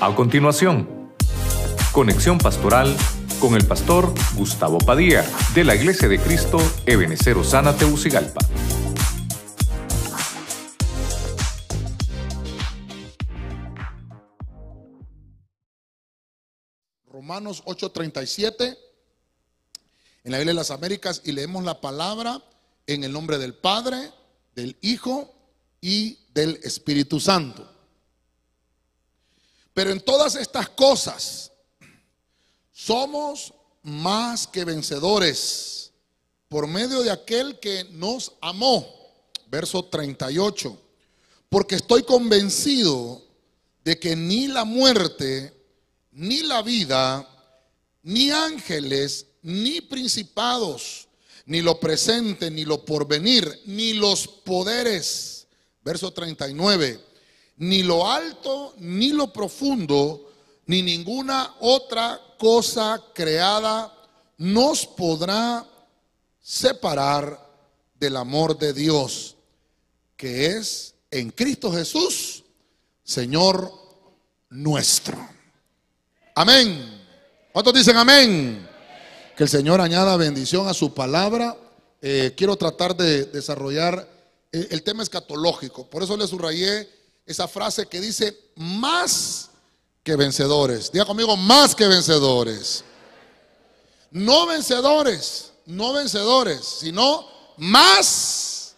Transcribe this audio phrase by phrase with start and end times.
[0.00, 1.12] A continuación,
[1.90, 2.96] conexión pastoral
[3.40, 8.38] con el pastor Gustavo Padilla de la Iglesia de Cristo Ebenecer Osana Teucigalpa.
[17.10, 18.78] Romanos 8:37
[20.22, 22.40] en la Biblia de las Américas y leemos la palabra
[22.86, 24.12] en el nombre del Padre,
[24.54, 25.34] del Hijo
[25.80, 27.77] y del Espíritu Santo.
[29.78, 31.52] Pero en todas estas cosas
[32.72, 35.92] somos más que vencedores
[36.48, 38.84] por medio de aquel que nos amó.
[39.46, 40.76] Verso 38.
[41.48, 43.22] Porque estoy convencido
[43.84, 45.54] de que ni la muerte,
[46.10, 47.28] ni la vida,
[48.02, 51.06] ni ángeles, ni principados,
[51.46, 55.46] ni lo presente, ni lo porvenir, ni los poderes.
[55.84, 57.07] Verso 39.
[57.58, 60.30] Ni lo alto, ni lo profundo,
[60.66, 63.92] ni ninguna otra cosa creada
[64.38, 65.66] nos podrá
[66.40, 67.46] separar
[67.98, 69.36] del amor de Dios,
[70.16, 72.44] que es en Cristo Jesús,
[73.02, 73.72] Señor
[74.50, 75.18] nuestro.
[76.34, 77.02] Amén.
[77.52, 78.68] ¿Cuántos dicen amén?
[79.36, 81.56] Que el Señor añada bendición a su palabra.
[82.00, 84.08] Eh, quiero tratar de desarrollar
[84.52, 85.88] eh, el tema escatológico.
[85.90, 86.88] Por eso le subrayé
[87.28, 89.50] esa frase que dice más
[90.02, 90.90] que vencedores.
[90.90, 92.82] Diga conmigo, más que vencedores.
[94.10, 98.74] No vencedores, no vencedores, sino más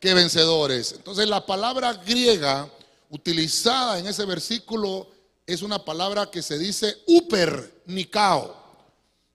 [0.00, 0.92] que vencedores.
[0.92, 2.70] Entonces la palabra griega
[3.10, 5.06] utilizada en ese versículo
[5.46, 8.56] es una palabra que se dice uper, nikao.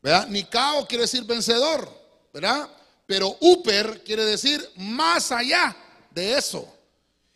[0.01, 0.27] ¿Verdad?
[0.27, 1.87] Nikao quiere decir vencedor,
[2.33, 2.67] ¿verdad?
[3.05, 5.77] Pero uper quiere decir más allá
[6.09, 6.74] de eso.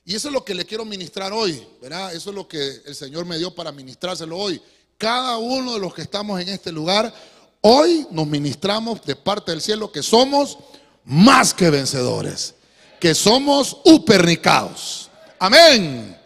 [0.10, 2.12] Y eso es lo que le quiero ministrar hoy, ¿verdad?
[2.16, 4.60] Eso es lo que el Señor me dio para ministrárselo hoy.
[4.98, 7.14] Cada uno de los que estamos en este lugar,
[7.61, 10.58] hoy nos ministramos de parte del cielo que somos
[11.06, 12.56] más que vencedores,
[13.00, 15.11] que somos upernicados.
[15.38, 16.17] Amén.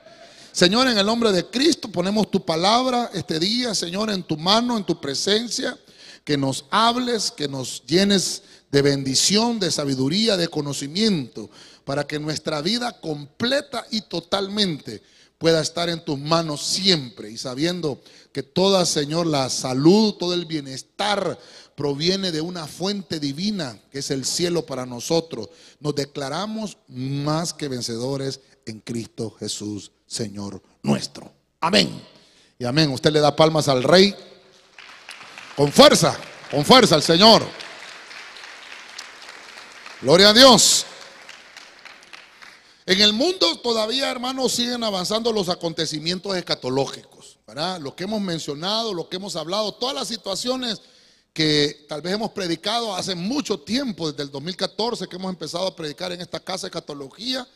[0.54, 4.78] Señor, en el nombre de Cristo ponemos tu palabra este día, Señor, en tu mano,
[4.78, 5.78] en tu presencia,
[6.24, 11.50] que nos hables, que nos llenes de bendición, de sabiduría, de conocimiento,
[11.86, 15.02] para que nuestra vida completa y totalmente
[15.38, 18.02] pueda estar en tus manos siempre y sabiendo
[18.32, 21.38] que toda, Señor, la salud, todo el bienestar
[21.76, 25.50] proviene de una fuente divina que es el cielo para nosotros.
[25.80, 31.32] Nos declaramos más que vencedores en Cristo Jesús, Señor nuestro.
[31.60, 32.02] Amén.
[32.58, 32.90] Y amén.
[32.92, 34.16] Usted le da palmas al Rey
[35.56, 36.18] con fuerza,
[36.52, 37.44] con fuerza al Señor.
[40.02, 40.86] Gloria a Dios.
[42.86, 47.80] En el mundo todavía, hermanos, siguen avanzando los acontecimientos escatológicos, ¿verdad?
[47.80, 50.82] Lo que hemos mencionado, lo que hemos hablado, todas las situaciones
[51.32, 55.76] que tal vez hemos predicado hace mucho tiempo, desde el 2014 que hemos empezado a
[55.76, 57.48] predicar en esta casa de escatología,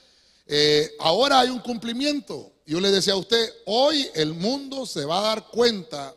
[0.48, 2.54] eh, ahora hay un cumplimiento.
[2.66, 6.16] Yo le decía a usted, hoy el mundo se va a dar cuenta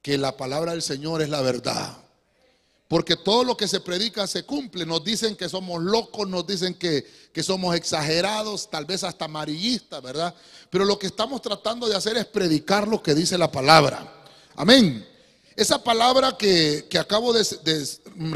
[0.00, 2.01] que la palabra del Señor es la verdad.
[2.92, 4.84] Porque todo lo que se predica se cumple.
[4.84, 10.02] Nos dicen que somos locos, nos dicen que, que, somos exagerados, tal vez hasta amarillistas,
[10.02, 10.34] ¿verdad?
[10.68, 14.26] Pero lo que estamos tratando de hacer es predicar lo que dice la palabra.
[14.56, 15.08] Amén.
[15.56, 17.88] Esa palabra que, que acabo de, de,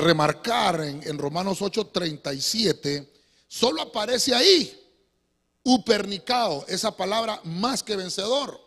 [0.02, 3.06] remarcar en, en Romanos 8:37,
[3.48, 4.74] solo aparece ahí.
[5.64, 8.58] Upernicao, esa palabra más que vencedor.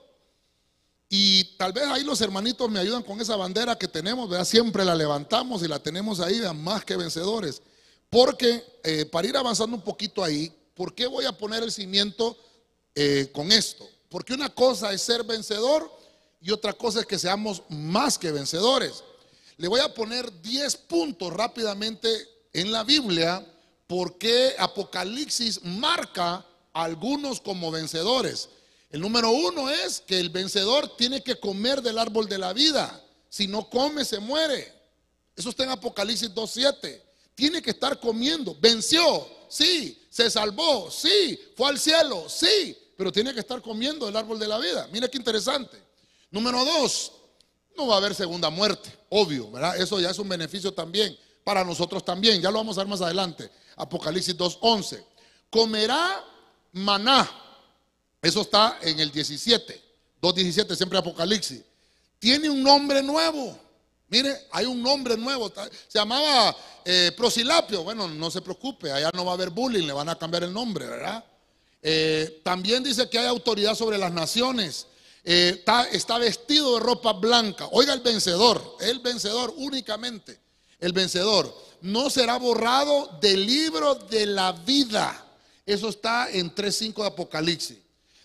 [1.10, 4.46] Y tal vez ahí los hermanitos me ayudan con esa bandera que tenemos, ¿verdad?
[4.46, 6.54] Siempre la levantamos y la tenemos ahí, ¿verdad?
[6.54, 7.64] más que vencedores.
[8.12, 12.38] Porque, eh, para ir avanzando un poquito ahí, ¿por qué voy a poner el cimiento
[12.94, 13.90] eh, con esto?
[14.08, 15.92] Porque una cosa es ser vencedor
[16.42, 19.04] y otra cosa es que seamos más que vencedores.
[19.58, 22.08] Le voy a poner 10 puntos rápidamente
[22.54, 23.46] en la Biblia
[23.88, 28.50] porque Apocalipsis marca a algunos como vencedores.
[28.90, 33.04] El número uno es que el vencedor tiene que comer del árbol de la vida.
[33.30, 34.74] Si no come, se muere.
[35.36, 37.02] Eso está en Apocalipsis 2.7.
[37.36, 38.58] Tiene que estar comiendo.
[38.60, 40.08] Venció, sí.
[40.10, 41.40] Se salvó, sí.
[41.56, 42.76] Fue al cielo, sí.
[42.98, 44.90] Pero tiene que estar comiendo del árbol de la vida.
[44.92, 45.78] Mira qué interesante.
[46.32, 47.12] Número dos,
[47.78, 48.92] no va a haber segunda muerte.
[49.10, 49.80] Obvio, ¿verdad?
[49.80, 51.16] Eso ya es un beneficio también.
[51.44, 52.42] Para nosotros también.
[52.42, 53.52] Ya lo vamos a ver más adelante.
[53.76, 55.06] Apocalipsis 2.11.
[55.52, 56.26] Comerá
[56.72, 57.49] maná
[58.22, 59.82] eso está en el 17,
[60.22, 61.62] 2.17, siempre Apocalipsis.
[62.20, 63.58] Tiene un nombre nuevo.
[64.10, 65.52] Mire, hay un nombre nuevo.
[65.88, 67.84] Se llamaba eh, Prosilapio.
[67.84, 70.52] Bueno, no se preocupe, allá no va a haber bullying, le van a cambiar el
[70.54, 71.24] nombre, ¿verdad?
[71.82, 74.88] Eh, también dice que hay autoridad sobre las naciones.
[75.24, 77.68] eh, está, está vestido de ropa blanca.
[77.72, 80.40] Oiga el vencedor, el vencedor únicamente,
[80.80, 81.56] el vencedor.
[81.82, 85.26] No será borrado del libro de la vida.
[85.66, 87.78] Eso está en 3.5 de Apocalipsis.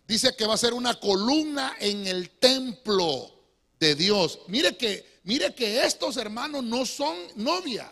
[0.07, 3.33] Dice que va a ser una columna en el templo
[3.81, 4.41] de Dios.
[4.49, 7.91] Mire que, mire que estos hermanos no son novia.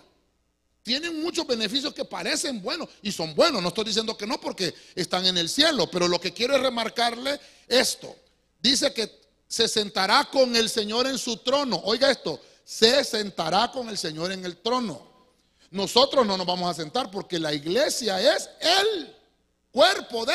[0.82, 3.62] Tienen muchos beneficios que parecen buenos y son buenos.
[3.62, 6.60] No estoy diciendo que no porque están en el cielo, pero lo que quiero es
[6.60, 8.14] remarcarle esto.
[8.60, 11.80] Dice que se sentará con el Señor en su trono.
[11.84, 15.10] Oiga esto, se sentará con el Señor en el trono.
[15.70, 19.14] Nosotros no nos vamos a sentar porque la iglesia es el
[19.70, 20.34] cuerpo de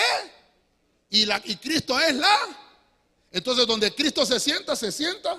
[1.10, 2.38] y, la, y Cristo es la.
[3.32, 5.38] Entonces donde Cristo se sienta, se sienta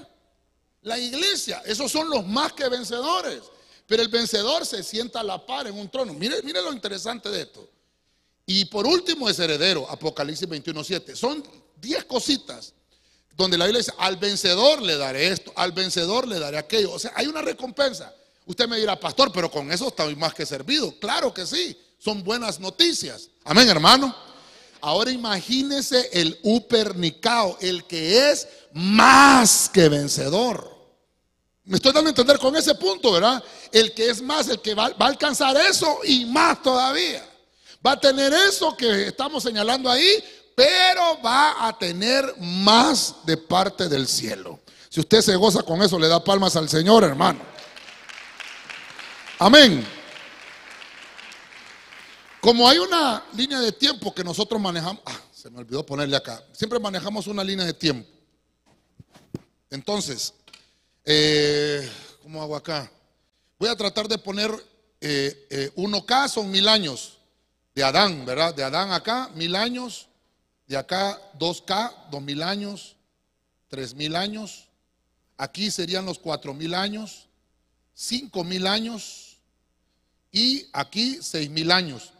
[0.83, 1.63] la iglesia.
[1.65, 3.43] Esos son los más que vencedores.
[3.87, 6.13] Pero el vencedor se sienta a la par en un trono.
[6.13, 7.69] Mire, mire lo interesante de esto.
[8.45, 11.15] Y por último es heredero, Apocalipsis 21.7.
[11.15, 11.43] Son
[11.77, 12.75] 10 cositas
[13.35, 16.93] donde la Biblia dice, al vencedor le daré esto, al vencedor le daré aquello.
[16.93, 18.13] O sea, hay una recompensa.
[18.47, 20.99] Usted me dirá, pastor, pero con eso estoy más que servido.
[20.99, 23.31] Claro que sí, son buenas noticias.
[23.45, 24.15] Amén, hermano.
[24.81, 30.77] Ahora imagínese el upernicao, el que es más que vencedor.
[31.65, 33.43] Me estoy dando a entender con ese punto, ¿verdad?
[33.73, 37.29] El que es más, el que va, a alcanzar eso y más todavía.
[37.87, 43.89] Va a tener eso que estamos señalando ahí, pero va a tener más de parte
[43.89, 44.61] del cielo.
[44.89, 47.41] Si usted se goza con eso, le da palmas al Señor, hermano.
[49.39, 49.98] Amén.
[52.41, 56.43] Como hay una línea de tiempo que nosotros manejamos, ah, se me olvidó ponerle acá,
[56.53, 58.09] siempre manejamos una línea de tiempo.
[59.71, 60.35] Entonces,
[61.11, 61.91] eh,
[62.29, 62.93] ¿Cómo hago acá?
[63.59, 64.51] Voy a tratar de poner
[65.01, 67.17] eh, eh, 1K son mil años
[67.75, 68.55] de Adán, ¿verdad?
[68.55, 70.09] De Adán acá, mil años.
[70.67, 72.97] De acá, 2K, dos mil años.
[73.69, 74.69] Tres mil años.
[75.39, 77.27] Aquí serían los cuatro mil años.
[77.95, 79.39] Cinco mil años.
[80.31, 82.13] Y aquí seis mil años.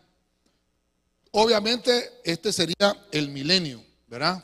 [1.33, 4.43] Obviamente, este sería el milenio, ¿verdad?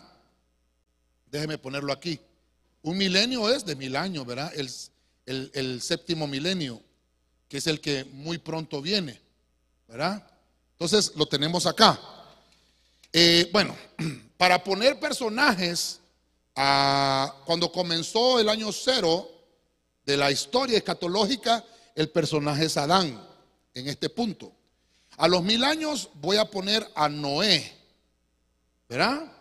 [1.26, 2.20] Déjeme ponerlo aquí.
[2.82, 4.52] Un milenio es de mil años, ¿verdad?
[5.26, 6.82] El, séptimo milenio,
[7.48, 9.20] que es el que muy pronto viene,
[9.88, 10.26] ¿verdad?
[10.72, 11.98] Entonces lo tenemos acá.
[13.12, 13.75] Eh, bueno,
[14.36, 16.00] para poner personajes,
[16.54, 19.28] cuando comenzó el año cero
[20.04, 21.64] de la historia escatológica,
[21.94, 23.20] el personaje es Adán,
[23.72, 24.52] en este punto.
[25.16, 27.72] A los mil años voy a poner a Noé,
[28.88, 29.34] ¿verdad?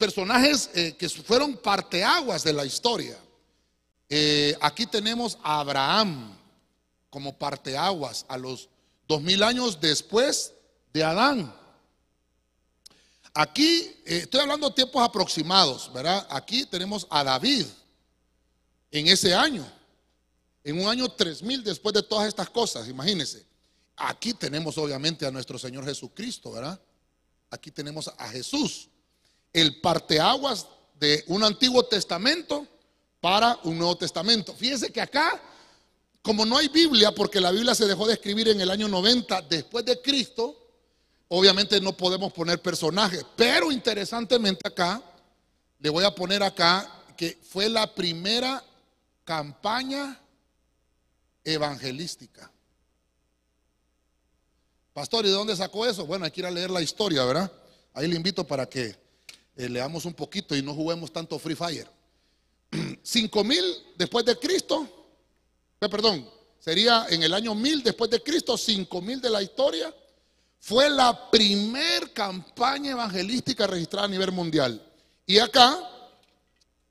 [0.00, 3.18] personajes eh, que fueron parteaguas de la historia.
[4.08, 6.34] Eh, aquí tenemos a Abraham
[7.10, 8.70] como parteaguas a los
[9.06, 10.54] dos mil años después
[10.94, 11.54] de Adán.
[13.34, 16.26] Aquí eh, estoy hablando de tiempos aproximados, ¿verdad?
[16.30, 17.66] Aquí tenemos a David
[18.90, 19.70] en ese año,
[20.64, 23.44] en un año 3000 después de todas estas cosas, imagínense.
[24.02, 26.80] Aquí tenemos obviamente a nuestro Señor Jesucristo, ¿verdad?
[27.50, 28.88] Aquí tenemos a Jesús
[29.52, 30.66] el parteaguas
[30.98, 32.66] de un Antiguo Testamento
[33.20, 34.54] para un Nuevo Testamento.
[34.54, 35.38] Fíjense que acá,
[36.22, 39.42] como no hay Biblia, porque la Biblia se dejó de escribir en el año 90
[39.42, 40.56] después de Cristo,
[41.28, 43.22] obviamente no podemos poner personajes.
[43.36, 45.02] Pero interesantemente acá,
[45.78, 48.64] le voy a poner acá que fue la primera
[49.24, 50.18] campaña
[51.44, 52.50] evangelística.
[55.00, 56.04] Pastor, ¿y de dónde sacó eso?
[56.04, 57.50] Bueno, hay que ir a leer la historia, ¿verdad?
[57.94, 58.94] Ahí le invito para que
[59.56, 61.88] eh, leamos un poquito y no juguemos tanto Free Fire.
[63.02, 63.64] Cinco mil
[63.96, 64.86] después de Cristo,
[65.80, 66.28] eh, perdón,
[66.58, 69.90] sería en el año mil después de Cristo, cinco mil de la historia,
[70.58, 74.86] fue la primer campaña evangelística registrada a nivel mundial.
[75.24, 75.78] Y acá,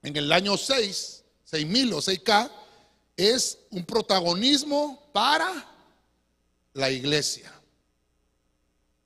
[0.02, 1.24] en el año 6,
[1.68, 2.50] mil o 6K,
[3.16, 5.52] es un protagonismo para
[6.74, 7.54] la iglesia.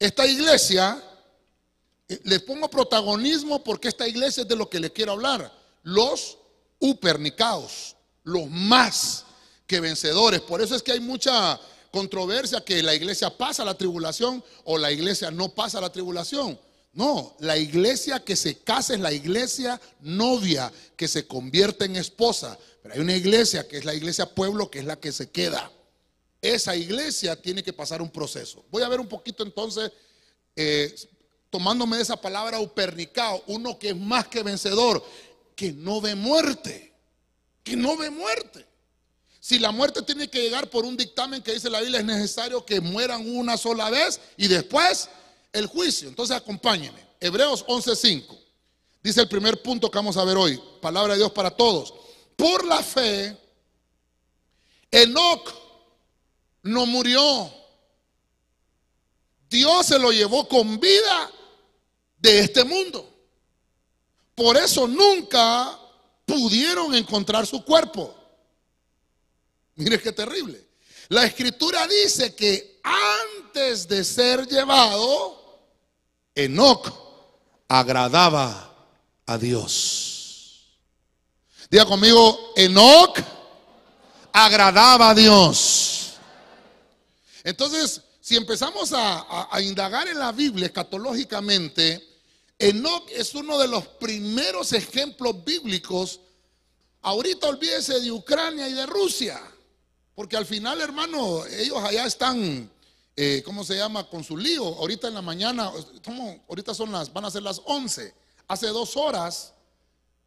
[0.03, 1.01] Esta iglesia
[2.09, 5.49] eh, les pongo protagonismo porque esta iglesia es de lo que les quiero hablar.
[5.83, 6.37] Los
[6.79, 9.23] upernicaos, los más
[9.65, 10.41] que vencedores.
[10.41, 11.57] Por eso es que hay mucha
[11.89, 16.59] controversia que la iglesia pasa la tribulación o la iglesia no pasa la tribulación.
[16.91, 22.59] No, la iglesia que se casa es la iglesia novia que se convierte en esposa.
[22.81, 25.71] Pero hay una iglesia que es la iglesia pueblo que es la que se queda.
[26.43, 28.65] Esa iglesia tiene que pasar un proceso.
[28.69, 29.93] Voy a ver un poquito entonces
[30.57, 30.93] eh,
[31.49, 35.01] tomándome de esa palabra upernicao, uno que es más que vencedor,
[35.55, 36.91] que no ve muerte,
[37.63, 38.67] que no ve muerte.
[39.39, 42.65] Si la muerte tiene que llegar por un dictamen que dice la Biblia, es necesario
[42.65, 45.07] que mueran una sola vez y después
[45.53, 46.09] el juicio.
[46.09, 47.07] Entonces acompáñenme.
[47.21, 48.37] Hebreos 11:5.
[49.01, 51.93] Dice el primer punto que vamos a ver hoy, palabra de Dios para todos.
[52.35, 53.37] Por la fe,
[54.91, 55.62] Enoch
[56.63, 57.53] no murió.
[59.49, 61.31] Dios se lo llevó con vida
[62.17, 63.09] de este mundo.
[64.33, 65.79] Por eso nunca
[66.25, 68.15] pudieron encontrar su cuerpo.
[69.75, 70.67] Mire qué terrible.
[71.09, 75.59] La escritura dice que antes de ser llevado,
[76.33, 76.91] Enoch
[77.67, 78.73] agradaba
[79.25, 80.79] a Dios.
[81.69, 83.19] Diga conmigo, Enoch
[84.31, 85.92] agradaba a Dios.
[87.43, 92.01] Entonces, si empezamos a, indagar en la Biblia escatológicamente,
[92.57, 96.21] Enoch es uno de los primeros ejemplos bíblicos.
[97.01, 99.41] Ahorita olvídese de Ucrania y de Rusia,
[100.15, 102.71] porque al final, hermano, ellos allá están,
[103.17, 104.09] eh, ¿cómo se llama?
[104.09, 104.63] Con su lío.
[104.63, 105.69] Ahorita en la mañana,
[106.47, 108.13] ahorita son las, van a ser las 11.
[108.47, 109.53] Hace dos horas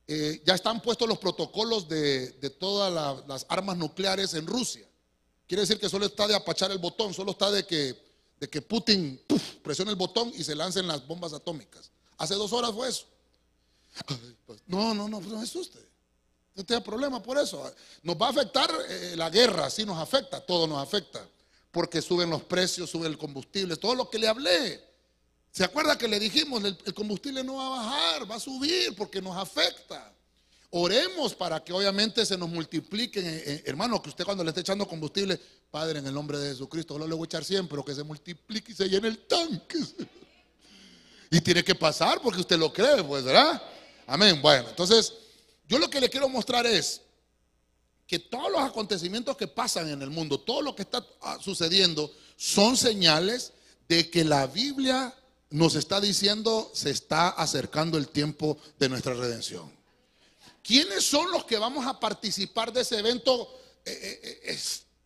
[0.07, 2.29] eh, ya están puestos los protocolos de,
[2.61, 4.87] todas las armas nucleares en Rusia.
[5.47, 7.97] Quiere decir que solo está de apachar el botón, solo está de que,
[8.41, 9.21] de que Putin
[9.63, 11.91] presione el botón y se lancen las bombas atómicas.
[12.19, 13.07] Hace dos horas fue eso.
[14.47, 15.85] Pues, no, no, no, no es usted.
[16.55, 17.71] No tiene problema por eso.
[18.03, 21.27] Nos va a afectar eh, la guerra, sí nos afecta, todo nos afecta.
[21.71, 24.83] Porque suben los precios, sube el combustible, todo lo que le hablé.
[25.53, 29.21] ¿Se acuerda que le dijimos, el, combustible no va a bajar, va a subir porque
[29.21, 30.15] nos afecta?
[30.71, 34.61] Oremos para que obviamente se nos multipliquen, eh, eh, hermano, que usted cuando le esté
[34.63, 37.95] echando combustible, Padre, en el nombre de Jesucristo, no le voy a echar siempre, que
[37.95, 39.79] se multiplique y se llene el tanque.
[41.31, 43.63] Y tiene que pasar porque usted lo cree, pues, ¿verdad?
[44.07, 44.41] Amén.
[44.41, 45.13] Bueno, entonces,
[45.69, 47.01] yo lo que le quiero mostrar es
[48.07, 52.13] que todos los acontecimientos que pasan en el mundo, todo lo que está ah, sucediendo,
[52.37, 53.53] son señales
[53.89, 55.15] de que la Biblia
[55.51, 59.76] nos está diciendo se está acercando el tiempo de nuestra redención.
[60.67, 63.49] ¿Quiénes son los que vamos a participar de ese evento
[63.85, 64.59] eh, eh, eh,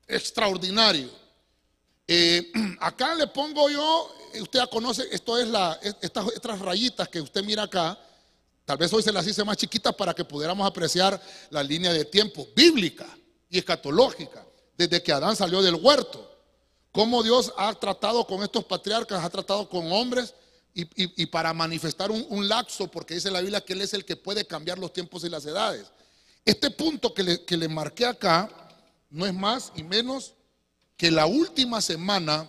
[0.08, 1.10] extraordinario?
[2.80, 7.44] acá le pongo yo, usted ya conoce, esto es la, estas, estas rayitas que usted
[7.44, 7.98] mira acá,
[8.64, 12.06] tal vez hoy se las hice más chiquitas para que pudiéramos apreciar la línea de
[12.06, 13.06] tiempo bíblica
[13.50, 14.44] y escatológica,
[14.76, 16.30] desde que Adán salió del huerto
[16.90, 20.34] cómo Dios ha tratado con estos patriarcas, ha tratado con hombres
[20.74, 24.16] y, para manifestar un, un, lapso, porque dice la Biblia que Él es el que
[24.16, 25.86] puede cambiar los tiempos y las edades.
[26.44, 28.48] Este punto que le, que le marqué acá
[29.10, 30.34] no es más y menos
[30.96, 32.46] que la última semana,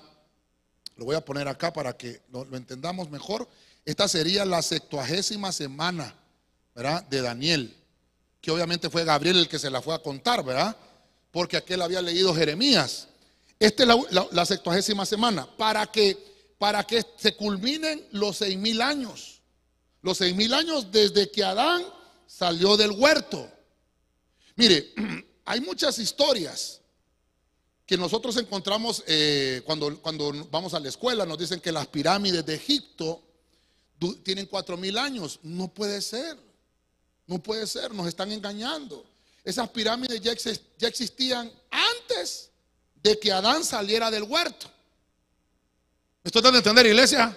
[0.97, 3.47] lo voy a poner acá para que lo, entendamos mejor,
[3.85, 6.13] esta sería la septuagésima semana,
[6.75, 7.03] ¿verdad?
[7.05, 7.73] De Daniel,
[8.41, 10.75] que obviamente fue Gabriel el que se la fue a contar, ¿verdad?
[11.31, 13.07] Porque aquel había leído Jeremías.
[13.57, 13.89] Esta es
[14.31, 16.17] la, sextuagésima semana, para que,
[16.61, 19.41] para que se culminen los seis mil años.
[20.03, 21.83] Los seis mil años desde que Adán
[22.27, 23.49] salió del huerto.
[24.57, 24.93] Mire,
[25.45, 26.79] hay muchas historias
[27.83, 31.25] que nosotros encontramos eh, cuando, cuando vamos a la escuela.
[31.25, 33.23] Nos dicen que las pirámides de Egipto
[34.21, 35.39] tienen cuatro mil años.
[35.41, 36.37] No puede ser.
[37.25, 37.91] No puede ser.
[37.91, 39.03] Nos están engañando.
[39.43, 40.35] Esas pirámides ya,
[40.77, 42.51] ya existían antes
[43.01, 44.69] de que Adán saliera del huerto.
[46.23, 47.35] ¿Me estoy dando a entender, iglesia?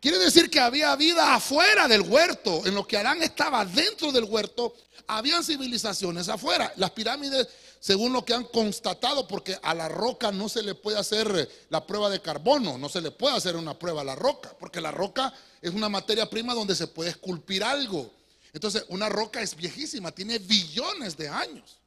[0.00, 2.66] Quiere decir que había vida afuera del huerto.
[2.66, 4.74] En lo que Adán estaba dentro del huerto,
[5.06, 6.72] habían civilizaciones afuera.
[6.74, 7.46] Las pirámides,
[7.78, 11.86] según lo que han constatado, porque a la roca no se le puede hacer la
[11.86, 14.90] prueba de carbono, no se le puede hacer una prueba a la roca, porque la
[14.90, 15.32] roca
[15.62, 18.10] es una materia prima donde se puede esculpir algo.
[18.52, 21.77] Entonces, una roca es viejísima, tiene billones de años.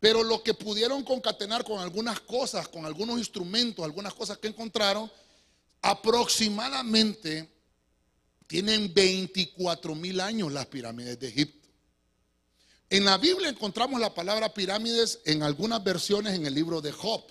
[0.00, 5.12] Pero lo que pudieron concatenar con algunas cosas, con algunos instrumentos, algunas cosas que encontraron,
[5.82, 7.48] aproximadamente
[8.46, 11.68] tienen 24 mil años las pirámides de Egipto.
[12.88, 17.22] En la Biblia encontramos la palabra pirámides en algunas versiones en el libro de Job.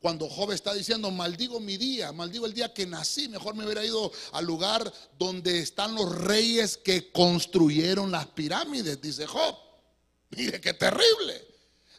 [0.00, 3.84] Cuando Job está diciendo, maldigo mi día, maldigo el día que nací, mejor me hubiera
[3.84, 9.56] ido al lugar donde están los reyes que construyeron las pirámides, dice Job.
[10.30, 11.53] Mire qué terrible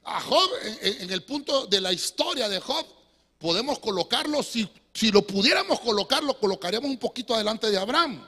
[0.05, 0.49] a Job,
[0.81, 2.85] en, el punto de la historia de Job,
[3.39, 8.25] podemos colocarlo, si, si lo pudiéramos colocar, lo colocaríamos un poquito adelante de Abraham.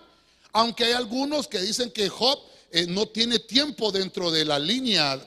[0.54, 2.40] Aunque hay algunos que dicen que Job
[2.72, 5.22] eh, no tiene tiempo dentro de la línea.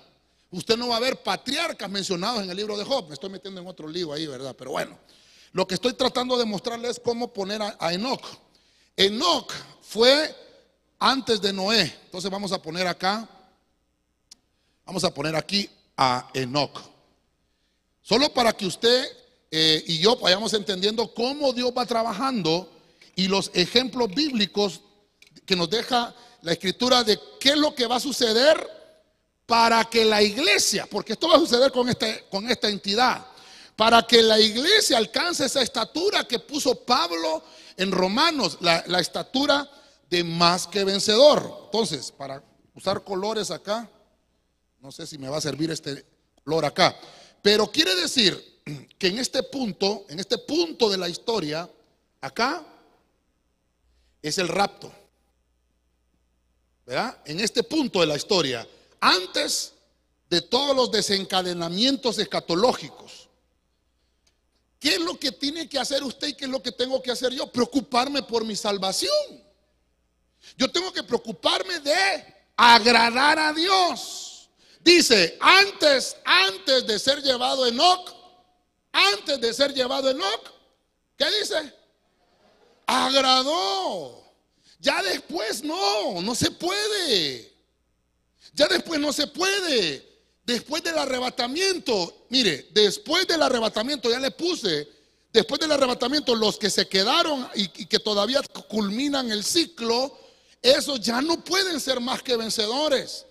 [0.50, 3.06] Usted no va a ver patriarcas mencionados en el libro de Job.
[3.06, 4.56] Me estoy metiendo en otro libro ahí, ¿verdad?
[4.58, 4.98] Pero bueno,
[5.52, 8.26] lo que estoy tratando de mostrarle es cómo poner a, a Enoch.
[8.96, 9.52] Enoch
[9.82, 10.34] fue
[10.98, 11.96] antes de Noé.
[12.06, 13.28] Entonces vamos a poner acá,
[14.84, 16.80] vamos a poner aquí a Enoch.
[18.00, 19.06] Solo para que usted
[19.50, 22.70] eh, y yo vayamos entendiendo cómo Dios va trabajando
[23.14, 24.80] y los ejemplos bíblicos
[25.44, 28.66] que nos deja la escritura de qué es lo que va a suceder
[29.44, 33.26] para que la iglesia, porque esto va a suceder con, este, con esta entidad,
[33.76, 37.42] para que la iglesia alcance esa estatura que puso Pablo
[37.76, 39.68] en Romanos, la, la estatura
[40.08, 41.64] de más que vencedor.
[41.64, 42.42] Entonces, para
[42.74, 43.90] usar colores acá,
[44.80, 46.04] no sé si me va a servir este
[46.44, 46.96] color acá,
[47.42, 48.62] pero quiere decir
[48.98, 51.68] que en este punto, en este punto de la historia,
[52.20, 52.64] acá
[54.22, 54.92] es el rapto.
[56.86, 57.18] ¿Verdad?
[57.24, 58.66] En este punto de la historia,
[59.00, 59.74] antes
[60.30, 63.28] de todos los desencadenamientos escatológicos.
[64.78, 67.10] ¿Qué es lo que tiene que hacer usted y qué es lo que tengo que
[67.10, 67.50] hacer yo?
[67.50, 69.12] Preocuparme por mi salvación.
[70.56, 74.29] Yo tengo que preocuparme de agradar a Dios.
[74.80, 78.14] Dice, antes, antes de ser llevado Enoch,
[78.92, 80.52] antes de ser llevado Enoch,
[81.16, 81.72] ¿qué dice?
[82.86, 84.24] Agradó.
[84.78, 87.52] Ya después no, no se puede.
[88.54, 90.10] Ya después no se puede.
[90.44, 94.88] Después del arrebatamiento, mire, después del arrebatamiento, ya le puse,
[95.32, 100.18] después del arrebatamiento, los que se quedaron y, que todavía culminan el ciclo,
[100.62, 103.26] esos ya no pueden ser más que vencedores.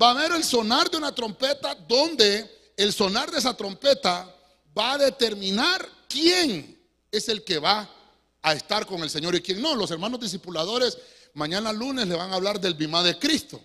[0.00, 4.34] Va a haber el sonar de una trompeta donde el sonar de esa trompeta
[4.76, 6.78] va a determinar quién
[7.10, 7.88] es el que va
[8.42, 9.74] a estar con el Señor y quién no.
[9.74, 10.98] Los hermanos discipuladores
[11.34, 13.60] mañana lunes le van a hablar del bimá de Cristo.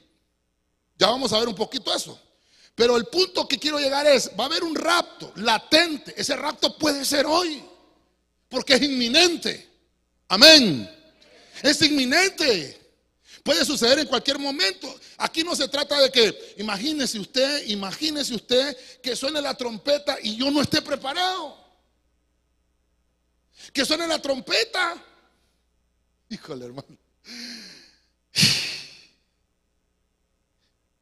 [0.97, 2.19] Ya vamos a ver un poquito eso.
[2.75, 6.13] Pero el punto que quiero llegar es, va a haber un rapto latente.
[6.15, 7.61] Ese rapto puede ser hoy,
[8.47, 9.67] porque es inminente.
[10.27, 10.89] Amén.
[11.61, 12.78] Es inminente.
[13.43, 14.93] Puede suceder en cualquier momento.
[15.17, 20.35] Aquí no se trata de que, imagínese usted, imagínese usted que suene la trompeta y
[20.35, 21.57] yo no esté preparado.
[23.73, 25.03] Que suene la trompeta.
[26.29, 26.97] Híjole, hermano.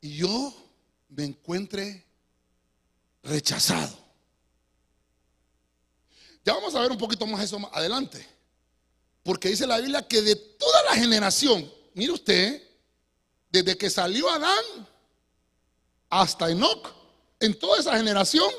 [0.01, 0.53] Y yo
[1.09, 2.05] me encuentre
[3.23, 3.97] rechazado.
[6.45, 8.25] Ya vamos a ver un poquito más eso adelante.
[9.23, 12.63] Porque dice la Biblia que de toda la generación, mire usted,
[13.49, 14.87] desde que salió Adán
[16.09, 16.93] hasta Enoch,
[17.39, 18.49] en toda esa generación,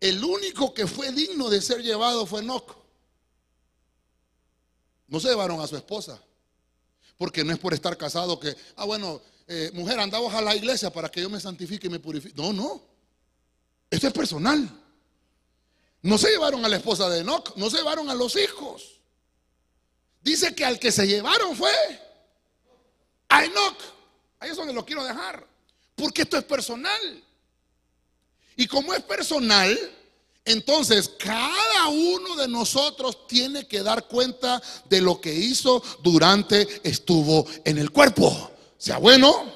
[0.00, 2.74] el único que fue digno de ser llevado fue Enoch.
[5.08, 6.20] No se llevaron a su esposa.
[7.18, 10.90] Porque no es por estar casado que, ah, bueno, eh, mujer, andamos a la iglesia
[10.90, 12.34] para que yo me santifique y me purifique.
[12.40, 12.80] No, no.
[13.90, 14.68] Esto es personal.
[16.00, 19.00] No se llevaron a la esposa de Enoch, no se llevaron a los hijos.
[20.22, 21.72] Dice que al que se llevaron fue
[23.28, 23.44] a.
[24.40, 25.46] Ahí es donde lo quiero dejar.
[25.94, 27.24] Porque esto es personal.
[28.56, 29.78] Y como es personal,
[30.44, 37.46] entonces, cada uno de nosotros tiene que dar cuenta de lo que hizo durante estuvo
[37.64, 39.52] en el cuerpo sea bueno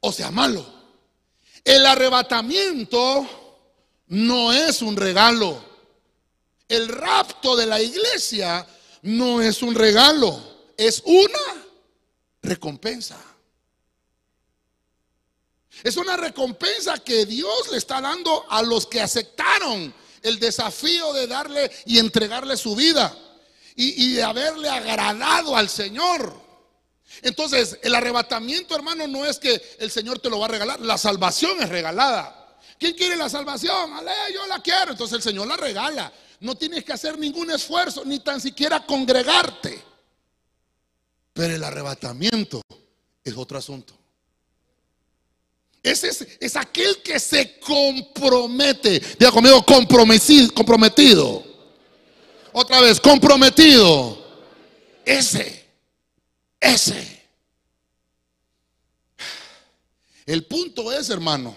[0.00, 0.64] o sea malo.
[1.62, 3.28] El arrebatamiento
[4.08, 5.62] no es un regalo.
[6.66, 8.66] El rapto de la iglesia
[9.02, 10.40] no es un regalo,
[10.76, 11.49] es una
[12.50, 13.16] recompensa.
[15.84, 21.28] Es una recompensa que Dios le está dando a los que aceptaron el desafío de
[21.28, 23.16] darle y entregarle su vida
[23.76, 26.38] y, de haberle agradado al Señor.
[27.22, 30.80] Entonces, el arrebatamiento, hermano, no es que el Señor te lo va a regalar.
[30.80, 32.58] La salvación es regalada.
[32.78, 33.92] ¿Quién quiere la salvación?
[33.94, 34.90] Ale, yo la quiero.
[34.90, 36.12] Entonces el Señor la regala.
[36.40, 39.89] No tienes que hacer ningún esfuerzo, ni tan siquiera congregarte.
[41.32, 42.62] Pero el arrebatamiento
[43.24, 43.94] es otro asunto.
[45.82, 49.00] Ese es, aquel que se compromete.
[49.18, 50.52] Diga conmigo, comprometido.
[50.52, 51.42] comprometido.
[52.52, 54.18] Otra vez, comprometido.
[55.04, 55.66] Ese.
[56.60, 57.20] Ese.
[60.26, 61.56] El punto es, hermano,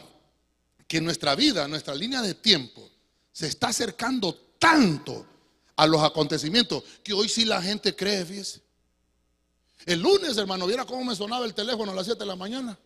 [0.88, 2.90] que nuestra vida, nuestra línea de tiempo,
[3.32, 5.28] se está acercando tanto
[5.76, 8.63] a los acontecimientos que hoy sí la gente cree, fíjese.
[9.86, 12.78] El lunes, hermano, viera cómo me sonaba el teléfono a las 7 de la mañana.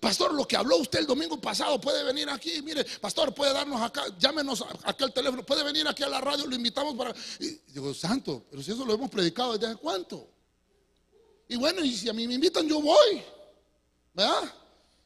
[0.00, 2.62] Pastor, lo que habló usted el domingo pasado puede venir aquí.
[2.62, 6.46] Mire, pastor, puede darnos acá, llámenos acá al teléfono, puede venir aquí a la radio,
[6.46, 7.14] lo invitamos para.
[7.40, 10.28] Y digo, santo, pero si eso lo hemos predicado desde hace cuánto.
[11.48, 13.22] Y bueno, y si a mí me invitan, yo voy.
[14.14, 14.52] ¿Verdad?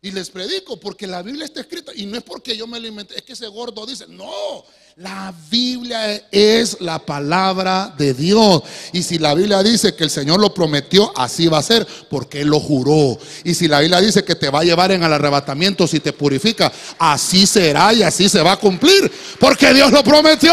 [0.02, 1.92] Y les predico porque la Biblia está escrita.
[1.94, 4.64] Y no es porque yo me lo inventé, es que ese gordo dice, no,
[4.96, 8.62] la Biblia es la palabra de Dios.
[8.94, 12.40] Y si la Biblia dice que el Señor lo prometió, así va a ser, porque
[12.40, 13.18] Él lo juró.
[13.44, 16.14] Y si la Biblia dice que te va a llevar en el arrebatamiento si te
[16.14, 19.12] purifica, así será y así se va a cumplir.
[19.38, 20.52] Porque Dios lo prometió.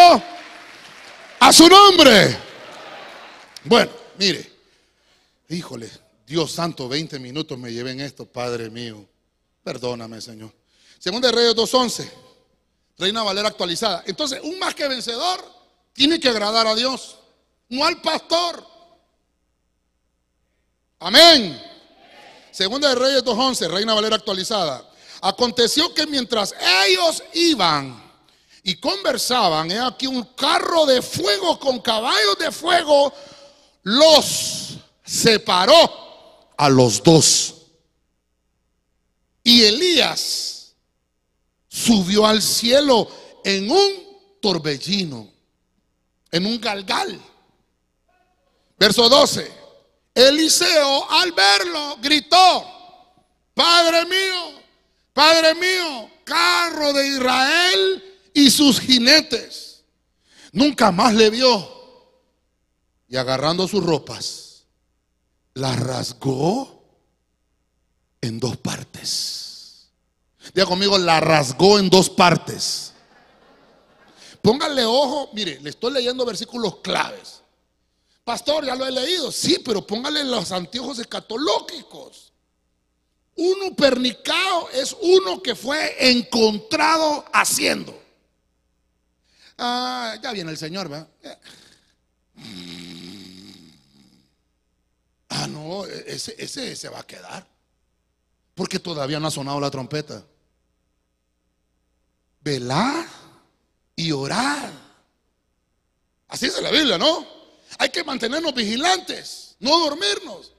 [1.40, 2.38] A su nombre.
[3.64, 4.52] Bueno, mire.
[5.50, 5.90] Híjole,
[6.28, 9.06] Dios santo, 20 minutos me lleven esto, Padre mío.
[9.64, 10.52] Perdóname, Señor.
[11.00, 12.10] Segunda de Reyes 2.11,
[12.98, 14.04] Reina Valera actualizada.
[14.06, 15.44] Entonces, un más que vencedor
[15.94, 17.18] tiene que agradar a Dios,
[17.70, 18.66] no al pastor.
[21.00, 21.62] Amén.
[22.52, 24.90] Segunda de Reyes 2.11, Reina Valera actualizada.
[25.22, 26.54] Aconteció que mientras
[26.86, 28.02] ellos iban
[28.62, 33.14] y conversaban, he aquí un carro de fuego con caballos de fuego
[33.84, 37.56] los separó a los dos.
[39.44, 40.63] Y Elías
[41.74, 43.08] subió al cielo
[43.44, 43.92] en un
[44.40, 45.28] torbellino,
[46.32, 47.20] en un galgal.
[48.78, 49.52] Verso 12.
[50.14, 52.64] Eliseo al verlo gritó,
[53.56, 54.62] Padre mío,
[55.14, 58.04] Padre mío, carro de Israel
[58.36, 59.84] y sus jinetes.
[60.52, 61.72] Nunca más le vio.
[63.08, 64.66] Y agarrando sus ropas,
[65.56, 66.84] las rasgó
[68.22, 69.33] en dos partes.
[70.54, 72.94] Diga conmigo, la rasgó en dos partes.
[74.42, 77.42] Póngale ojo, mire, le estoy leyendo versículos claves.
[78.24, 79.32] Pastor, ya lo he leído.
[79.32, 82.34] Sí, pero póngale los anteojos escatológicos.
[83.36, 88.00] Uno pernicado es uno que fue encontrado haciendo.
[89.58, 91.08] Ah, ya viene el Señor, ¿va?
[95.30, 97.48] Ah, no, ese, ese se va a quedar.
[98.56, 100.24] Porque todavía no ha sonado la trompeta.
[102.44, 103.08] Velar
[103.96, 104.72] y orar.
[106.28, 107.26] Así es la Biblia, ¿no?
[107.78, 110.52] Hay que mantenernos vigilantes, no dormirnos.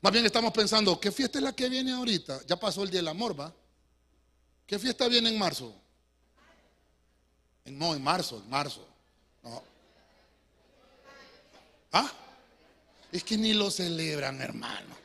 [0.00, 2.40] Más bien estamos pensando, ¿qué fiesta es la que viene ahorita?
[2.46, 3.54] Ya pasó el día del amor, ¿va?
[4.66, 5.74] ¿Qué fiesta viene en marzo?
[7.66, 8.86] no, en marzo, en marzo.
[9.42, 9.62] No.
[11.92, 12.10] ¿Ah?
[13.12, 14.99] Es que ni lo celebran, hermano.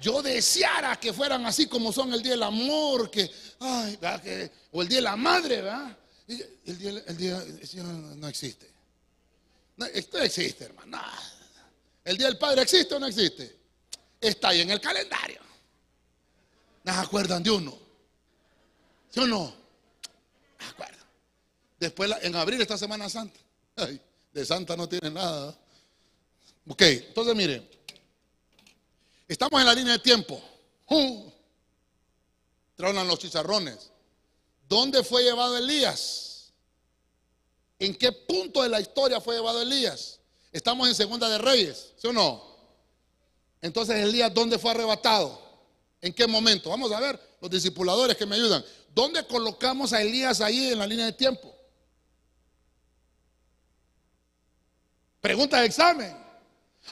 [0.00, 4.98] Yo deseara que fueran así como son el día del amor, que, o el día
[4.98, 5.96] de la madre, ¿verdad?
[6.28, 7.42] El día, el día
[8.16, 8.70] no existe.
[9.94, 11.00] esto existe, hermano.
[12.04, 13.56] ¿El día del padre existe o no existe?
[14.20, 15.40] Está ahí en el calendario.
[16.84, 17.76] ¿No acuerdan de uno?
[19.10, 19.66] ¿Sí o no?
[21.78, 23.38] Después en abril esta Semana Santa.
[24.32, 25.56] de Santa no tiene nada.
[26.68, 27.75] Ok, entonces mire.
[29.28, 30.40] Estamos en la línea de tiempo.
[30.88, 31.30] Uh,
[32.78, 33.90] los chicharrones.
[34.68, 36.52] ¿Dónde fue llevado Elías?
[37.78, 40.20] ¿En qué punto de la historia fue llevado Elías?
[40.52, 42.56] Estamos en Segunda de Reyes, ¿sí o no?
[43.60, 45.40] Entonces Elías, ¿dónde fue arrebatado?
[46.00, 46.70] ¿En qué momento?
[46.70, 48.64] Vamos a ver, los discipuladores que me ayudan.
[48.94, 51.54] ¿Dónde colocamos a Elías ahí en la línea de tiempo?
[55.20, 56.25] Pregunta de examen.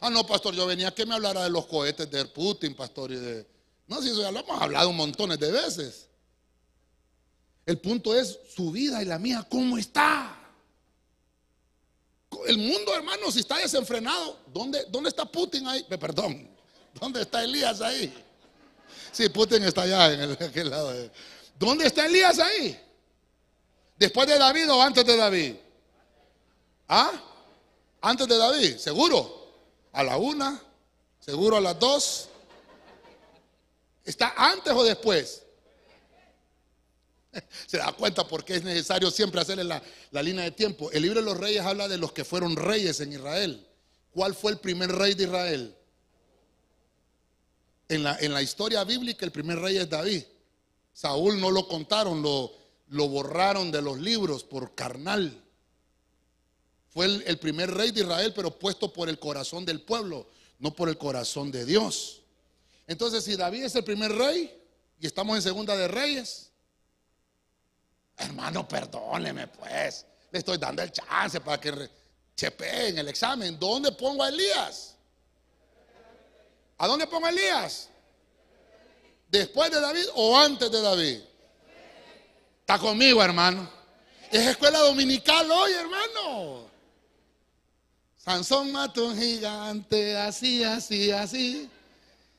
[0.01, 3.17] Ah, no, pastor, yo venía que me hablara de los cohetes de Putin, pastor, y
[3.17, 3.47] de...
[3.87, 6.09] No, si eso ya lo hemos hablado montones de veces.
[7.67, 10.39] El punto es su vida y la mía, ¿cómo está?
[12.47, 15.85] El mundo, hermano, si está desenfrenado, ¿dónde, dónde está Putin ahí?
[15.85, 16.51] Perdón,
[17.01, 18.13] ¿dónde está Elías ahí?
[19.13, 20.93] Sí, Putin está allá en aquel lado.
[21.59, 22.79] ¿Dónde está Elías ahí?
[23.97, 25.55] ¿Después de David o antes de David?
[26.89, 27.13] ¿Ah?
[28.01, 29.44] Antes de David, seguro
[29.95, 30.61] a la una,
[31.21, 32.29] seguro a las dos.
[34.05, 35.43] ¿Está antes o después?
[37.67, 40.91] Se da cuenta porque es necesario siempre hacerle la, la, línea de tiempo.
[40.91, 43.67] El libro de los reyes habla de los que fueron reyes en Israel.
[44.11, 45.77] ¿Cuál fue el primer rey de Israel?
[47.89, 50.25] En la, en la historia bíblica el primer rey es David.
[50.93, 52.53] Saúl no lo contaron, lo,
[52.89, 55.44] lo borraron de los libros por carnal.
[56.95, 60.29] Fue el, primer rey de Israel, pero puesto por el corazón del pueblo,
[60.61, 62.23] no por el corazón de Dios.
[62.87, 64.57] Entonces, si David es el primer rey
[65.01, 66.53] y estamos en segunda de reyes,
[68.17, 70.07] hermano, perdóneme pues.
[70.31, 71.91] Le estoy dando el chance para que
[72.37, 73.59] chepe en el examen.
[73.59, 74.95] ¿Dónde pongo a Elías?
[76.79, 77.89] ¿A dónde pongo a Elías?
[79.29, 81.21] ¿Después de David o antes de David?
[82.61, 83.69] Está conmigo, hermano.
[84.31, 86.74] Es escuela dominical hoy, hermano.
[88.25, 91.69] Sansón mató un gigante, así, así, así.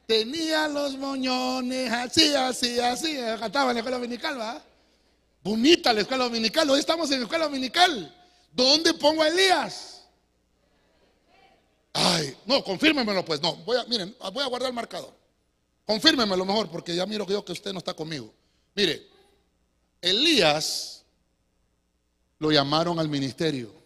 [0.07, 3.15] Tenía los moñones, así, así, así.
[3.39, 4.63] Cantaba en la escuela dominical, ¿va?
[5.43, 6.67] Bonita la escuela dominical.
[6.71, 8.11] Hoy estamos en la escuela dominical.
[8.51, 10.01] ¿Dónde pongo a Elías?
[11.93, 13.39] Ay, no, confírmemelo pues.
[13.39, 15.13] No, voy a, miren, voy a guardar el marcador.
[15.85, 18.33] Confírmemelo mejor porque ya miro que yo que usted no está conmigo.
[18.73, 19.07] Mire,
[20.01, 21.03] Elías
[22.39, 23.84] lo llamaron al ministerio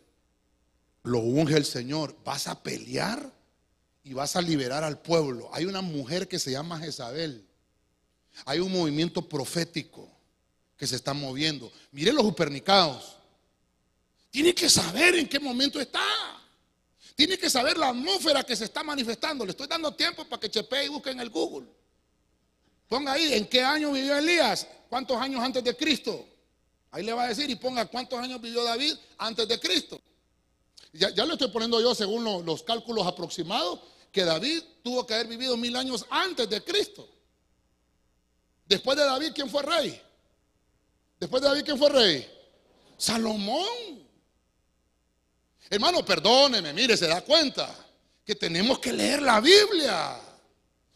[1.04, 3.32] lo unge el Señor, vas a pelear
[4.04, 5.50] y vas a liberar al pueblo.
[5.54, 7.46] Hay una mujer que se llama Jezabel.
[8.46, 10.10] Hay un movimiento profético
[10.78, 11.72] que se está moviendo.
[11.92, 13.18] Miren los upernicados.
[14.32, 16.06] Tiene que saber en qué momento está.
[17.16, 19.44] Tiene que saber la atmósfera que se está manifestando.
[19.46, 21.68] Le estoy dando tiempo para que chepe y busque en el Google.
[22.88, 26.26] Ponga ahí en qué año vivió Elías, cuántos años antes de Cristo.
[26.92, 30.02] Ahí le va a decir y ponga cuántos años vivió David antes de Cristo.
[30.94, 33.80] Ya, ya lo estoy poniendo yo según los cálculos aproximados,
[34.12, 37.08] que David tuvo que haber vivido mil años antes de Cristo.
[38.66, 40.02] Después de David, ¿quién fue rey?
[41.20, 42.28] Después de David, ¿quién fue rey?
[42.98, 44.08] Salomón.
[45.70, 47.74] Hermano, perdóneme, mire, se da cuenta
[48.26, 50.20] que tenemos que leer la Biblia.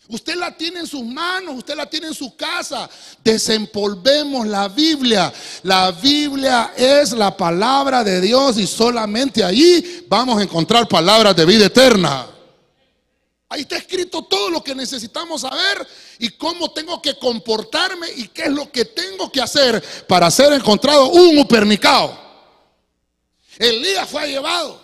[0.10, 2.90] Usted la tiene en sus manos, usted la tiene en su casa.
[3.24, 5.32] Desempolvemos la Biblia.
[5.64, 11.46] La Biblia es la palabra de Dios y solamente ahí vamos a encontrar palabras de
[11.46, 12.28] vida eterna.
[13.48, 15.88] Ahí está escrito todo lo que necesitamos saber
[16.20, 20.52] y cómo tengo que comportarme y qué es lo que tengo que hacer para ser
[20.54, 22.20] encontrado un upernicado.
[23.58, 24.82] Elías fue llevado.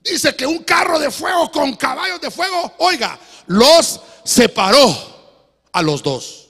[0.00, 4.94] Dice que un carro de fuego con caballos de fuego, oiga, los separó
[5.72, 6.48] a los dos.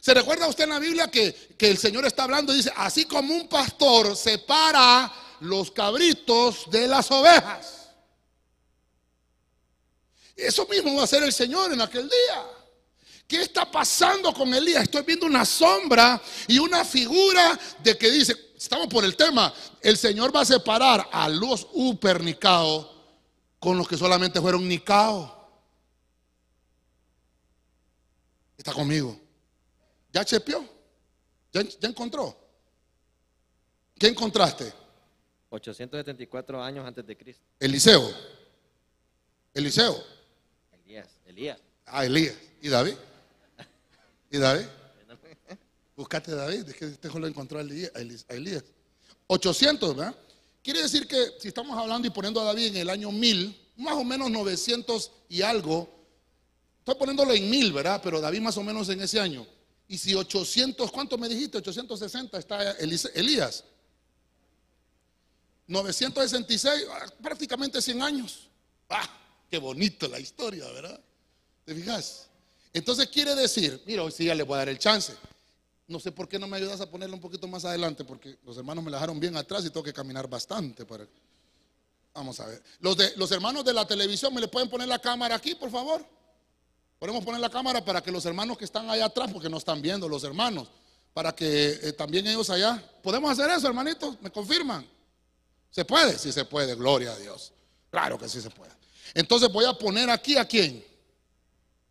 [0.00, 2.52] ¿Se recuerda usted en la Biblia que, que el Señor está hablando?
[2.52, 7.90] Dice, así como un pastor separa los cabritos de las ovejas.
[10.34, 12.44] Eso mismo va a hacer el Señor en aquel día.
[13.26, 14.84] ¿Qué está pasando con Elías?
[14.84, 19.98] Estoy viendo una sombra y una figura de que dice, estamos por el tema, el
[19.98, 22.88] Señor va a separar a los upernicados
[23.58, 25.37] con los que solamente fueron nicaos.
[28.68, 29.18] Está conmigo.
[30.12, 30.62] ¿Ya chepeó?
[31.50, 32.36] ¿Ya, ¿Ya, encontró?
[33.98, 34.70] ¿Qué encontraste?
[35.48, 37.42] 874 años antes de Cristo.
[37.58, 38.12] Eliseo.
[39.54, 40.04] Eliseo.
[41.26, 41.58] Elías.
[41.86, 42.36] Ah, Elías.
[42.60, 42.94] ¿Y David?
[44.30, 44.66] ¿Y David?
[45.96, 48.64] Buscate David, es que este lo encontró a Elías.
[49.28, 50.14] 800, ¿verdad?
[50.62, 53.94] Quiere decir que si estamos hablando y poniendo a David en el año 1000, más
[53.94, 55.97] o menos 900 y algo,
[56.88, 58.00] estoy poniéndolo en 1000, ¿verdad?
[58.02, 59.46] Pero David más o menos en ese año.
[59.88, 61.58] Y si 800, ¿cuánto me dijiste?
[61.58, 63.64] 860 está Elías.
[65.66, 66.86] 966,
[67.22, 68.48] prácticamente 100 años.
[68.88, 69.08] ¡Ah!
[69.50, 70.98] Qué bonito la historia, ¿verdad?
[71.64, 72.26] ¿Te fijas?
[72.72, 75.14] Entonces quiere decir, mira, hoy sí ya le voy a dar el chance.
[75.86, 78.56] No sé por qué no me ayudas a ponerlo un poquito más adelante, porque los
[78.56, 81.06] hermanos me dejaron bien atrás y tengo que caminar bastante para.
[82.14, 82.62] Vamos a ver.
[82.80, 85.70] Los, de, los hermanos de la televisión, ¿me le pueden poner la cámara aquí, por
[85.70, 86.17] favor?
[86.98, 89.80] Podemos poner la cámara para que los hermanos que están allá atrás, porque no están
[89.80, 90.68] viendo los hermanos,
[91.14, 92.82] para que eh, también ellos allá.
[93.02, 94.20] ¿Podemos hacer eso, hermanitos?
[94.20, 94.86] ¿Me confirman?
[95.70, 96.18] ¿Se puede?
[96.18, 97.52] Sí se puede, gloria a Dios.
[97.90, 98.72] Claro que sí se puede.
[99.14, 100.84] Entonces voy a poner aquí a quién.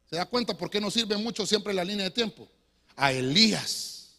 [0.10, 2.48] ¿Se da cuenta por qué no sirve mucho siempre la línea de tiempo?
[2.96, 4.16] A Elías.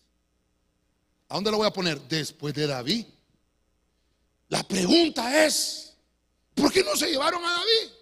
[1.28, 2.00] ¿A dónde lo voy a poner?
[2.02, 3.06] Después de David.
[4.48, 5.92] La pregunta es,
[6.54, 7.97] ¿por qué no se llevaron a David?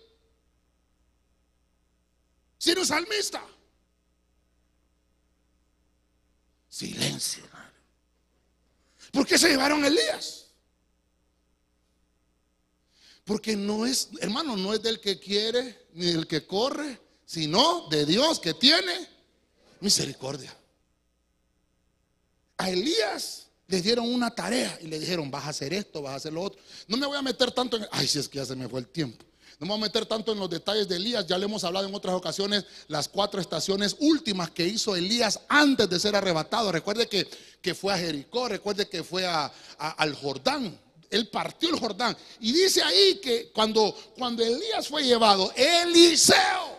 [2.67, 3.47] Si no es salmista.
[6.69, 7.71] Silencio, hermano.
[9.13, 10.47] ¿Por qué se llevaron a Elías?
[13.25, 18.05] Porque no es, hermano, no es del que quiere ni del que corre, sino de
[18.05, 19.11] Dios que tiene
[19.79, 20.53] misericordia.
[22.57, 26.17] A Elías le dieron una tarea y le dijeron, vas a hacer esto, vas a
[26.17, 26.61] hacer lo otro.
[26.89, 28.81] No me voy a meter tanto en, ay, si es que ya se me fue
[28.81, 29.25] el tiempo.
[29.59, 31.89] No me voy a meter tanto en los detalles de Elías, ya le hemos hablado
[31.89, 36.71] en otras ocasiones las cuatro estaciones últimas que hizo Elías antes de ser arrebatado.
[36.71, 37.27] Recuerde que,
[37.63, 39.47] que fue a Jericó, recuerde que fue a,
[39.79, 42.17] al Jordán, él partió el Jordán.
[42.41, 46.77] Y dice ahí que cuando, cuando Elías fue llevado, Eliseo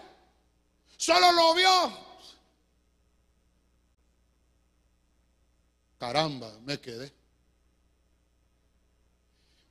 [0.98, 2.08] Solo lo vio.
[6.00, 7.14] Caramba, me quedé.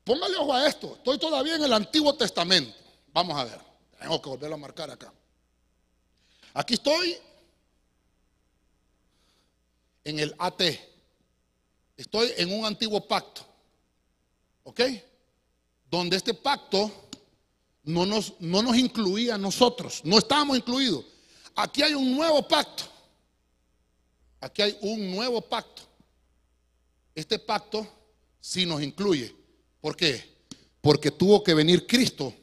[0.05, 0.95] Póngale ojo a esto.
[0.97, 2.86] Estoy todavía en el Antiguo Testamento.
[3.16, 3.59] Vamos a ver.
[3.98, 5.11] Tengo que volverlo a marcar acá.
[6.52, 7.16] Aquí estoy
[10.05, 10.61] en el AT.
[11.96, 13.40] Estoy en un antiguo pacto.
[14.64, 14.83] ¿Ok?
[15.90, 17.09] Donde este pacto
[17.85, 20.02] no nos, no nos incluía a nosotros.
[20.05, 21.07] No estábamos incluidos.
[21.55, 22.85] Aquí hay un nuevo pacto.
[24.40, 25.81] Aquí hay un nuevo pacto.
[27.14, 27.87] Este pacto
[28.38, 29.35] sí nos incluye.
[29.81, 30.37] ¿Por qué?
[30.83, 32.35] Porque tuvo que venir Cristo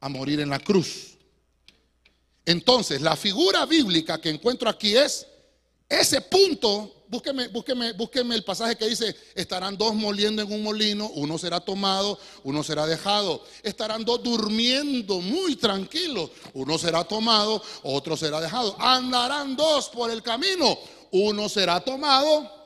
[0.00, 1.18] a morir en la cruz.
[2.44, 5.26] Entonces, la figura bíblica que encuentro aquí es
[5.88, 11.10] ese punto, búsqueme, búsqueme, búsqueme el pasaje que dice, estarán dos moliendo en un molino,
[11.14, 13.44] uno será tomado, uno será dejado.
[13.62, 18.76] Estarán dos durmiendo muy tranquilos, uno será tomado, otro será dejado.
[18.80, 20.78] Andarán dos por el camino,
[21.10, 22.58] uno será tomado.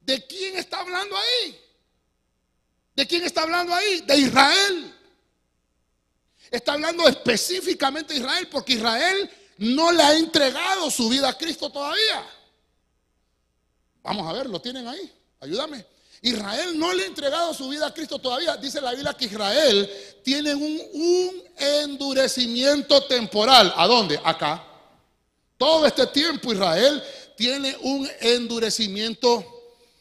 [0.00, 1.58] ¿De quién está hablando ahí?
[2.94, 4.02] ¿De quién está hablando ahí?
[4.06, 4.93] De Israel.
[6.50, 11.70] Está hablando específicamente de Israel porque Israel no le ha entregado su vida a Cristo
[11.70, 12.24] todavía.
[14.02, 15.12] Vamos a ver, lo tienen ahí.
[15.40, 15.84] Ayúdame.
[16.24, 18.56] Israel no le ha entregado su vida a Cristo todavía.
[18.56, 19.90] Dice la Biblia que Israel
[20.22, 23.72] tiene un, endurecimiento temporal.
[23.76, 24.18] ¿A dónde?
[24.24, 24.64] Acá.
[25.56, 27.02] Todo este tiempo Israel
[27.36, 29.44] tiene un endurecimiento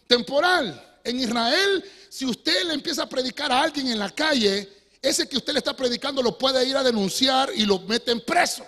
[0.07, 0.99] temporal.
[1.03, 4.69] En Israel, si usted le empieza a predicar a alguien en la calle,
[5.03, 8.65] ese que usted le está predicando lo puede ir a denunciar y lo meten preso.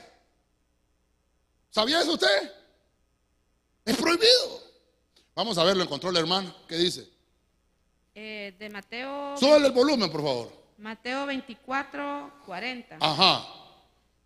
[1.70, 2.52] ¿Sabía eso usted?
[3.86, 4.62] Es prohibido.
[5.34, 6.54] Vamos a verlo en control, hermano.
[6.68, 7.10] ¿Qué dice?
[8.14, 9.38] Eh, de Mateo.
[9.38, 10.52] Súbale el volumen, por favor.
[10.78, 12.98] Mateo 24, 40.
[13.00, 13.46] Ajá.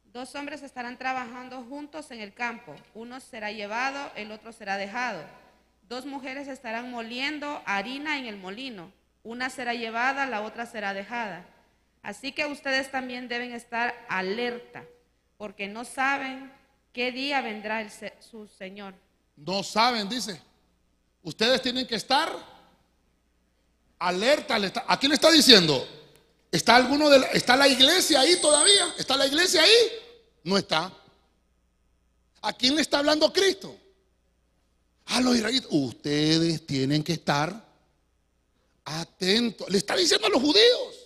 [0.05, 2.75] Dos hombres estarán trabajando juntos en el campo.
[2.95, 5.21] Uno será llevado, el otro será dejado.
[5.87, 8.91] Dos mujeres estarán moliendo harina en el molino.
[9.21, 11.45] Una será llevada, la otra será dejada.
[12.01, 14.85] Así que ustedes también deben estar alerta,
[15.37, 16.51] porque no saben
[16.93, 17.87] qué día vendrá
[18.19, 18.93] su Señor.
[19.35, 20.41] No saben, dice.
[21.23, 22.31] Ustedes tienen que estar
[23.99, 24.57] alerta.
[24.87, 25.87] ¿A quién le está diciendo?
[26.51, 28.95] ¿Está alguno de la, está la iglesia ahí todavía?
[28.97, 29.91] ¿Está la iglesia ahí?
[30.43, 30.91] No está.
[32.41, 33.75] ¿A quién le está hablando Cristo?
[35.07, 35.69] A los israelitas.
[35.71, 37.67] Ustedes tienen que estar
[38.85, 39.69] atentos.
[39.69, 40.98] Le está diciendo a los judíos.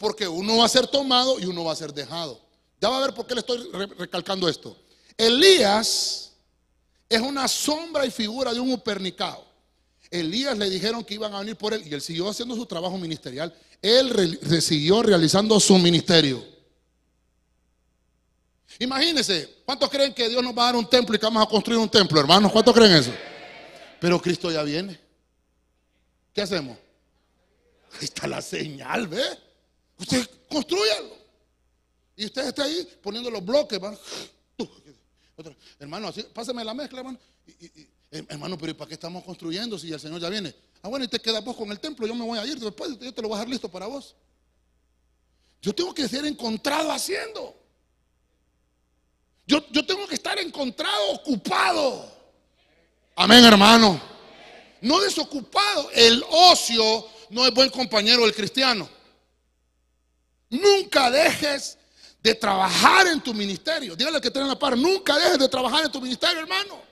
[0.00, 2.40] Porque uno va a ser tomado y uno va a ser dejado.
[2.80, 4.74] Ya va a ver por qué le estoy recalcando esto.
[5.14, 6.32] Elías
[7.06, 9.44] es una sombra y figura de un upernicado.
[10.10, 12.96] Elías le dijeron que iban a venir por él y él siguió haciendo su trabajo
[12.96, 13.54] ministerial.
[13.82, 16.42] Él siguió realizando su ministerio.
[18.78, 21.46] Imagínense, ¿cuántos creen que Dios nos va a dar un templo y que vamos a
[21.46, 22.50] construir un templo, hermanos?
[22.50, 23.12] ¿Cuántos creen eso?
[24.00, 24.98] Pero Cristo ya viene.
[26.32, 26.78] ¿Qué hacemos?
[27.92, 29.49] Ahí está la señal, ¿ve?
[30.00, 31.20] Usted construyalo.
[32.16, 33.78] Y usted está ahí poniendo los bloques,
[35.78, 37.18] Hermano, así, pásame la mezcla, hermano.
[37.46, 40.54] Eh, hermano, pero ¿y para qué estamos construyendo si el Señor ya viene?
[40.82, 42.98] Ah, bueno, y te quedas vos con el templo, yo me voy a ir después,
[42.98, 44.14] yo te lo voy a dejar listo para vos.
[45.62, 47.54] Yo tengo que ser encontrado haciendo.
[49.46, 52.10] Yo, yo tengo que estar encontrado ocupado.
[53.16, 54.00] Amén, hermano.
[54.80, 55.90] No desocupado.
[55.92, 58.88] El ocio no es buen compañero del cristiano.
[60.50, 61.78] Nunca dejes
[62.22, 63.96] de trabajar en tu ministerio.
[63.96, 64.76] Dígale que tiene la par.
[64.76, 66.82] Nunca dejes de trabajar en tu ministerio, hermano.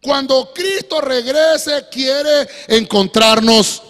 [0.00, 3.82] Cuando Cristo regrese, quiere encontrarnos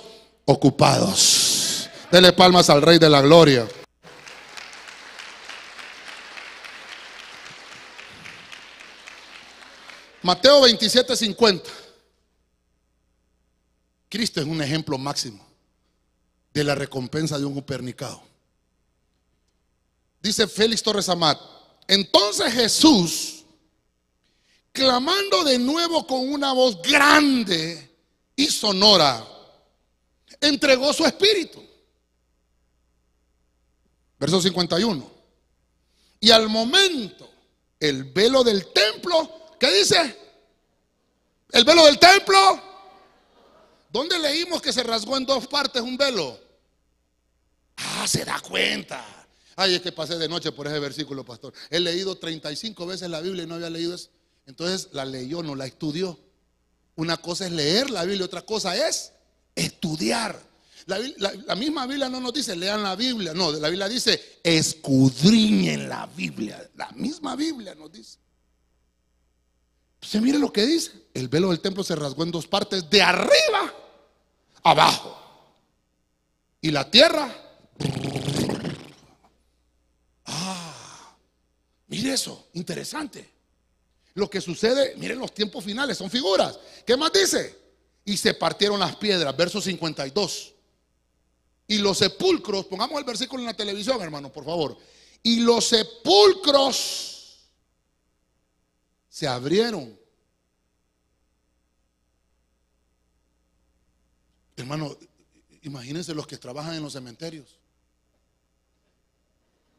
[0.47, 1.89] ocupados.
[2.11, 3.69] Dele palmas al Rey de la Gloria.
[10.23, 11.71] Mateo 27, 50.
[14.09, 15.47] Cristo es un ejemplo máximo
[16.53, 18.23] de la recompensa de un upernicado.
[20.27, 21.41] Dice Félix Torres Amat.
[21.87, 23.45] Entonces Jesús
[24.73, 27.97] clamando de nuevo con una voz grande
[28.37, 29.27] y sonora,
[30.41, 31.65] entregó su espíritu.
[34.19, 35.11] Verso 51.
[36.21, 37.31] Y al momento,
[37.81, 40.19] el velo del templo, ¿qué dice?
[41.53, 42.37] El velo del templo.
[43.89, 46.39] ¿Dónde leímos que se rasgó en dos partes un velo?
[47.77, 49.16] Ah, se da cuenta.
[49.57, 51.55] Ay, es que pasé de noche por ese versículo, pastor.
[51.71, 54.11] He leído 35 veces la Biblia y no había leído eso.
[54.45, 56.21] Entonces la leyó, no la estudió.
[56.95, 59.13] Una cosa es leer la Biblia, otra cosa es
[59.55, 60.41] estudiar.
[60.87, 66.07] La, misma Biblia no nos dice lean la Biblia, no, la Biblia dice escudriñen la
[66.07, 66.71] Biblia.
[66.77, 68.19] La misma Biblia nos dice.
[70.01, 70.93] Se mire lo que dice.
[71.15, 73.75] El velo del templo se rasgó en dos partes, de arriba
[74.63, 75.19] abajo.
[76.61, 77.35] Y la tierra.
[81.89, 83.37] Mire eso, interesante.
[84.15, 86.59] Lo que sucede, miren los tiempos finales, son figuras.
[86.87, 87.55] ¿Qué más dice?
[88.05, 90.55] Y se partieron las piedras, verso 52.
[91.69, 94.79] Y los sepulcros, pongamos el versículo en la televisión, hermano, por favor.
[95.23, 97.17] Y los sepulcros
[99.09, 99.99] se abrieron.
[104.57, 104.97] Hermano,
[105.63, 107.59] imagínense los que trabajan en los cementerios.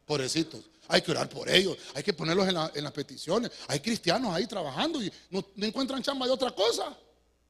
[0.08, 0.62] Pobrecitos.
[0.88, 3.52] Hay que orar por ellos, hay que ponerlos en, la- en las peticiones.
[3.68, 6.98] Hay cristianos ahí trabajando y no, encuentran chamba de otra cosa.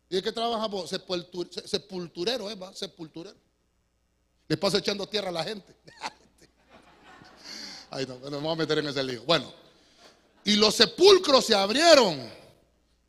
[0.10, 0.92] ¿Y de qué trabaja vos?
[0.92, 2.56] Sepultur- se- sepulturero, ¿eh?
[2.56, 2.74] va?
[2.74, 3.38] Sepulturero.
[4.48, 5.76] Le pasa echando tierra a la gente.
[7.92, 9.24] Ay, no, no me voy a meter en ese lío.
[9.24, 9.54] Bueno,
[10.44, 12.28] y los sepulcros se abrieron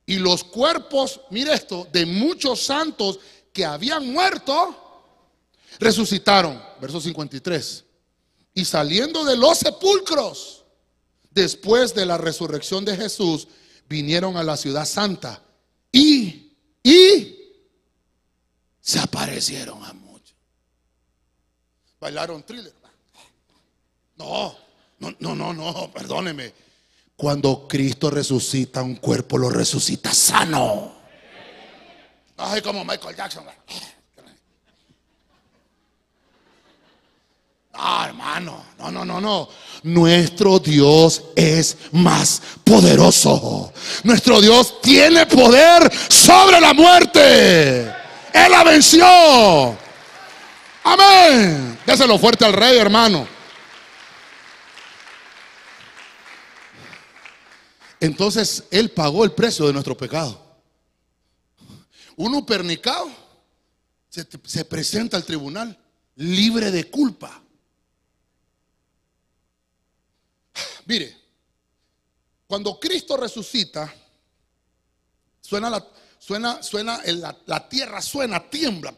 [0.04, 3.18] y los cuerpos, mire esto, de muchos santos
[3.52, 5.02] que habían muerto,
[5.78, 6.62] resucitaron.
[6.80, 7.84] Verso 53.
[8.58, 10.64] Y saliendo de los sepulcros,
[11.30, 13.46] después de la resurrección de Jesús,
[13.88, 15.40] vinieron a la ciudad santa
[15.92, 17.38] y, y
[18.80, 20.34] se aparecieron a muchos.
[22.00, 22.74] Bailaron thriller.
[24.16, 24.56] No,
[24.98, 26.52] no, no, no, no, perdóneme.
[27.14, 30.96] Cuando Cristo resucita un cuerpo, lo resucita sano.
[32.36, 33.44] Ay, como Michael Jackson.
[37.78, 39.48] No, hermano, no, no, no, no.
[39.84, 43.72] Nuestro Dios es más poderoso.
[44.02, 47.82] Nuestro Dios tiene poder sobre la muerte.
[47.84, 49.06] Él la venció.
[50.82, 51.78] Amén.
[51.86, 53.28] Déselo fuerte al rey, hermano.
[58.00, 60.44] Entonces Él pagó el precio de nuestro pecado.
[62.16, 63.08] Uno pernicado
[64.08, 65.78] se, se presenta al tribunal
[66.16, 67.42] libre de culpa.
[70.88, 71.14] Mire,
[72.46, 73.94] cuando Cristo resucita,
[75.42, 75.86] suena la,
[76.18, 78.94] suena, suena la tierra suena, tiembla.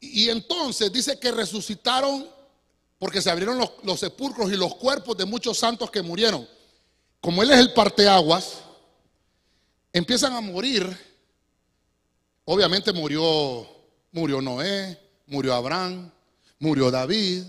[0.00, 2.28] Y entonces dice que resucitaron
[2.98, 6.48] porque se abrieron los, los sepulcros y los cuerpos de muchos santos que murieron.
[7.20, 8.58] Como Él es el parteaguas,
[9.92, 10.84] empiezan a morir.
[12.44, 13.68] Obviamente murió,
[14.10, 14.98] murió Noé,
[15.28, 16.10] murió Abraham,
[16.58, 17.44] murió David,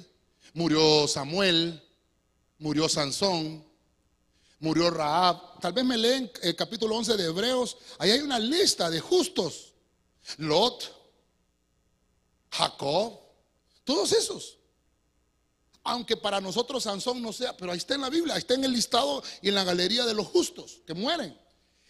[0.54, 1.82] murió Samuel,
[2.62, 3.66] murió Sansón,
[4.60, 5.60] murió Raab.
[5.60, 7.78] Tal vez me leen el capítulo 11 de Hebreos.
[7.98, 9.74] Ahí hay una lista de justos.
[10.38, 10.96] Lot,
[12.52, 13.20] Jacob,
[13.84, 14.58] todos esos.
[15.84, 18.64] Aunque para nosotros Sansón no sea, pero ahí está en la Biblia, ahí está en
[18.64, 21.36] el listado y en la galería de los justos que mueren.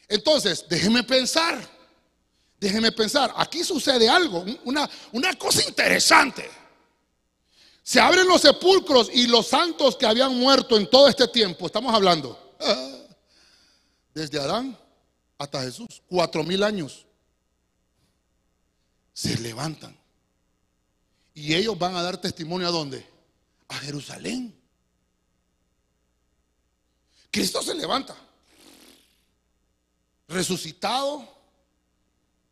[0.07, 1.69] Entonces, déjeme pensar,
[2.57, 6.49] déjeme pensar, aquí sucede algo, una, una cosa interesante.
[7.83, 11.93] Se abren los sepulcros y los santos que habían muerto en todo este tiempo, estamos
[11.93, 12.55] hablando,
[14.13, 14.77] desde Adán
[15.37, 17.05] hasta Jesús, cuatro mil años,
[19.13, 19.97] se levantan.
[21.33, 23.07] Y ellos van a dar testimonio a dónde?
[23.67, 24.55] A Jerusalén.
[27.31, 28.15] Cristo se levanta,
[30.27, 31.27] resucitado,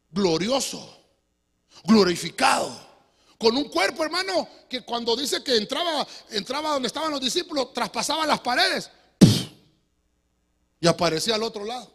[0.10, 0.98] glorioso,
[1.84, 2.89] glorificado
[3.40, 8.28] con un cuerpo, hermano, que cuando dice que entraba, entraba donde estaban los discípulos, traspasaba
[8.28, 8.92] las paredes
[10.82, 11.90] y aparecía al otro lado.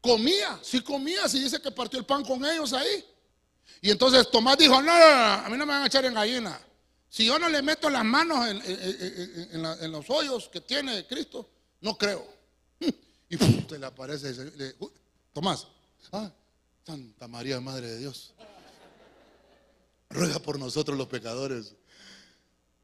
[0.00, 3.04] Comía, sí comía, sí dice que partió el pan con ellos ahí.
[3.82, 6.14] Y entonces Tomás dijo, no, no, no, a mí no me van a echar en
[6.14, 6.58] gallina.
[7.10, 11.50] Si yo no le meto las manos en, los hoyos que tiene Cristo,
[11.82, 12.26] no creo.
[13.28, 13.62] Y ¡pum!
[13.66, 14.34] te le aparece,
[15.34, 15.66] Tomás,
[16.12, 16.32] ah,
[16.84, 18.34] Santa María, Madre de Dios
[20.10, 21.74] ruega por nosotros los pecadores.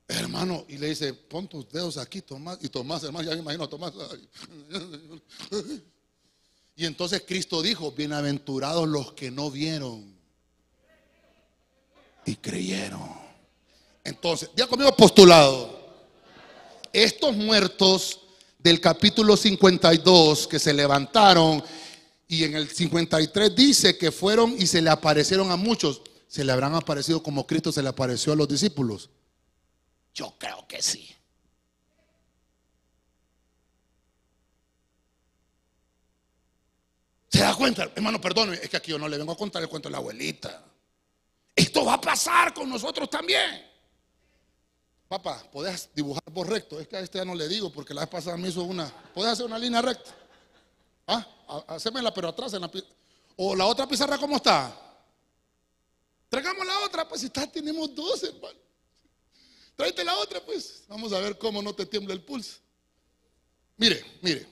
[0.08, 2.58] Hermano, y le dice, pon tus dedos aquí, Tomás.
[2.62, 3.92] Y Tomás, hermano, ya me imagino a Tomás.
[6.76, 10.14] Y entonces Cristo dijo, bienaventurados los que no vieron
[12.26, 13.08] y creyeron.
[14.04, 15.74] Entonces, ya conmigo postulado.
[16.92, 18.20] Estos muertos
[18.58, 21.62] del capítulo 52 que se levantaron
[22.28, 26.02] y en el 53 dice que fueron y se le aparecieron a muchos.
[26.28, 29.10] ¿Se le habrán aparecido como Cristo se le apareció a los discípulos?
[30.14, 31.14] Yo creo que sí.
[37.28, 37.90] ¿Se da cuenta?
[37.94, 39.98] Hermano, perdóneme, es que aquí yo no le vengo a contar el cuento de la
[39.98, 40.62] abuelita.
[41.54, 43.64] Esto va a pasar con nosotros también.
[45.08, 46.80] Papá, ¿podés dibujar por recto?
[46.80, 48.88] Es que a este ya no le digo porque la vez pasada me hizo una.
[49.14, 50.10] ¿Podés hacer una línea recta?
[51.06, 52.70] Ah, ha- hacémela, pero atrás en la
[53.36, 54.85] O la otra pizarra, ¿cómo está?
[56.36, 58.58] Traigamos la otra, pues está, tenemos dos, hermano.
[59.74, 60.82] Tráete la otra, pues.
[60.86, 62.58] Vamos a ver cómo no te tiembla el pulso.
[63.78, 64.46] Mire, mire.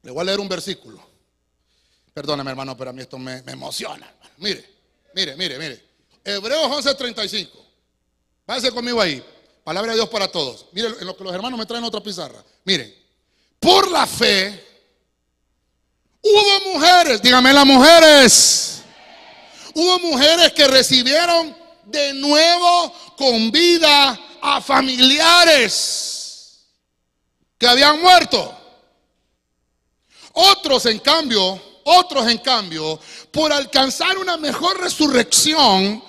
[0.00, 1.06] Le voy a leer un versículo.
[2.14, 4.10] Perdóname, hermano, pero a mí esto me, emociona.
[4.38, 4.66] Mire,
[5.14, 5.84] mire, mire, mire.
[6.24, 7.50] Hebreos 11:35.
[8.46, 9.22] Váyase conmigo ahí.
[9.64, 10.68] Palabra de Dios para todos.
[10.72, 12.42] Mire, en lo que los hermanos me traen otra pizarra.
[12.64, 12.90] Miren,
[13.60, 14.64] por la fe
[16.22, 18.81] hubo mujeres, dígame las mujeres.
[19.74, 26.66] Hubo mujeres que recibieron de nuevo con vida a familiares
[27.58, 28.58] que habían muerto.
[30.32, 32.98] Otros, en cambio, otros, en cambio,
[33.30, 36.02] por alcanzar una mejor resurrección,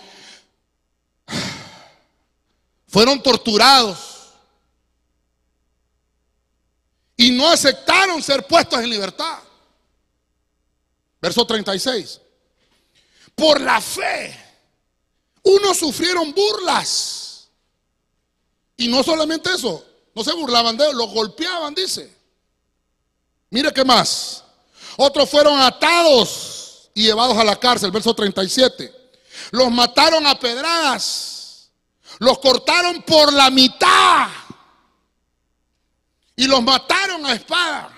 [2.88, 3.97] fueron torturados
[7.18, 9.39] y no aceptaron ser puestos en libertad.
[11.22, 12.23] Verso 36.
[13.36, 14.40] Por la fe,
[15.44, 17.50] unos sufrieron burlas.
[18.78, 22.16] Y no solamente eso, no se burlaban de ellos, los golpeaban, dice.
[23.50, 24.44] Mire qué más.
[24.98, 28.94] Otros fueron atados y llevados a la cárcel, verso 37.
[29.52, 31.70] Los mataron a pedradas.
[32.20, 34.28] Los cortaron por la mitad.
[36.36, 37.90] Y los mataron a espada.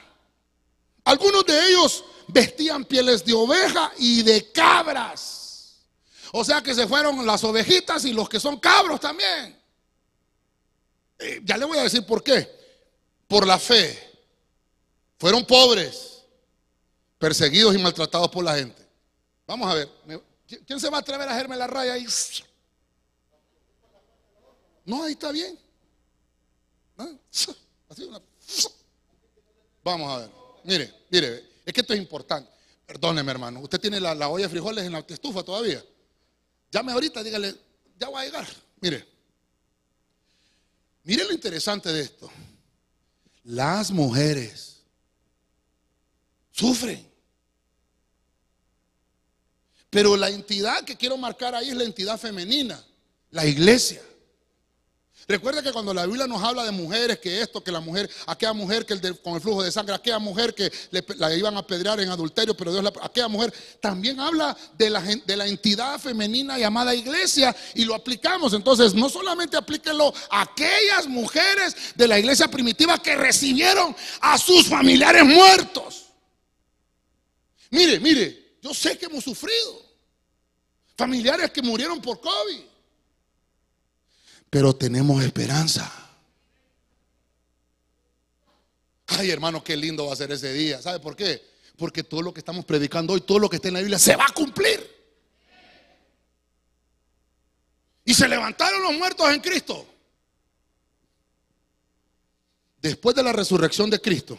[1.04, 5.80] Algunos de ellos vestían pieles de oveja y de cabras.
[6.32, 9.58] O sea que se fueron las ovejitas y los que son cabros también.
[11.18, 12.50] Eh, ya le voy a decir por qué.
[13.28, 14.06] Por la fe.
[15.18, 16.24] Fueron pobres,
[17.18, 18.86] perseguidos y maltratados por la gente.
[19.48, 19.90] Vamos a ver.
[20.68, 22.06] ¿Quién se va a atrever a hacerme la raya ahí?
[24.84, 25.58] No, ahí está bien.
[26.98, 27.10] ¿Ah?
[29.84, 30.30] Vamos a ver.
[30.64, 32.52] Mire, mire, es que esto es importante.
[32.86, 33.60] Perdóneme, hermano.
[33.62, 35.84] Usted tiene la, olla de frijoles en la estufa todavía.
[36.72, 37.56] Llame ahorita, dígale,
[37.98, 38.48] ya voy a llegar.
[38.82, 39.08] Mire.
[41.04, 42.30] Mire lo interesante de esto.
[43.44, 44.82] Las mujeres
[46.52, 47.08] sufren.
[49.90, 52.84] Pero la entidad que quiero marcar ahí es la entidad femenina,
[53.32, 54.02] la iglesia.
[55.28, 58.54] Recuerda que cuando la Biblia nos habla de mujeres, que esto, que la mujer, aquella
[58.54, 60.72] mujer que el con el flujo de sangre, aquella mujer que
[61.18, 65.02] la iban a apedrear en adulterio, pero Dios la, aquella mujer también habla de la,
[65.02, 68.54] de la entidad femenina llamada iglesia y lo aplicamos.
[68.54, 74.68] Entonces, no solamente aplíquenlo a aquellas mujeres de la iglesia primitiva que recibieron a sus
[74.68, 76.06] familiares muertos.
[77.72, 79.86] Mire, mire, yo sé que hemos sufrido
[80.96, 82.75] familiares que murieron por COVID
[84.50, 85.92] pero tenemos esperanza.
[89.08, 90.82] Ay, hermano, qué lindo va a ser ese día.
[90.82, 91.42] ¿Sabe por qué?
[91.78, 94.16] Porque todo lo que estamos predicando hoy, todo lo que está en la Biblia, se
[94.16, 94.96] va a cumplir.
[98.06, 99.86] Y se levantaron los muertos en Cristo.
[102.82, 104.38] Después de la resurrección de Cristo.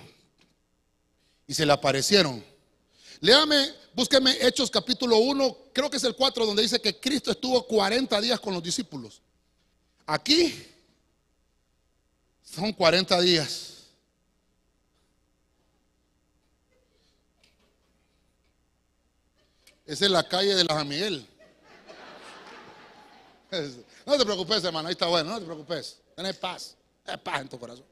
[1.46, 2.44] Y se le aparecieron.
[3.20, 7.66] Léame, búsqueme Hechos capítulo 1, creo que es el 4, donde dice que Cristo estuvo
[7.66, 9.22] 40 días con los discípulos.
[10.06, 10.66] Aquí
[12.42, 13.76] son 40 días.
[19.84, 21.26] Esa es la calle de la Miguel.
[24.04, 25.98] No te preocupes, hermano, ahí está bueno, no te preocupes.
[26.14, 27.84] Tienes paz, Tienes paz en tu corazón.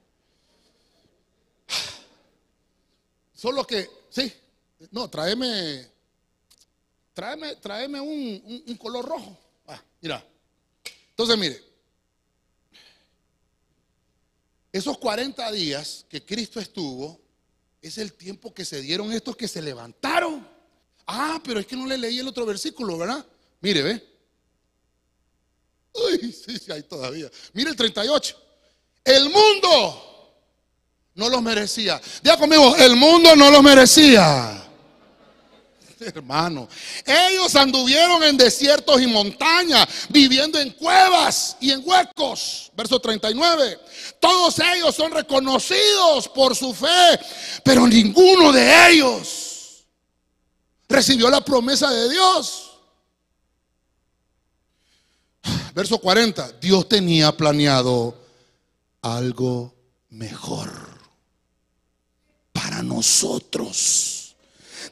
[3.34, 4.32] Solo que, sí,
[4.90, 5.86] no, tráeme,
[7.12, 9.38] tráeme, tráeme un, color rojo.
[9.66, 10.24] Ah, mira.
[11.10, 11.62] Entonces, mire,
[14.74, 17.20] esos 40 días que Cristo estuvo,
[17.80, 20.44] es el tiempo que se dieron estos que se levantaron.
[21.06, 23.24] Ah, pero es que no le leí el otro versículo, ¿verdad?
[23.60, 24.06] Mire, ve.
[25.92, 27.30] Uy, sí, sí, hay todavía.
[27.52, 28.36] Mire el 38.
[29.04, 30.34] El mundo
[31.14, 32.00] no los merecía.
[32.20, 34.63] Diga conmigo, el mundo no los merecía.
[36.06, 36.68] Hermano,
[37.04, 42.70] ellos anduvieron en desiertos y montañas, viviendo en cuevas y en huecos.
[42.76, 43.78] Verso 39.
[44.20, 47.18] Todos ellos son reconocidos por su fe,
[47.62, 49.84] pero ninguno de ellos
[50.88, 52.70] recibió la promesa de Dios.
[55.74, 56.52] Verso 40.
[56.60, 58.16] Dios tenía planeado
[59.02, 59.74] algo
[60.10, 60.70] mejor
[62.52, 64.13] para nosotros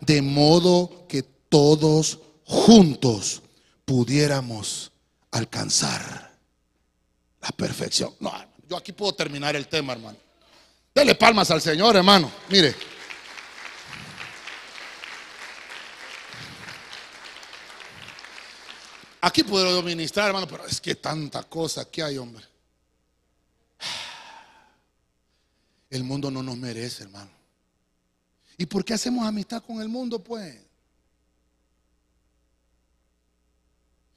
[0.03, 3.43] de modo que todos juntos
[3.85, 4.93] pudiéramos
[5.31, 6.37] alcanzar
[7.41, 8.15] la perfección.
[8.21, 8.33] No,
[8.69, 10.19] yo aquí puedo terminar el tema, hermano.
[10.95, 12.31] Dele palmas al Señor, hermano.
[12.49, 12.75] Mire.
[19.21, 22.45] Aquí puedo ministrar, hermano, pero es que tanta cosa que hay, hombre.
[25.91, 27.41] El mundo no nos merece, hermano.
[28.63, 30.57] ¿Y por qué hacemos amistad con el mundo, pues?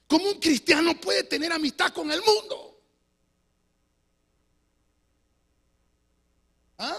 [0.06, 2.80] ¿Cómo un cristiano puede tener amistad con el mundo?
[6.78, 6.96] ¿Ah?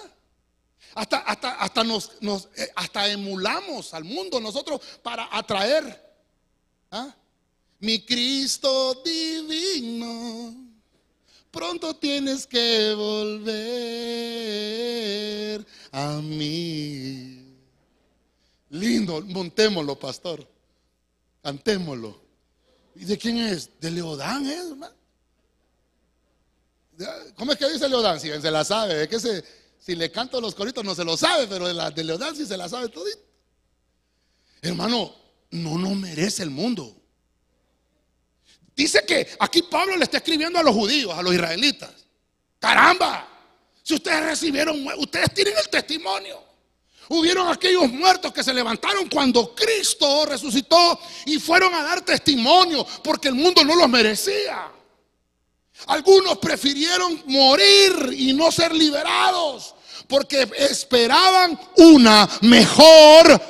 [0.94, 2.12] Hasta, hasta, hasta, nos,
[2.58, 6.18] eh, hasta emulamos al mundo nosotros para atraer.
[6.92, 7.16] ¿Ah?
[7.80, 10.54] Mi Cristo divino
[11.50, 13.56] pronto tienes que volver
[15.94, 17.37] a mí.
[18.78, 20.48] Lindo, montémoslo, pastor.
[21.44, 22.20] Cantémoslo.
[22.96, 23.80] ¿Y de quién es?
[23.80, 24.96] De Leodán, ¿eh, hermano?
[27.36, 28.20] ¿Cómo es que dice Leodán?
[28.20, 29.44] Si se la sabe, es que se,
[29.80, 32.46] si le canto los coritos no se lo sabe, pero de, la, de Leodán sí
[32.46, 33.20] se la sabe todito.
[34.62, 35.14] Hermano,
[35.52, 36.96] no nos merece el mundo.
[38.76, 41.92] Dice que aquí Pablo le está escribiendo a los judíos, a los israelitas.
[42.60, 43.28] Caramba,
[43.84, 46.47] si ustedes recibieron, ustedes tienen el testimonio.
[47.10, 53.30] Hubieron aquellos muertos que se levantaron cuando Cristo resucitó y fueron a dar testimonio porque
[53.30, 54.72] el mundo no los merecía.
[55.86, 59.76] Algunos prefirieron morir y no ser liberados
[60.08, 63.42] porque esperaban una mejor,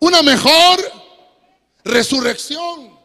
[0.00, 0.80] una mejor
[1.84, 2.96] resurrección.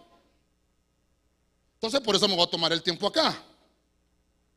[1.76, 3.44] Entonces por eso me voy a tomar el tiempo acá.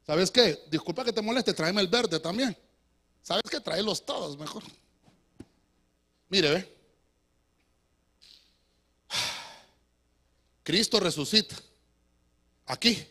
[0.07, 0.63] ¿Sabes qué?
[0.71, 2.57] Disculpa que te moleste, tráeme el verde también.
[3.23, 3.61] ¿Sabes qué?
[3.61, 4.63] Tráelos todos mejor.
[6.35, 6.77] Mire, ve.
[10.65, 11.55] Cristo resucita.
[12.67, 13.07] Aquí.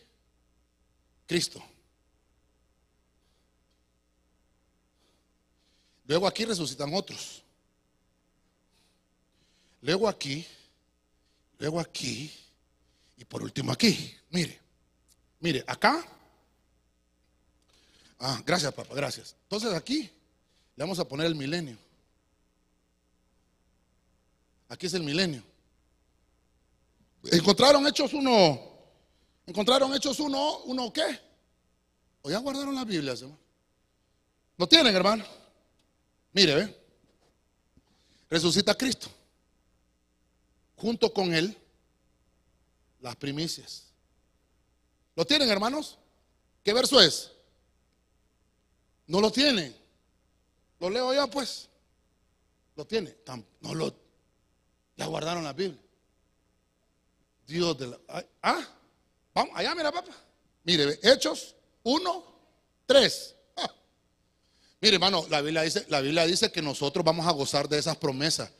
[1.26, 1.64] Cristo.
[6.06, 7.42] Luego aquí resucitan otros.
[9.80, 10.46] Luego aquí.
[11.58, 12.30] Luego aquí.
[13.16, 14.14] Y por último aquí.
[14.28, 14.60] Mire.
[15.40, 16.06] Mire, acá.
[18.18, 19.34] Ah, gracias, papá, gracias.
[19.44, 20.10] Entonces aquí
[20.76, 21.83] le vamos a poner el milenio.
[24.74, 25.40] Aquí es el milenio.
[27.30, 28.60] Encontraron hechos uno.
[29.46, 30.58] Encontraron hechos uno.
[30.64, 31.20] ¿Uno qué?
[32.22, 33.38] ¿O ya guardaron las Biblias, hermano?
[34.56, 35.24] ¿Lo tienen, hermano?
[36.32, 36.84] Mire, ve.
[38.28, 39.06] Resucita Cristo.
[40.74, 41.56] Junto con él,
[43.00, 43.84] las primicias.
[45.14, 45.98] ¿Lo tienen, hermanos?
[46.64, 47.30] ¿Qué verso es?
[49.06, 49.76] No lo tienen.
[50.80, 51.68] Lo leo yo, pues.
[52.74, 53.16] ¿Lo tiene?
[53.60, 54.03] No lo.
[54.96, 55.80] Ya guardaron la Biblia.
[57.46, 57.98] Dios de la.
[58.42, 58.66] Ah,
[59.34, 60.12] vamos, allá, mira, papá.
[60.64, 62.24] Mire, Hechos 1,
[62.86, 63.34] 3.
[63.56, 63.70] Ah.
[64.80, 67.96] Mire, hermano, la Biblia, dice, la Biblia dice que nosotros vamos a gozar de esas
[67.96, 68.50] promesas.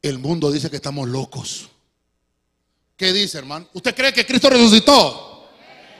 [0.00, 1.68] El mundo dice que estamos locos.
[2.96, 3.68] ¿Qué dice, hermano?
[3.72, 5.48] ¿Usted cree que Cristo resucitó?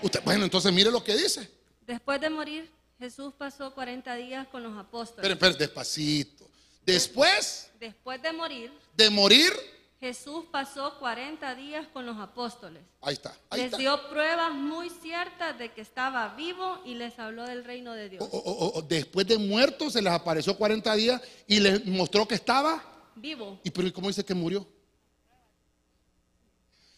[0.03, 1.49] Usted, bueno, entonces mire lo que dice.
[1.87, 5.18] Después de morir, Jesús pasó 40 días con los apóstoles.
[5.18, 6.49] Esperen, esperen, despacito.
[6.85, 9.53] Después Después de morir, de morir,
[10.01, 12.83] Jesús pasó 40 días con los apóstoles.
[13.01, 13.37] ahí está.
[13.51, 13.76] Ahí les está.
[13.78, 18.22] dio pruebas muy ciertas de que estaba vivo y les habló del reino de Dios.
[18.22, 22.26] O- o- o- o después de muerto se les apareció 40 días y les mostró
[22.26, 22.83] que estaba.
[23.14, 23.61] Vivo.
[23.62, 24.66] ¿Y pero ¿y cómo dice que murió?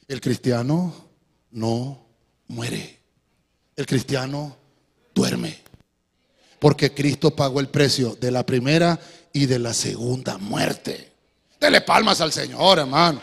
[0.08, 0.94] El cristiano
[1.50, 2.06] no
[2.48, 3.00] muere.
[3.76, 4.56] El cristiano
[5.14, 5.60] duerme.
[6.58, 8.98] Porque Cristo pagó el precio de la primera
[9.34, 11.12] y de la segunda muerte.
[11.60, 13.20] Dele palmas al Señor, hermano.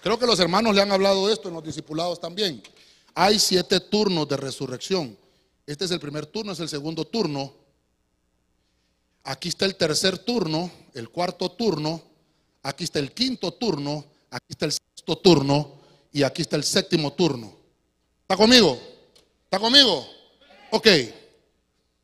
[0.00, 2.62] Creo que los hermanos le han hablado de esto en los discipulados también.
[3.14, 5.18] Hay siete turnos de resurrección.
[5.66, 7.52] Este es el primer turno, es el segundo turno.
[9.24, 12.00] Aquí está el tercer turno, el cuarto turno.
[12.62, 14.04] Aquí está el quinto turno.
[14.30, 15.80] Aquí está el sexto turno.
[16.12, 17.52] Y aquí está el séptimo turno.
[18.22, 18.87] ¿Está conmigo?
[19.48, 20.06] ¿Está conmigo?
[20.72, 20.86] Ok.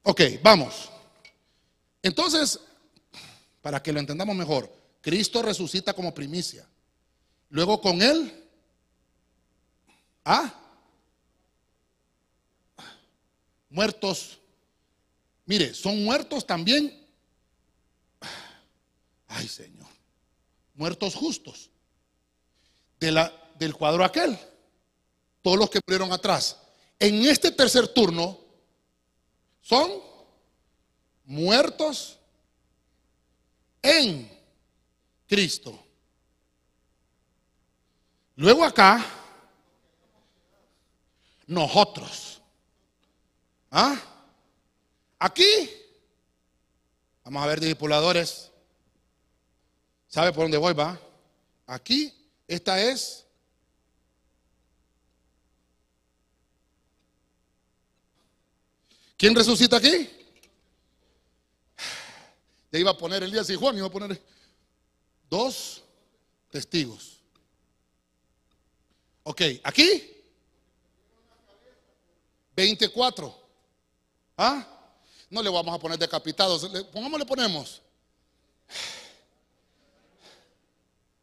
[0.04, 0.88] Ok, vamos.
[2.02, 2.58] Entonces,
[3.60, 4.72] para que lo entendamos mejor,
[5.02, 6.66] Cristo resucita como primicia.
[7.50, 8.48] Luego con él,
[10.24, 10.54] ¿ah?
[13.68, 14.38] Muertos.
[15.44, 17.06] Mire, son muertos también.
[19.28, 19.88] Ay, Señor.
[20.72, 21.68] Muertos justos.
[22.98, 24.38] De la, del cuadro aquel.
[25.42, 26.63] Todos los que murieron atrás.
[26.98, 28.38] En este tercer turno
[29.60, 29.90] son
[31.24, 32.18] muertos
[33.82, 34.30] en
[35.26, 35.78] Cristo.
[38.36, 39.04] Luego acá,
[41.46, 42.40] nosotros.
[43.70, 44.00] ¿Ah?
[45.18, 45.70] Aquí,
[47.24, 48.50] vamos a ver, discipuladores.
[50.08, 50.98] ¿Sabe por dónde voy, va?
[51.66, 52.12] Aquí,
[52.46, 53.23] esta es.
[59.24, 60.10] ¿Quién resucita aquí?
[62.70, 64.22] Ya iba a poner el Elías y Juan, iba a poner
[65.30, 65.82] dos
[66.50, 67.20] testigos.
[69.22, 70.22] Ok, aquí
[72.54, 73.34] 24.
[74.36, 74.62] ¿Ah?
[75.30, 76.70] No le vamos a poner decapitados.
[76.92, 77.80] ¿Cómo le ponemos?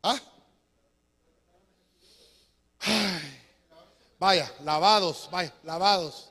[0.02, 0.20] ¿Ah?
[4.18, 6.31] Vaya, lavados, vaya, lavados.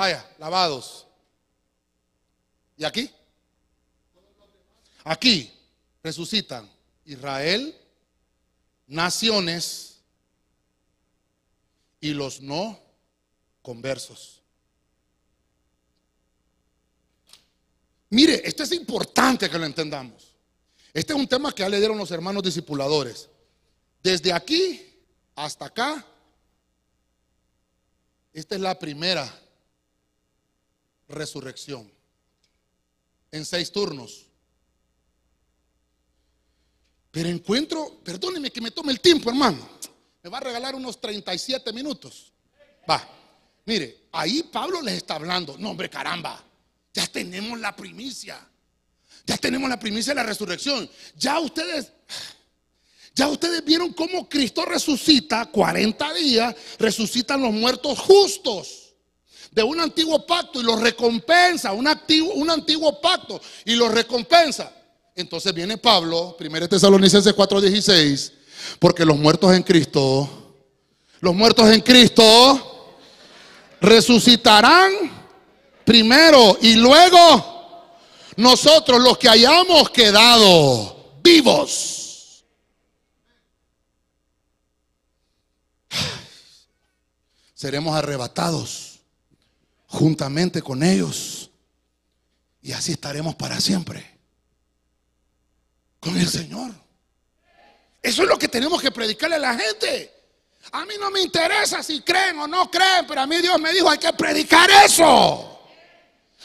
[0.00, 1.06] Vaya, lavados.
[2.78, 3.10] ¿Y aquí?
[5.04, 5.52] Aquí
[6.02, 6.70] resucitan
[7.04, 7.78] Israel,
[8.86, 10.00] naciones
[12.00, 12.80] y los no
[13.60, 14.40] conversos.
[18.08, 20.34] Mire, esto es importante que lo entendamos.
[20.94, 23.28] Este es un tema que ya le dieron los hermanos discipuladores.
[24.02, 24.98] Desde aquí
[25.34, 26.06] hasta acá,
[28.32, 29.30] esta es la primera
[31.10, 31.90] resurrección
[33.32, 34.26] en seis turnos.
[37.10, 39.68] Pero encuentro, perdóneme que me tome el tiempo, hermano.
[40.22, 42.32] Me va a regalar unos 37 minutos.
[42.88, 43.06] Va,
[43.66, 45.56] mire, ahí Pablo les está hablando.
[45.58, 46.42] No, hombre, caramba,
[46.94, 48.38] ya tenemos la primicia.
[49.26, 50.88] Ya tenemos la primicia de la resurrección.
[51.16, 51.92] Ya ustedes,
[53.14, 58.79] ya ustedes vieron cómo Cristo resucita 40 días, resucitan los muertos justos
[59.50, 61.88] de un antiguo pacto y los recompensa, un,
[62.34, 64.72] un antiguo pacto y los recompensa.
[65.14, 68.32] Entonces viene Pablo, 1 Tesalonicenses 4:16,
[68.78, 70.54] porque los muertos en Cristo,
[71.20, 72.96] los muertos en Cristo
[73.80, 74.92] resucitarán
[75.84, 77.96] primero y luego
[78.36, 82.44] nosotros los que hayamos quedado vivos.
[87.52, 88.89] Seremos arrebatados
[89.90, 91.50] juntamente con ellos
[92.62, 94.18] y así estaremos para siempre
[95.98, 96.70] con el Señor.
[98.00, 100.14] Eso es lo que tenemos que predicarle a la gente.
[100.72, 103.72] A mí no me interesa si creen o no creen, pero a mí Dios me
[103.72, 105.58] dijo, hay que predicar eso.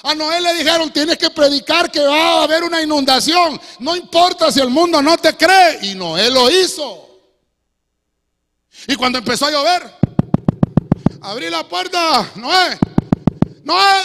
[0.04, 3.60] A Noé le dijeron, tienes que predicar que va a haber una inundación.
[3.80, 5.80] No importa si el mundo no te cree.
[5.84, 7.22] Y Noé lo hizo.
[8.88, 9.96] Y cuando empezó a llover,
[11.22, 12.78] abrí la puerta, Noé,
[13.66, 14.04] Noé,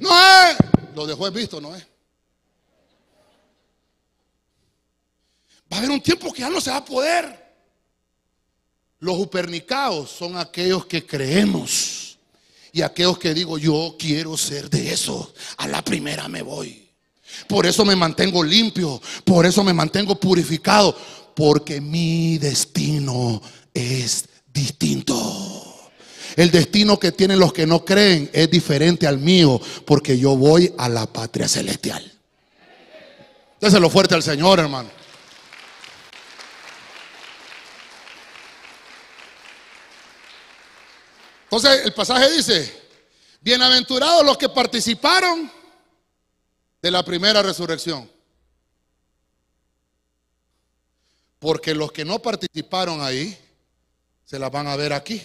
[0.00, 0.56] Noé,
[0.94, 1.86] lo dejó visto, Noé.
[5.72, 7.44] Va a haber un tiempo que ya no se va a poder.
[8.98, 12.18] Los upernicaos son aquellos que creemos
[12.72, 15.32] y aquellos que digo, yo quiero ser de eso.
[15.58, 16.90] A la primera me voy.
[17.46, 20.96] Por eso me mantengo limpio, por eso me mantengo purificado,
[21.36, 23.40] porque mi destino
[23.72, 25.33] es distinto.
[26.36, 30.72] El destino que tienen los que no creen es diferente al mío, porque yo voy
[30.78, 32.10] a la patria celestial.
[33.60, 34.90] Déselo fuerte al Señor, hermano.
[41.44, 42.82] Entonces el pasaje dice,
[43.40, 45.50] bienaventurados los que participaron
[46.82, 48.10] de la primera resurrección.
[51.38, 53.38] Porque los que no participaron ahí,
[54.24, 55.22] se las van a ver aquí.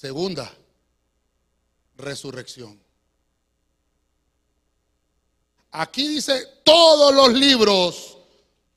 [0.00, 0.48] Segunda,
[1.96, 2.80] resurrección.
[5.72, 8.16] Aquí dice, todos los libros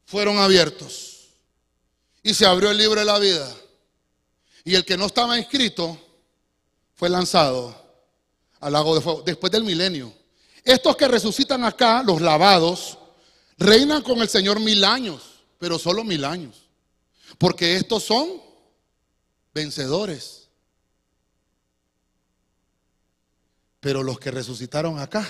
[0.05, 1.27] fueron abiertos.
[2.23, 3.55] Y se abrió el libro de la vida.
[4.63, 5.95] Y el que no estaba inscrito
[6.95, 7.79] fue lanzado
[8.59, 10.11] al lago de fuego después del milenio.
[10.63, 12.97] Estos que resucitan acá, los lavados,
[13.59, 15.21] reinan con el Señor mil años,
[15.59, 16.63] pero solo mil años.
[17.37, 18.41] Porque estos son
[19.53, 20.40] vencedores.
[23.81, 25.27] Pero los que resucitaron acá,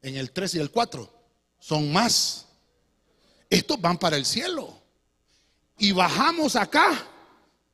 [0.00, 1.12] en el 3 y el 4,
[1.58, 2.46] son más.
[3.50, 4.72] Estos van para el cielo.
[5.78, 7.04] Y bajamos acá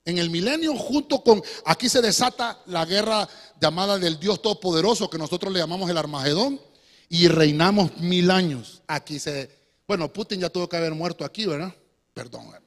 [0.04, 3.28] en el milenio, junto con, aquí se desata la guerra
[3.60, 6.60] llamada del Dios Todopoderoso, que nosotros le llamamos el Armagedón,
[7.08, 8.82] y reinamos mil años.
[8.86, 9.50] Aquí se,
[9.86, 11.74] bueno, Putin ya tuvo que haber muerto aquí, ¿verdad?
[12.12, 12.63] Perdón.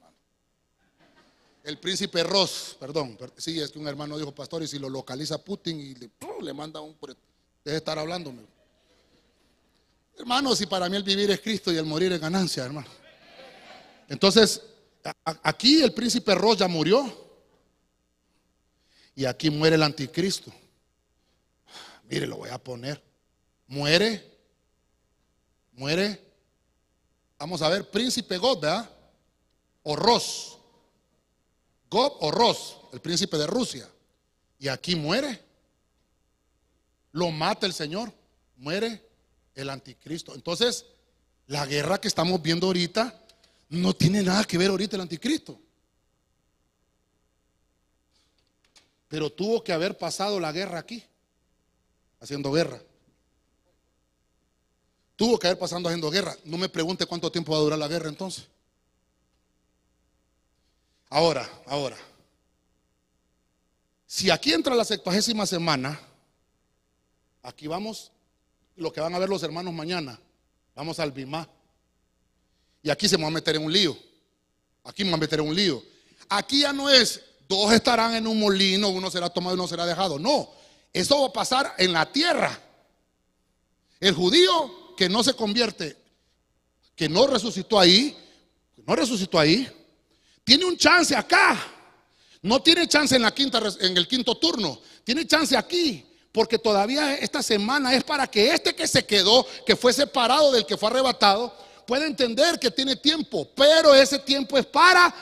[1.68, 5.36] El príncipe Ross, perdón, sí, es que un hermano dijo, pastor, y si lo localiza
[5.36, 5.94] Putin y
[6.42, 6.96] le, manda un...
[6.98, 7.16] Deje
[7.62, 8.40] de estar hablándome.
[10.16, 12.88] Hermano, si para mí el vivir es Cristo y el morir es ganancia, hermano.
[14.08, 14.62] Entonces,
[15.42, 17.04] aquí el príncipe Ross ya murió.
[19.14, 20.50] Y aquí muere el anticristo.
[22.08, 23.02] Mire, lo voy a poner.
[23.66, 24.24] Muere.
[25.72, 26.18] Muere.
[27.38, 28.64] Vamos a ver, príncipe God.
[29.82, 30.57] O Ros.
[31.90, 33.88] God o Ros, el príncipe de Rusia.
[34.58, 35.42] Y aquí muere.
[37.12, 38.12] Lo mata el Señor.
[38.56, 39.02] Muere
[39.54, 40.34] el anticristo.
[40.34, 40.86] Entonces,
[41.46, 43.24] la guerra que estamos viendo ahorita
[43.70, 45.58] no tiene nada que ver ahorita el anticristo.
[49.08, 51.02] Pero tuvo que haber pasado la guerra aquí,
[52.20, 52.80] haciendo guerra.
[55.16, 56.36] Tuvo que haber pasado haciendo guerra.
[56.44, 58.46] No me pregunte cuánto tiempo va a durar la guerra entonces.
[61.10, 61.96] Ahora, ahora.
[64.06, 65.98] Si aquí entra la septuagésima semana,
[67.42, 68.10] aquí vamos,
[68.76, 70.18] lo que van a ver los hermanos mañana,
[70.74, 71.48] vamos al Bimá.
[72.82, 73.96] Y aquí se me va a meter en un lío.
[74.84, 75.82] Aquí me va a meter en un lío.
[76.28, 79.84] Aquí ya no es, dos estarán en un molino, uno será tomado y uno será
[79.86, 80.18] dejado.
[80.18, 80.50] No,
[80.92, 82.58] eso va a pasar en la tierra.
[84.00, 85.96] El judío que no se convierte,
[86.94, 88.16] que no resucitó ahí,
[88.86, 89.68] no resucitó ahí,
[90.48, 91.62] tiene un chance acá.
[92.40, 94.80] No tiene chance en la quinta en el quinto turno.
[95.04, 99.76] Tiene chance aquí, porque todavía esta semana es para que este que se quedó, que
[99.76, 101.54] fue separado del que fue arrebatado,
[101.86, 105.14] pueda entender que tiene tiempo, pero ese tiempo es para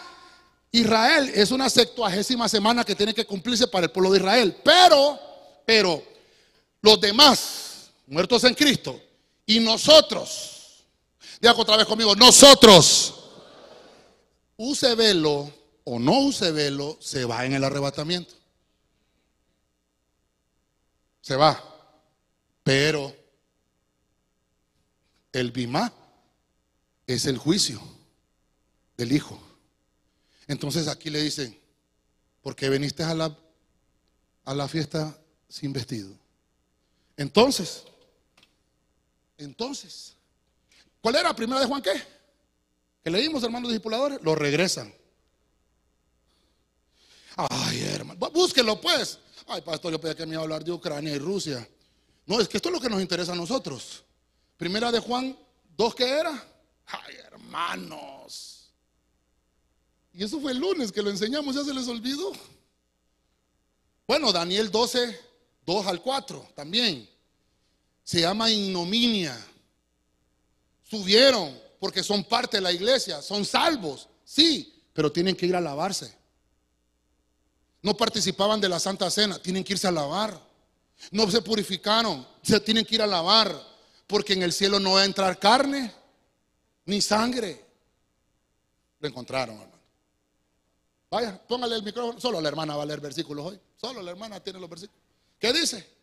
[0.71, 1.33] Israel.
[1.35, 4.57] Es una septuagésima semana que tiene que cumplirse para el pueblo de Israel.
[4.63, 5.19] Pero,
[5.67, 6.05] pero,
[6.81, 9.01] los demás, muertos en Cristo,
[9.45, 10.85] y nosotros,
[11.41, 13.16] diga otra vez conmigo, nosotros,
[14.57, 15.53] use velo
[15.85, 18.35] o no use velo, se va en el arrebatamiento.
[21.21, 21.63] Se va.
[22.63, 23.15] Pero
[25.33, 25.93] el bimá
[27.07, 27.81] es el juicio
[28.97, 29.41] del hijo.
[30.49, 31.59] Entonces aquí le dicen,
[32.41, 33.37] ¿por qué viniste a la,
[34.45, 35.17] a la fiesta
[35.49, 36.13] sin vestido?
[37.17, 37.85] Entonces,
[39.39, 40.15] entonces,
[41.01, 42.16] ¿cuál era primera de Juan qué?
[43.07, 44.93] Que leímos, hermanos discipuladores, lo regresan.
[47.37, 49.21] Ay, hermano, búsquelo pues.
[49.47, 51.69] Ay, pastor, yo pedí que me iba a hablar de Ucrania y Rusia.
[52.27, 54.03] No, es que esto es lo que nos interesa a nosotros.
[54.57, 55.39] Primera de Juan
[55.77, 56.33] ¿dos qué era?
[56.87, 58.73] Ay, hermanos.
[60.13, 62.33] Y eso fue el lunes que lo enseñamos, ya se les olvidó.
[64.09, 65.21] Bueno, Daniel 12,
[65.65, 67.09] 2 al 4 también
[68.03, 69.39] se llama ignominia.
[70.83, 75.61] Subieron porque son parte de la iglesia, son salvos, sí, pero tienen que ir a
[75.61, 76.15] lavarse.
[77.83, 80.41] No participaban de la Santa Cena, tienen que irse a lavar.
[81.11, 83.55] No se purificaron, se tienen que ir a lavar,
[84.07, 85.93] porque en el cielo no va a entrar carne
[86.87, 87.65] ni sangre.
[88.99, 89.77] Lo encontraron, hermano.
[91.11, 92.19] Vaya, póngale el micrófono.
[92.19, 93.61] Solo la hermana va a leer versículos hoy.
[93.77, 95.03] Solo la hermana tiene los versículos.
[95.39, 95.96] ¿Qué dice?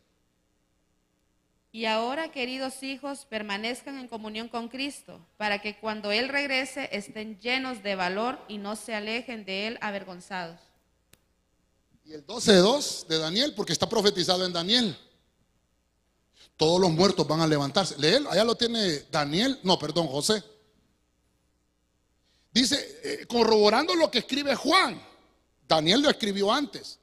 [1.74, 7.40] Y ahora, queridos hijos, permanezcan en comunión con Cristo, para que cuando Él regrese estén
[7.40, 10.60] llenos de valor y no se alejen de Él avergonzados.
[12.04, 14.96] Y el 12.2 de Daniel, porque está profetizado en Daniel.
[16.56, 17.98] Todos los muertos van a levantarse.
[17.98, 20.44] Lee allá lo tiene Daniel, no, perdón, José.
[22.52, 25.04] Dice, eh, corroborando lo que escribe Juan.
[25.66, 27.00] Daniel lo escribió antes.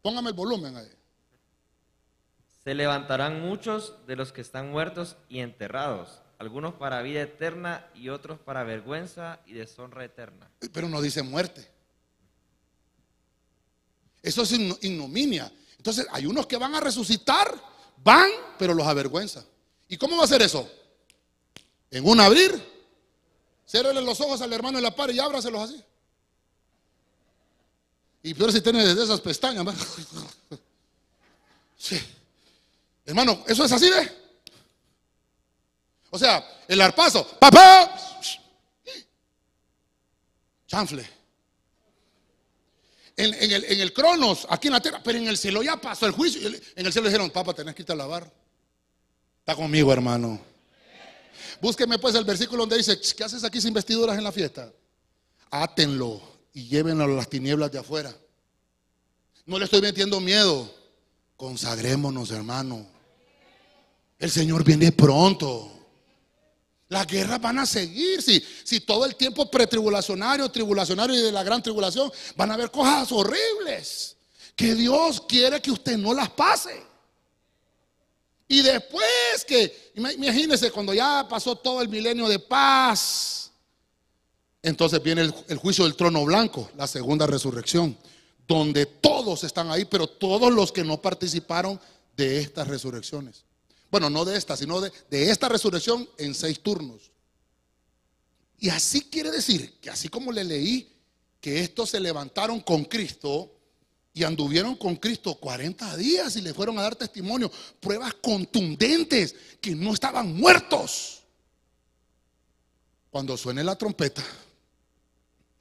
[0.00, 0.97] Póngame el volumen ahí.
[2.68, 8.10] Se levantarán muchos de los que están muertos y enterrados, algunos para vida eterna y
[8.10, 10.50] otros para vergüenza y deshonra eterna.
[10.70, 11.66] Pero no dice muerte.
[14.22, 15.50] Eso es ignominia.
[15.78, 17.58] Entonces hay unos que van a resucitar,
[18.04, 19.42] van, pero los avergüenza.
[19.88, 20.70] ¿Y cómo va a ser eso?
[21.90, 22.52] En un abrir,
[23.66, 25.82] cérrele los ojos al hermano en la par y ábraselos así.
[28.24, 29.64] Y peor si tiene desde esas pestañas.
[31.80, 31.96] Sí.
[33.08, 34.06] Hermano, ¿eso es así, ve?
[36.10, 37.90] O sea, el arpazo, papá,
[40.66, 41.08] chanfle.
[43.16, 46.04] En, el, en, el, cronos, aquí en la tierra, pero en el cielo ya pasó
[46.04, 46.50] el juicio.
[46.76, 48.30] En el cielo dijeron, papá, tenés que irte a lavar.
[49.38, 50.38] Está conmigo, hermano.
[51.62, 54.70] Búsqueme pues el versículo donde dice, ¿qué haces aquí sin vestiduras en la fiesta?
[55.50, 56.20] Átenlo
[56.52, 58.14] y llévenlo a las tinieblas de afuera.
[59.46, 60.70] No le estoy metiendo miedo.
[61.38, 62.97] Consagrémonos, hermano.
[64.18, 65.72] El Señor viene pronto.
[66.88, 68.22] Las guerras van a seguir.
[68.22, 72.70] Si, si todo el tiempo pretribulacionario, tribulacionario y de la gran tribulación, van a haber
[72.70, 74.16] cosas horribles.
[74.56, 76.82] Que Dios quiere que usted no las pase.
[78.48, 83.52] Y después que, imagínese, cuando ya pasó todo el milenio de paz,
[84.62, 87.96] entonces viene el, el juicio del trono blanco, la segunda resurrección,
[88.48, 91.78] donde todos están ahí, pero todos los que no participaron
[92.16, 93.44] de estas resurrecciones.
[93.90, 97.10] Bueno, no de esta, sino de, esta resurrección en seis turnos.
[98.58, 100.92] Y así quiere decir que así como le leí
[101.40, 103.54] que estos se levantaron con Cristo
[104.12, 109.74] y anduvieron con Cristo 40 días y le fueron a dar testimonio, pruebas contundentes que
[109.74, 111.22] no estaban muertos.
[113.10, 114.24] Cuando suene la trompeta,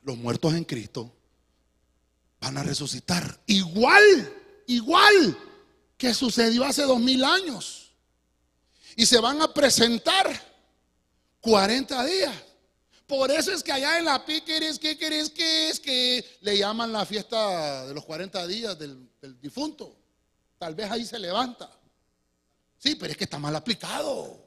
[0.02, 1.14] los muertos en Cristo
[2.42, 4.34] van a resucitar igual,
[4.66, 5.38] igual
[5.98, 7.77] que sucedió hace dos mil años
[8.98, 10.28] y se van a presentar
[11.40, 12.34] 40 días
[13.06, 15.80] Por eso es que allá en la piqueres, ¿qué querés que es?
[15.80, 19.96] Que le llaman la fiesta de los 40 días del, del difunto.
[20.58, 21.72] Tal vez ahí se levanta.
[22.78, 24.47] Sí, pero es que está mal aplicado.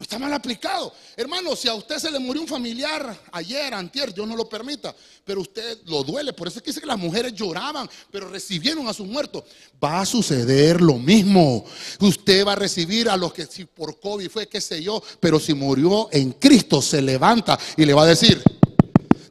[0.00, 0.92] Está mal aplicado.
[1.16, 4.94] Hermano, si a usted se le murió un familiar ayer, antier, Dios no lo permita,
[5.24, 6.32] pero usted lo duele.
[6.32, 9.42] Por eso es dice que las mujeres lloraban, pero recibieron a sus muertos.
[9.82, 11.64] Va a suceder lo mismo.
[11.98, 15.40] Usted va a recibir a los que si por COVID fue, qué sé yo, pero
[15.40, 18.40] si murió en Cristo, se levanta y le va a decir,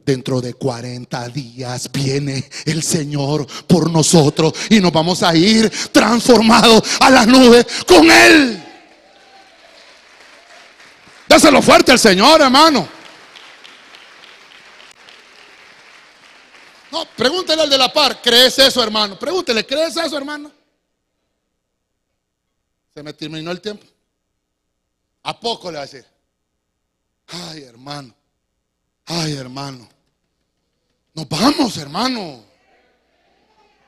[0.04, 6.82] Dentro de 40 días viene el Señor por nosotros y nos vamos a ir transformados
[7.00, 8.67] a las nubes con Él.
[11.28, 12.88] Dáselo fuerte al Señor, hermano.
[16.90, 19.18] No, pregúntele al de la par, ¿crees eso, hermano?
[19.18, 20.50] Pregúntele, ¿crees eso, hermano?
[22.94, 23.86] Se me terminó el tiempo.
[25.22, 26.06] ¿A poco le va a decir?
[27.26, 28.14] Ay, hermano.
[29.04, 29.86] Ay, hermano.
[31.12, 32.42] Nos vamos, hermano.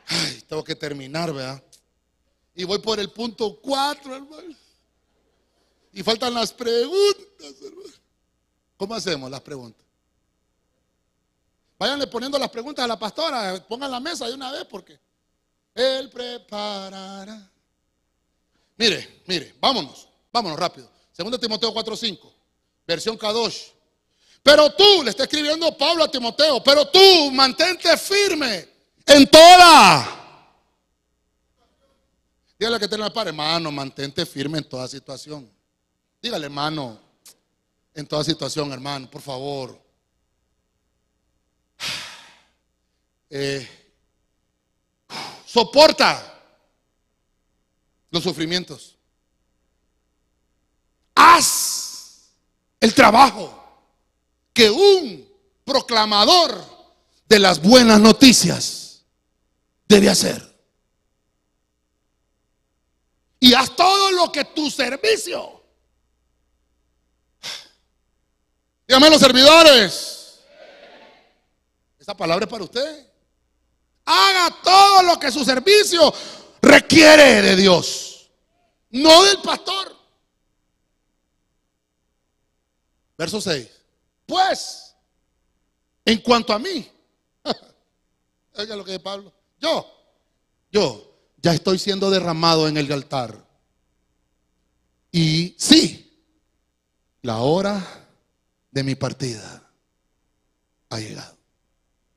[0.07, 1.63] Ay, tengo que terminar, ¿verdad?
[2.55, 4.57] Y voy por el punto 4, hermano.
[5.93, 7.95] Y faltan las preguntas, hermano.
[8.77, 9.85] ¿Cómo hacemos las preguntas?
[11.79, 13.65] Váyanle poniendo las preguntas a la pastora.
[13.67, 14.99] Pongan la mesa de una vez porque
[15.75, 17.51] Él preparará.
[18.77, 20.09] Mire, mire, vámonos.
[20.33, 20.91] Vámonos rápido.
[21.13, 22.33] Segundo Timoteo 4:5.
[22.87, 23.69] Versión Kadosh.
[24.43, 28.69] Pero tú, le está escribiendo Pablo a Timoteo, pero tú mantente firme
[29.07, 30.17] en toda.
[32.59, 35.51] Dígale que tiene la par, hermano, mantente firme en toda situación.
[36.23, 37.01] Dígale, hermano,
[37.95, 39.81] en toda situación, hermano, por favor.
[43.33, 43.95] Eh,
[45.47, 46.43] soporta
[48.11, 48.97] los sufrimientos.
[51.15, 52.33] Haz
[52.81, 53.57] el trabajo
[54.53, 55.29] que un
[55.65, 56.61] proclamador
[57.29, 59.05] de las buenas noticias
[59.87, 60.51] debe hacer.
[63.39, 65.60] Y haz todo lo que tu servicio.
[68.91, 70.41] Dígame los servidores.
[71.97, 73.07] Esa palabra es para usted.
[74.05, 76.13] Haga todo lo que su servicio
[76.61, 78.29] requiere de Dios,
[78.91, 79.97] no del pastor.
[83.17, 83.69] Verso 6.
[84.27, 84.93] Pues,
[86.05, 86.91] en cuanto a mí,
[88.57, 89.87] oiga lo que dice Pablo, yo,
[90.73, 93.41] yo ya estoy siendo derramado en el altar.
[95.13, 96.21] Y sí,
[97.23, 98.01] la hora
[98.71, 99.71] de mi partida
[100.89, 101.37] ha llegado.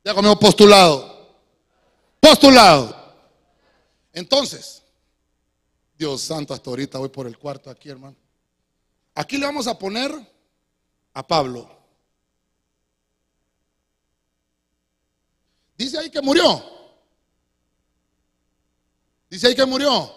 [0.04, 1.38] Ya comemos postulado.
[2.20, 3.04] Postulado.
[4.12, 4.84] Entonces,
[5.98, 8.16] Dios santo, hasta ahorita voy por el cuarto aquí, hermano.
[9.16, 10.12] Aquí le vamos a poner
[11.14, 11.70] a Pablo.
[15.78, 16.64] Dice ahí que murió.
[19.30, 20.12] Dice ahí que murió.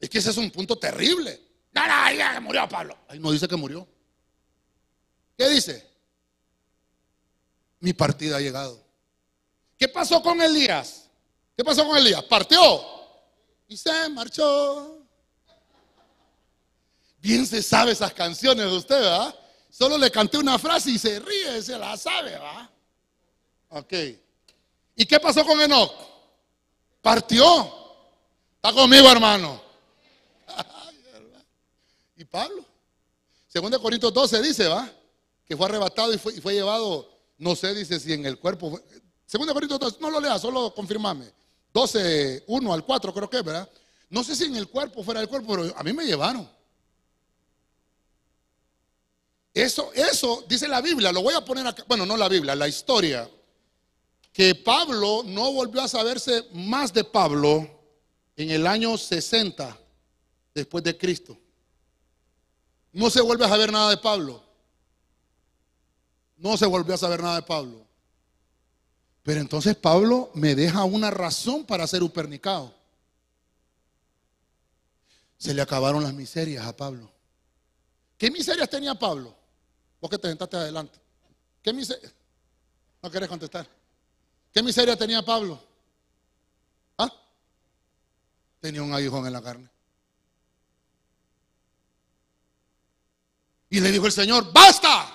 [0.00, 1.40] Es que ese es un punto terrible.
[1.72, 2.96] No, no, ya murió Pablo.
[3.08, 3.86] Ahí no dice que murió.
[5.42, 5.84] ¿Qué dice?
[7.80, 8.80] Mi partida ha llegado.
[9.76, 11.10] ¿Qué pasó con Elías?
[11.56, 12.22] ¿Qué pasó con Elías?
[12.22, 12.60] Partió
[13.66, 15.04] y se marchó.
[17.18, 19.34] Bien se sabe esas canciones de usted, ¿verdad?
[19.68, 22.70] Solo le canté una frase y se ríe, se la sabe, ¿va?
[23.70, 23.92] Ok.
[24.94, 25.92] ¿Y qué pasó con Enoch?
[27.00, 27.96] Partió.
[28.54, 29.60] Está conmigo, hermano.
[32.16, 32.64] ¿Y Pablo?
[33.48, 34.88] Segundo Corintios 12 dice, ¿va?
[35.56, 38.80] Fue arrebatado y fue, fue llevado, no sé, dice si en el cuerpo.
[39.26, 41.32] Segundo Corintios 12, no lo lea, solo confirmame.
[41.72, 43.68] 12, 1 al 4 creo que, ¿verdad?
[44.10, 46.48] No sé si en el cuerpo, fuera del cuerpo, pero a mí me llevaron.
[49.54, 52.68] Eso, eso dice la Biblia, lo voy a poner acá, bueno, no la Biblia, la
[52.68, 53.28] historia,
[54.32, 57.68] que Pablo no volvió a saberse más de Pablo
[58.36, 59.78] en el año 60
[60.54, 61.38] después de Cristo.
[62.92, 64.42] No se vuelve a saber nada de Pablo.
[66.42, 67.86] No se volvió a saber nada de Pablo.
[69.22, 72.74] Pero entonces Pablo me deja una razón para ser upernicado.
[75.38, 77.12] Se le acabaron las miserias a Pablo.
[78.18, 79.36] ¿Qué miserias tenía Pablo?
[80.00, 80.98] Vos que te sentaste adelante.
[81.62, 82.12] ¿Qué miseria?
[83.00, 83.68] No querés contestar.
[84.52, 85.62] ¿Qué miseria tenía Pablo?
[86.98, 87.12] ¿Ah?
[88.58, 89.70] Tenía un aguijón en la carne.
[93.70, 95.11] Y le dijo el Señor, basta.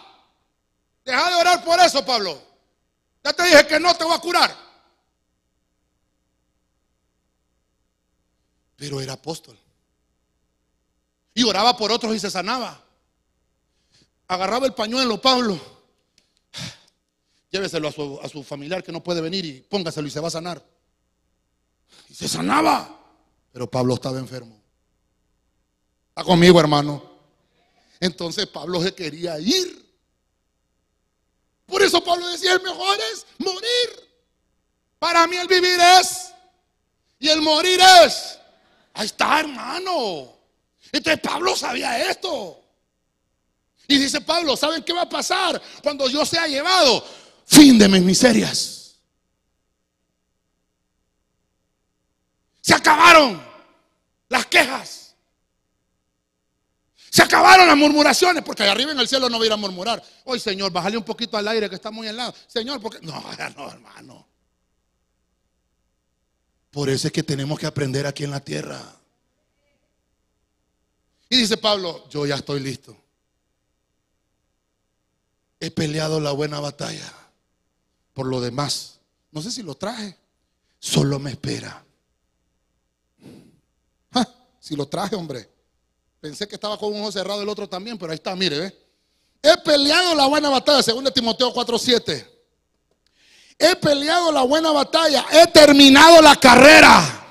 [1.08, 2.38] Deja de orar por eso, Pablo.
[3.24, 4.53] Ya te dije que no te voy a curar.
[8.76, 9.58] Pero era apóstol.
[11.34, 12.84] Y oraba por otros y se sanaba.
[14.28, 15.58] agarraba el pañuelo, Pablo.
[17.51, 20.28] Lléveselo a su, a su familiar que no puede venir y póngaselo y se va
[20.28, 20.62] a sanar.
[22.10, 22.99] Y se sanaba.
[23.53, 24.62] Pero Pablo estaba enfermo.
[26.10, 27.01] Está conmigo, hermano.
[27.97, 29.87] Entonces Pablo se quería ir.
[31.68, 34.09] Por eso Pablo decía, el mejor es morir.
[34.97, 36.32] Para mí el vivir es
[37.20, 38.39] y el morir es.
[38.93, 40.34] Ahí está, hermano.
[40.91, 42.63] Entonces Pablo sabía esto.
[43.88, 47.05] Y dice Pablo, ¿saben qué va a pasar cuando yo sea llevado?
[47.45, 48.95] Fin de mis miserias.
[52.61, 53.41] Se acabaron
[54.28, 55.07] las quejas.
[57.18, 60.03] Se acabaron las murmuraciones, porque allá arriba en el cielo no voy a murmurar.
[60.26, 62.32] Hoy, Señor, bájale un poquito al aire que está muy helado.
[62.45, 62.99] Señor, porque.
[63.01, 63.20] No,
[63.57, 64.28] no, hermano.
[66.70, 68.80] Por eso es que tenemos que aprender aquí en la tierra.
[71.28, 72.95] Y dice Pablo, yo ya estoy listo.
[75.59, 77.11] He peleado la buena batalla.
[78.13, 78.99] Por lo demás,
[79.32, 80.15] no sé si lo traje.
[80.78, 81.84] Solo me espera.
[84.59, 85.57] si lo traje, hombre.
[86.28, 88.78] Pensé que estaba con un ojo cerrado el otro también, pero ahí está, mire, ¿ve?
[89.41, 92.28] He peleado la buena batalla, según Timoteo 4:7.
[93.57, 97.25] He peleado la buena batalla, he terminado la carrera.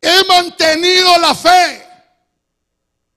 [0.00, 1.84] He mantenido la fe.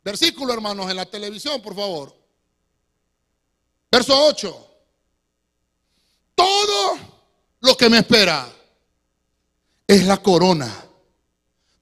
[0.03, 2.17] Versículo, hermanos, en la televisión, por favor.
[3.91, 4.67] Verso 8.
[6.33, 6.97] Todo
[7.59, 8.51] lo que me espera
[9.85, 10.83] es la corona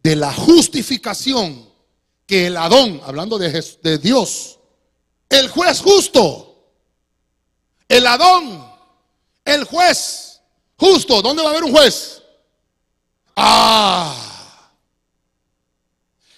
[0.04, 1.74] de la justificación
[2.26, 4.60] que el Adón, hablando de, Dios,
[5.30, 6.56] el juez justo,
[7.88, 8.72] el Adón,
[9.44, 10.42] el juez
[10.78, 12.22] justo, ¿dónde va a haber un juez?
[13.36, 14.26] Ah.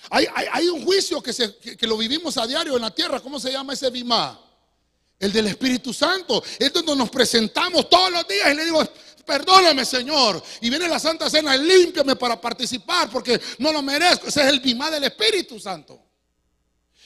[0.09, 3.19] Hay, un juicio que, se, que, lo vivimos a diario en la tierra.
[3.19, 4.39] ¿Cómo se llama ese bimá?
[5.19, 6.41] El del Espíritu Santo.
[6.57, 8.81] Es donde nos presentamos todos los días y le digo,
[9.27, 10.41] perdóname Señor.
[10.61, 14.27] Y viene la Santa Cena, límpiame para participar porque no lo merezco.
[14.27, 15.99] Ese es el bimá del Espíritu Santo.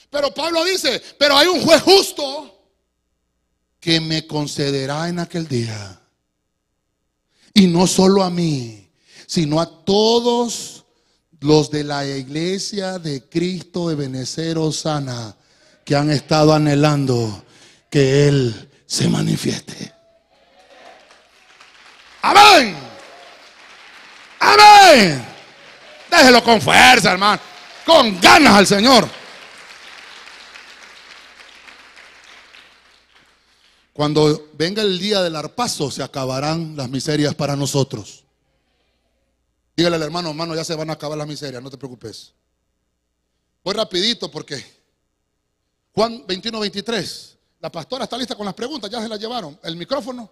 [0.08, 2.62] Pero Pablo dice, pero hay un juez justo
[3.80, 6.00] que me concederá en aquel día.
[7.52, 8.88] Y no solo a mí,
[9.26, 10.84] sino a todos
[11.40, 15.36] los de la iglesia de Cristo de Benecero Sana
[15.84, 17.44] que han estado anhelando
[17.90, 19.91] que Él se manifieste.
[22.22, 22.76] Amén.
[24.38, 25.26] Amén.
[26.10, 27.40] Déjelo con fuerza, hermano.
[27.84, 29.08] Con ganas al Señor.
[33.92, 38.24] Cuando venga el día del arpazo, se acabarán las miserias para nosotros.
[39.76, 42.32] Dígale al hermano, hermano, ya se van a acabar las miserias, no te preocupes.
[43.64, 44.64] Voy rapidito porque
[45.92, 47.38] Juan 21, 23.
[47.60, 49.58] La pastora está lista con las preguntas, ya se las llevaron.
[49.62, 50.30] El micrófono.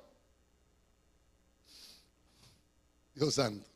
[3.28, 3.66] Santo.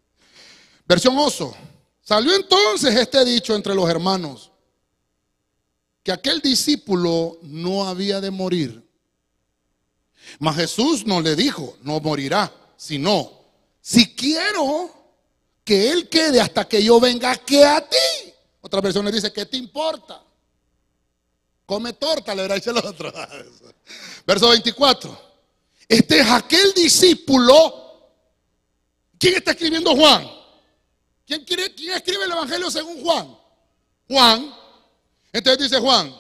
[0.87, 1.57] Versión oso.
[2.03, 4.53] Salió entonces este dicho entre los hermanos,
[6.05, 8.85] que aquel discípulo no había de morir
[10.39, 13.31] mas Jesús no le dijo, no morirá, sino,
[13.81, 14.91] si quiero
[15.65, 18.33] que Él quede hasta que yo venga, que a ti.
[18.61, 20.23] Otra le dice, ¿qué te importa?
[21.67, 23.13] Come torta, le verá el otro.
[24.27, 25.35] Verso 24.
[25.89, 27.84] Este es aquel discípulo.
[29.25, 30.31] ¿Quién está escribiendo Juan?
[31.27, 33.35] ¿Quién, ¿Quién escribe el Evangelio según Juan?
[34.07, 34.55] Juan.
[35.33, 36.15] Entonces dice Juan,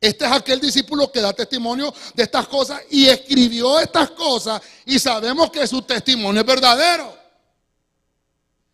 [0.00, 5.00] este es aquel discípulo que da testimonio de estas cosas y escribió estas cosas y
[5.00, 7.12] sabemos que su testimonio es verdadero.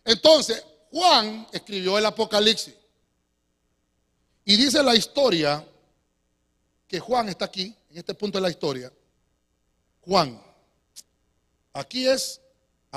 [0.03, 2.75] Entonces, Juan escribió el Apocalipsis.
[4.43, 5.65] Y dice la historia
[6.87, 8.93] que Juan está aquí, en este punto de la historia.
[10.01, 10.39] Juan,
[11.73, 12.41] aquí es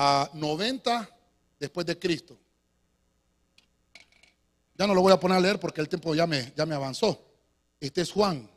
[0.01, 1.11] a 90
[1.59, 2.39] después de Cristo.
[4.77, 6.77] Ya no lo voy a poner a leer porque el tiempo ya me, ya me
[6.77, 7.20] avanzó.
[7.81, 8.49] Este es Juan.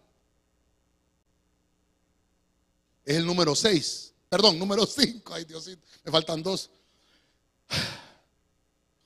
[3.04, 4.14] Es el número 6.
[4.30, 5.34] Perdón, número 5.
[5.34, 5.68] Ay, Dios,
[6.04, 6.70] me faltan dos.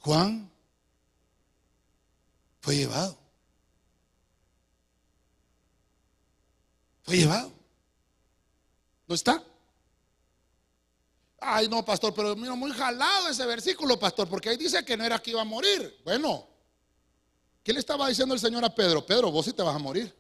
[0.01, 0.51] Juan
[2.59, 3.17] fue llevado.
[7.03, 7.53] Fue llevado.
[9.07, 9.41] ¿No está?
[11.47, 15.03] Ay, no, pastor, pero mira, muy jalado ese versículo, pastor, porque ahí dice que no
[15.03, 16.01] era que iba a morir.
[16.03, 16.47] Bueno,
[17.65, 19.03] ¿Qué le estaba diciendo el Señor a Pedro?
[19.03, 20.15] Pedro, vos sí te vas a morir.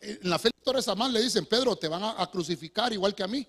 [0.00, 3.22] En la fe de Torres Amán le dicen, Pedro, te van a, crucificar igual que
[3.22, 3.46] a mí.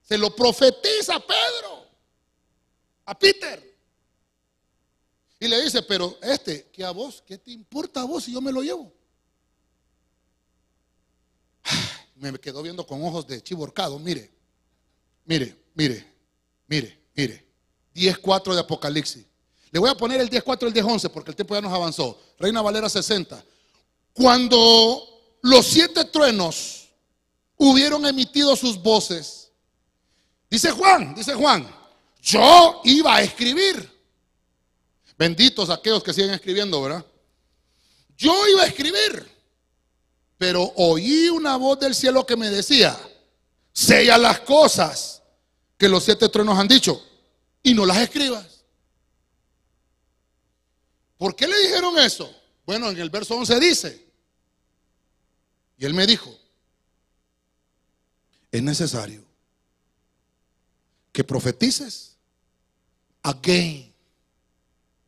[0.00, 1.84] Se lo profetiza Pedro
[3.06, 3.76] a Peter.
[5.40, 7.24] Y le dice, pero este, ¿qué a vos?
[7.26, 8.92] ¿Qué te importa a vos si yo me lo llevo?
[12.14, 13.98] me quedó viendo con ojos de chivorcado.
[13.98, 14.32] Mire,
[15.24, 16.06] mire, mire,
[16.66, 17.46] mire, mire.
[17.94, 19.24] 10.4 de Apocalipsis.
[19.70, 22.18] Le voy a poner el 10.4 y el 10.11 porque el tiempo ya nos avanzó.
[22.38, 23.42] Reina Valera 60.
[24.12, 26.88] Cuando los siete truenos
[27.56, 29.50] hubieron emitido sus voces,
[30.50, 31.66] dice Juan, dice Juan,
[32.22, 33.90] yo iba a escribir.
[35.16, 37.04] Benditos aquellos que siguen escribiendo, ¿verdad?
[38.16, 39.28] Yo iba a escribir,
[40.36, 42.98] pero oí una voz del cielo que me decía,
[43.72, 45.22] sella las cosas
[45.76, 47.02] que los siete truenos han dicho
[47.62, 48.64] y no las escribas.
[51.16, 52.34] ¿Por qué le dijeron eso?
[52.66, 54.06] Bueno, en el verso 11 dice,
[55.78, 56.36] y él me dijo,
[58.50, 59.24] es necesario
[61.12, 62.16] que profetices
[63.22, 63.92] again.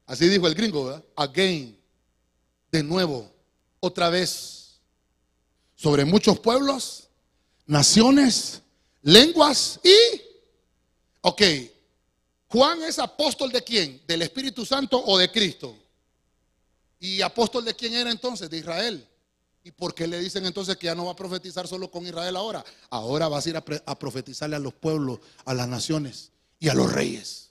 [0.07, 1.03] Así dijo el gringo.
[1.17, 1.79] Again.
[2.71, 3.33] De nuevo,
[3.79, 4.81] otra vez,
[5.77, 7.09] sobre muchos pueblos,
[7.67, 8.63] naciones,
[9.03, 10.21] lenguas y...
[11.23, 11.43] Ok,
[12.49, 14.03] Juan es apóstol de quién?
[14.07, 15.77] ¿Del Espíritu Santo o de Cristo?
[17.01, 18.49] ¿Y apóstol de quién era entonces?
[18.49, 19.09] De Israel.
[19.65, 22.37] ¿Y por qué le dicen entonces que ya no va a profetizar solo con Israel
[22.37, 22.65] ahora?
[22.91, 26.31] Ahora vas a ir a, profetizarle a los pueblos, a las naciones
[26.61, 27.51] y a los reyes.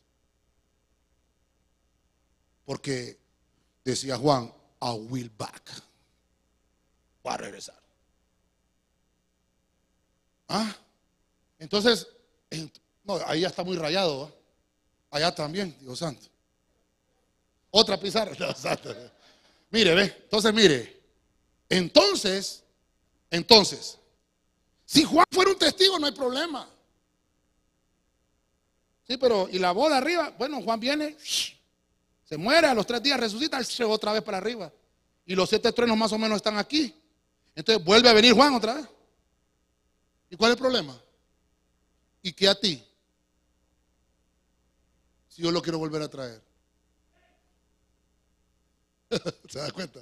[2.63, 3.19] Porque
[3.83, 5.69] decía Juan, I will back.
[7.27, 7.82] Va a regresar.
[10.47, 10.75] ¿Ah?
[11.59, 12.07] Entonces,
[13.03, 14.31] no, ahí ya está muy rayado.
[15.09, 16.27] Allá también, Dios santo.
[17.69, 18.35] Otra pizarra.
[19.71, 20.03] Mire, ve.
[20.03, 21.01] Entonces, mire.
[21.67, 22.63] Entonces,
[23.31, 23.97] entonces,
[24.85, 26.69] si Juan fuera un testigo, no hay problema.
[29.07, 30.31] Sí, pero ¿y la boda arriba?
[30.37, 31.17] Bueno, Juan viene,
[32.23, 34.71] se muere, a los tres días resucita, se otra vez para arriba.
[35.25, 36.93] Y los siete truenos más o menos están aquí.
[37.55, 38.85] Entonces vuelve a venir Juan otra vez.
[40.33, 40.99] ¿Y cuál es el problema?
[42.23, 42.83] ¿Y qué a ti?
[45.29, 46.41] Si yo lo quiero volver a traer.
[49.47, 49.99] ¿Se da cuenta?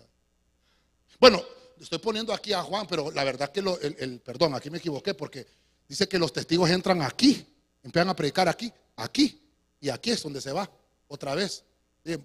[1.19, 1.43] Bueno,
[1.77, 5.45] estoy poniendo aquí a Juan, pero la verdad que el, perdón, aquí me equivoqué porque
[5.85, 7.45] dice que los testigos entran aquí,
[7.83, 9.37] empiezan a predicar aquí, aquí,
[9.81, 10.71] y aquí es donde se va,
[11.09, 11.65] otra vez.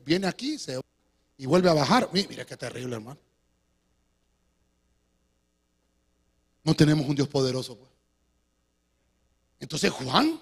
[0.05, 0.83] Viene aquí, se va
[1.37, 2.09] y vuelve a bajar.
[2.13, 3.19] Mire, qué terrible, hermano.
[6.63, 7.96] No tenemos un Dios poderoso, pues.
[9.61, 10.41] Entonces Juan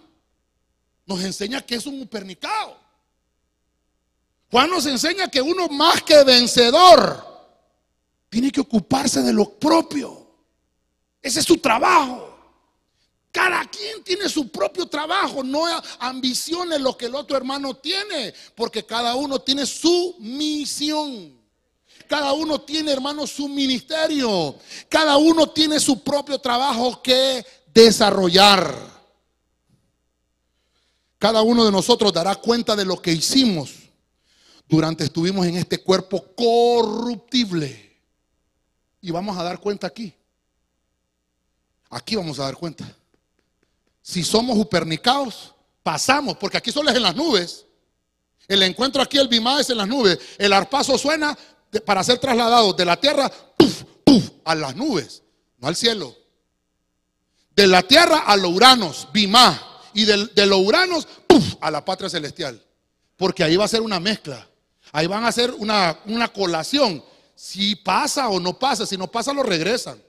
[1.07, 2.77] nos enseña que es un pernicado.
[4.51, 7.24] Juan nos enseña que uno más que vencedor
[8.28, 10.27] tiene que ocuparse de lo propio.
[11.20, 12.31] Ese es su trabajo.
[13.32, 15.65] Cada quien tiene su propio trabajo, no
[15.99, 21.36] ambicione lo que el otro hermano tiene, porque cada uno tiene su misión.
[22.07, 24.57] Cada uno tiene, hermano, su ministerio.
[24.89, 28.94] Cada uno tiene su propio trabajo que desarrollar.
[31.19, 33.73] Cada uno de nosotros dará cuenta de lo que hicimos
[34.69, 37.99] durante estuvimos en este cuerpo corruptible.
[39.01, 40.15] Y vamos a dar cuenta aquí.
[41.91, 42.85] Aquí vamos a dar cuenta.
[44.03, 47.66] Si somos upernicados, pasamos, porque aquí solo es en las nubes.
[48.49, 50.19] El encuentro aquí, el bimá es en las nubes.
[50.39, 51.36] El arpazo suena
[51.85, 53.31] para ser trasladado de la tierra
[54.45, 55.23] a las nubes,
[55.59, 56.15] no al cielo.
[57.55, 59.74] De la tierra a los uranos, bimá.
[59.95, 61.09] Y de, los uranos
[61.61, 62.62] a la patria celestial.
[63.16, 64.47] Porque ahí va a ser una mezcla.
[64.93, 67.03] Ahí van a hacer una, una colación
[67.35, 68.87] si pasa o no pasa.
[68.87, 70.03] Si no pasa, lo regresan.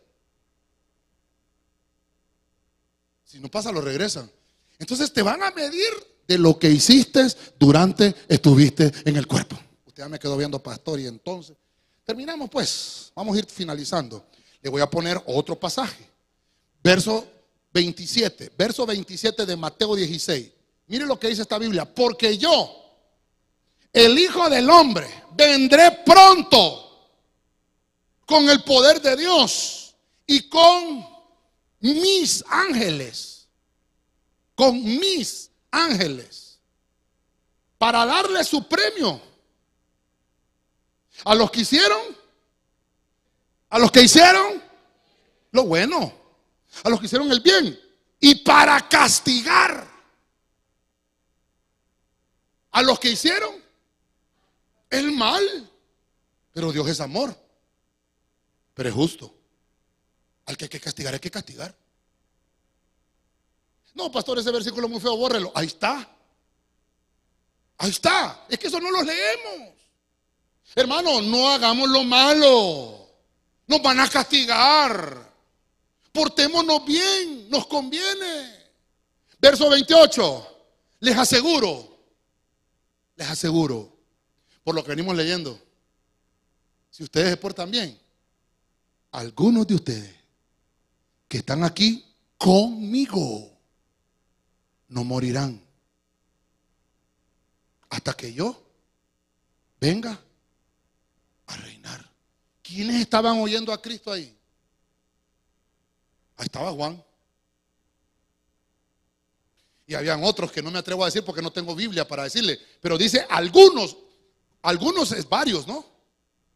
[3.24, 4.30] Si no pasa, lo regresan.
[4.80, 5.92] Entonces te van a medir
[6.28, 7.26] de lo que hiciste
[7.60, 9.58] durante estuviste en el cuerpo.
[9.86, 11.56] Usted ya me quedó viendo, pastor, y entonces
[12.04, 13.12] terminamos pues.
[13.16, 14.26] Vamos a ir finalizando.
[14.62, 16.10] Le voy a poner otro pasaje.
[16.84, 17.28] Verso
[17.76, 20.50] 27, verso 27 de Mateo 16.
[20.88, 21.84] Mire lo que dice esta Biblia.
[21.84, 22.74] Porque yo,
[23.92, 27.10] el Hijo del Hombre, vendré pronto
[28.26, 29.94] con el poder de Dios
[30.26, 31.06] y con
[31.82, 33.50] mis ángeles,
[34.56, 36.58] con mis ángeles,
[37.78, 39.20] para darle su premio
[41.26, 42.00] a los que hicieron,
[43.70, 44.64] a los que hicieron
[45.52, 46.25] lo bueno,
[46.84, 47.80] a los que hicieron el bien,
[48.20, 49.88] y para castigar
[52.72, 53.56] a los que hicieron
[54.90, 55.72] el mal.
[56.52, 57.46] Pero Dios es amor
[58.76, 59.34] pero es justo.
[60.46, 61.74] Al que hay que castigar, hay que castigar.
[63.96, 65.52] No, pastor, ese versículo es muy feo, bórrelo.
[65.56, 66.08] Ahí está.
[67.78, 68.46] Ahí está.
[68.50, 69.74] Es que eso no lo leemos.
[70.76, 73.10] Hermano, no hagamos lo malo.
[73.66, 75.34] Nos van a castigar.
[76.16, 78.66] Portémonos bien, nos conviene.
[79.38, 80.48] Verso 28,
[81.02, 82.00] les aseguro,
[83.18, 83.96] les aseguro,
[84.64, 85.62] por lo que venimos leyendo,
[86.90, 88.00] si ustedes se portan bien,
[89.12, 90.16] algunos de ustedes
[91.28, 92.04] que están aquí
[92.38, 93.52] conmigo
[94.88, 95.62] no morirán
[97.90, 98.64] hasta que yo
[99.80, 100.20] venga
[101.48, 102.10] a reinar.
[102.62, 104.35] ¿Quiénes estaban oyendo a Cristo ahí?
[106.38, 107.04] Ahí estaba Juan.
[109.88, 112.60] Y habían otros que no me atrevo a decir porque no tengo Biblia para decirle.
[112.82, 113.96] Pero dice algunos,
[114.62, 115.86] algunos es varios, ¿no?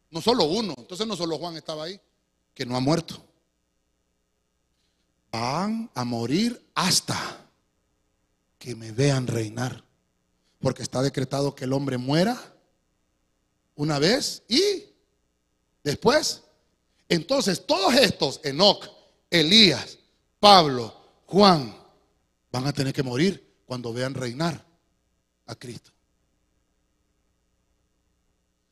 [0.09, 0.73] No solo uno.
[0.77, 1.99] Entonces no solo Juan estaba ahí,
[2.53, 3.23] que no ha muerto.
[5.31, 7.45] Van a morir hasta
[8.57, 9.83] que me vean reinar.
[10.59, 12.37] Porque está decretado que el hombre muera
[13.75, 14.85] una vez y
[15.83, 16.41] después.
[17.07, 18.98] Entonces todos estos, Enoch,
[19.29, 19.97] Elías,
[20.39, 20.95] Pablo,
[21.25, 21.75] Juan,
[22.51, 24.65] van a tener que morir cuando vean reinar
[25.45, 25.91] a Cristo.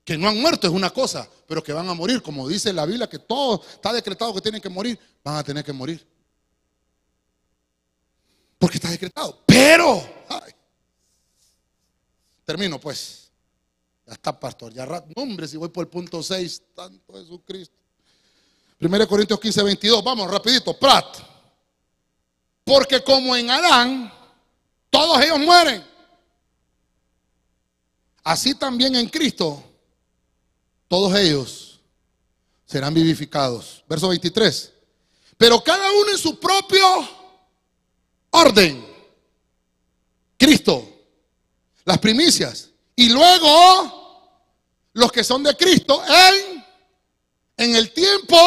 [0.03, 2.85] Que no han muerto es una cosa, pero que van a morir, como dice la
[2.85, 6.07] Biblia, que todo está decretado que tienen que morir, van a tener que morir.
[8.57, 9.43] Porque está decretado.
[9.45, 10.03] Pero,
[12.45, 13.29] termino pues.
[14.05, 14.73] Ya está, pastor.
[14.73, 17.75] Ya, hombre, si voy por el punto 6, tanto Jesucristo.
[18.79, 20.03] 1 Corintios 15, 22.
[20.03, 20.77] Vamos, rapidito.
[20.77, 21.17] Prat.
[22.63, 24.13] Porque como en Adán,
[24.89, 25.83] todos ellos mueren.
[28.23, 29.63] Así también en Cristo,
[30.87, 31.79] todos ellos
[32.65, 33.83] serán vivificados.
[33.87, 34.73] Verso 23.
[35.37, 37.07] Pero cada uno en su propio
[38.31, 38.85] orden.
[40.37, 40.87] Cristo,
[41.85, 42.69] las primicias.
[42.95, 44.07] Y luego
[44.93, 46.46] los que son de Cristo en,
[47.57, 48.37] en el tiempo.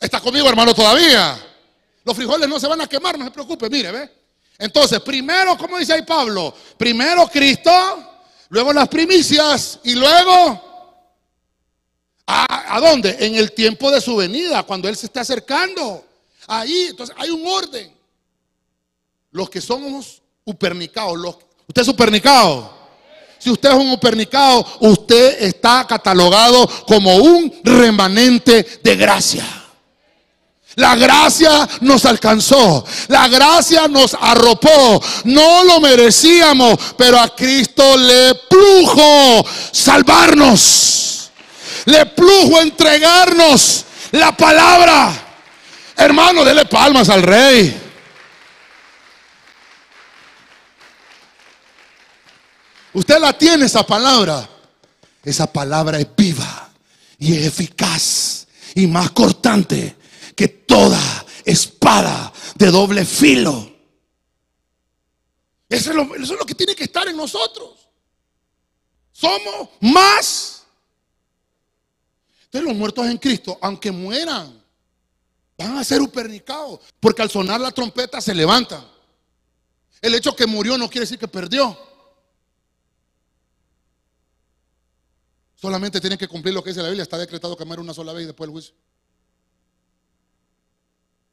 [0.00, 1.38] Está conmigo, hermano, todavía.
[2.04, 4.10] Los frijoles no se van a quemar, no se preocupe, mire, ve.
[4.58, 7.70] Entonces, primero, como dice ahí Pablo, primero Cristo,
[8.50, 10.62] luego las primicias y luego,
[12.26, 13.16] ¿a, ¿a dónde?
[13.18, 16.04] En el tiempo de su venida, cuando Él se está acercando.
[16.46, 17.92] Ahí, entonces hay un orden.
[19.32, 22.73] Los que somos upernicados, ¿usted es upernicado?
[23.44, 29.44] Si usted es un upernicado, usted está catalogado como un remanente de gracia.
[30.76, 38.34] La gracia nos alcanzó, la gracia nos arropó, no lo merecíamos, pero a Cristo le
[38.48, 41.30] plujo salvarnos,
[41.84, 45.12] le plujo entregarnos la palabra.
[45.98, 47.83] Hermano, dele palmas al rey.
[52.94, 54.48] Usted la tiene esa palabra.
[55.22, 56.70] Esa palabra es viva
[57.18, 59.96] y es eficaz y más cortante
[60.36, 61.00] que toda
[61.44, 63.72] espada de doble filo.
[65.68, 67.88] Eso es, lo, que tiene que estar en nosotros.
[69.12, 70.64] Somos más.
[72.44, 74.62] Entonces los muertos en Cristo, aunque mueran,
[75.56, 76.80] van a ser upernicados.
[77.00, 78.86] Porque al sonar la trompeta se levantan.
[80.02, 81.93] El hecho que murió no quiere decir que perdió.
[85.64, 87.04] Solamente tienen que cumplir lo que dice la Biblia.
[87.04, 88.74] Está decretado que una sola vez y después el juicio.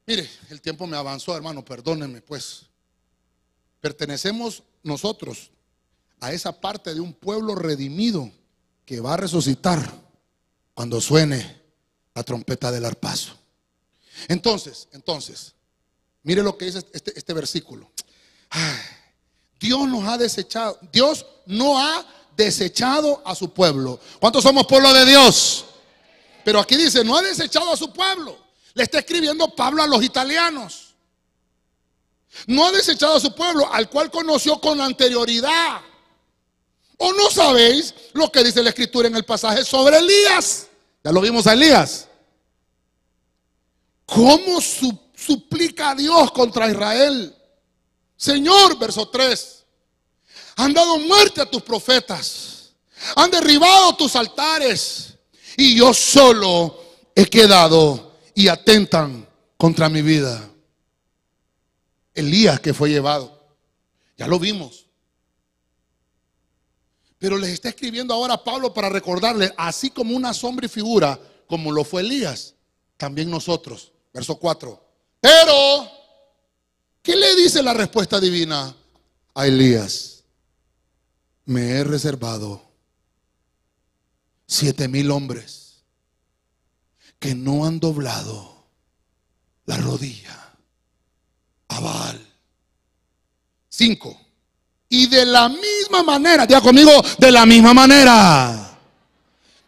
[0.07, 2.61] Mire, el tiempo me avanzó, hermano, perdónenme, pues.
[3.81, 5.51] Pertenecemos nosotros
[6.21, 8.31] a esa parte de un pueblo redimido
[8.85, 9.93] que va a resucitar
[10.75, 11.61] cuando suene
[12.15, 13.37] la trompeta del arpazo.
[14.29, 15.55] Entonces, entonces,
[16.23, 17.91] mire lo que dice este, este versículo.
[19.59, 23.99] Dios nos ha desechado, Dios no ha desechado a su pueblo.
[24.19, 25.65] ¿Cuántos somos pueblo de Dios?
[26.43, 28.37] Pero aquí dice, no ha desechado a su pueblo.
[28.73, 30.95] Le está escribiendo Pablo a los italianos.
[32.47, 35.81] No ha desechado a su pueblo, al cual conoció con anterioridad.
[36.97, 40.67] ¿O no sabéis lo que dice la escritura en el pasaje sobre Elías?
[41.03, 42.07] Ya lo vimos a Elías.
[44.05, 47.35] ¿Cómo suplica a Dios contra Israel?
[48.15, 49.60] Señor, verso 3,
[50.55, 52.71] han dado muerte a tus profetas,
[53.15, 55.15] han derribado tus altares
[55.57, 56.81] y yo solo
[57.15, 60.49] he quedado y atentan contra mi vida.
[62.13, 63.39] Elías que fue llevado.
[64.17, 64.85] Ya lo vimos.
[67.17, 71.71] Pero les está escribiendo ahora Pablo para recordarles, así como una sombra y figura, como
[71.71, 72.55] lo fue Elías,
[72.97, 73.91] también nosotros.
[74.11, 74.83] Verso 4.
[75.19, 75.87] Pero,
[77.03, 78.75] ¿qué le dice la respuesta divina
[79.35, 80.10] a Elías?
[81.51, 82.61] Me he reservado
[84.47, 85.83] siete mil hombres
[87.19, 88.67] que no han doblado
[89.65, 90.53] la rodilla.
[91.67, 92.25] Aval.
[93.67, 94.17] Cinco.
[94.87, 98.79] Y de la misma manera, diga conmigo, de la misma manera.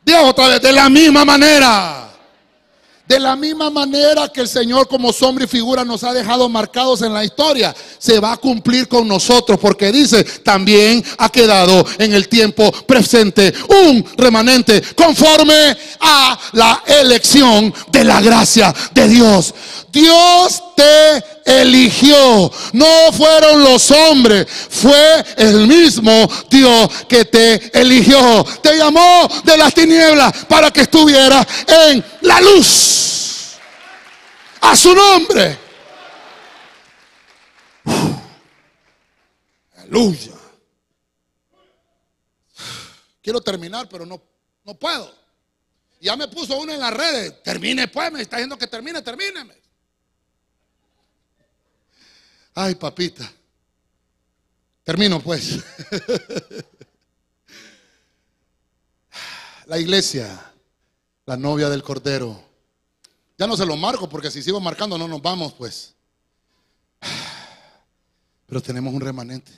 [0.05, 2.02] Diga otra vez, de la misma manera.
[3.07, 7.01] De la misma manera que el Señor como sombra y figura nos ha dejado marcados
[7.01, 12.13] en la historia, se va a cumplir con nosotros porque dice, también ha quedado en
[12.13, 19.53] el tiempo presente un remanente conforme a la elección de la gracia de Dios.
[19.91, 21.23] Dios te
[21.61, 22.51] eligió.
[22.73, 28.45] No fueron los hombres, fue el mismo Dios que te eligió.
[28.61, 33.57] Te llamó de las tinieblas para que estuviera en la luz.
[34.61, 35.57] A su nombre.
[39.77, 40.31] Aleluya.
[43.21, 44.21] Quiero terminar, pero no,
[44.65, 45.13] no puedo.
[46.01, 47.41] Ya me puso uno en las redes.
[47.43, 49.62] Termine pues, me está diciendo que termine, termíneme.
[52.53, 53.31] Ay, papita.
[54.83, 55.59] Termino pues.
[59.65, 60.53] La iglesia,
[61.25, 62.43] la novia del Cordero.
[63.37, 65.95] Ya no se lo marco porque si sigo marcando no nos vamos pues.
[68.45, 69.51] Pero tenemos un remanente.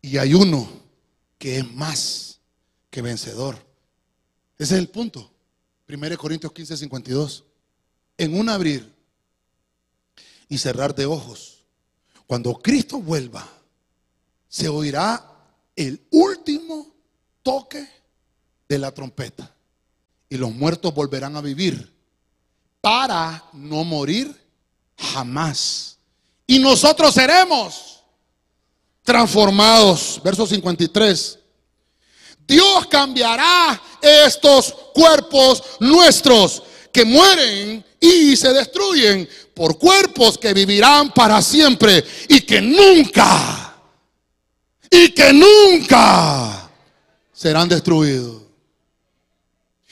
[0.00, 0.68] Y hay uno
[1.38, 2.40] que es más
[2.90, 3.56] que vencedor.
[4.58, 5.30] Ese es el punto.
[5.88, 7.44] 1 Corintios 15, 52.
[8.16, 8.92] En un abrir
[10.52, 11.64] y cerrar de ojos.
[12.26, 13.48] Cuando Cristo vuelva,
[14.46, 15.24] se oirá
[15.74, 16.94] el último
[17.42, 17.88] toque
[18.68, 19.50] de la trompeta.
[20.28, 21.90] Y los muertos volverán a vivir
[22.82, 24.30] para no morir
[24.98, 25.96] jamás.
[26.46, 28.02] Y nosotros seremos
[29.02, 30.20] transformados.
[30.22, 31.38] Verso 53.
[32.46, 36.62] Dios cambiará estos cuerpos nuestros
[36.92, 43.74] que mueren y se destruyen por cuerpos que vivirán para siempre y que nunca,
[44.90, 46.70] y que nunca
[47.32, 48.42] serán destruidos.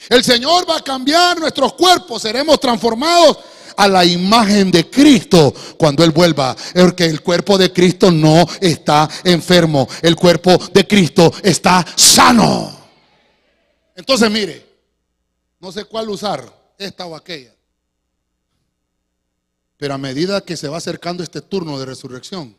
[0.09, 3.37] El Señor va a cambiar nuestros cuerpos, seremos transformados
[3.77, 6.55] a la imagen de Cristo cuando Él vuelva.
[6.73, 12.79] Porque el cuerpo de Cristo no está enfermo, el cuerpo de Cristo está sano.
[13.95, 14.65] Entonces mire,
[15.59, 16.43] no sé cuál usar,
[16.77, 17.53] esta o aquella.
[19.81, 22.55] Pero a medida que se va acercando este turno de resurrección,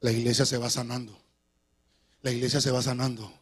[0.00, 1.18] la iglesia se va sanando.
[2.20, 3.32] La iglesia se va sanando.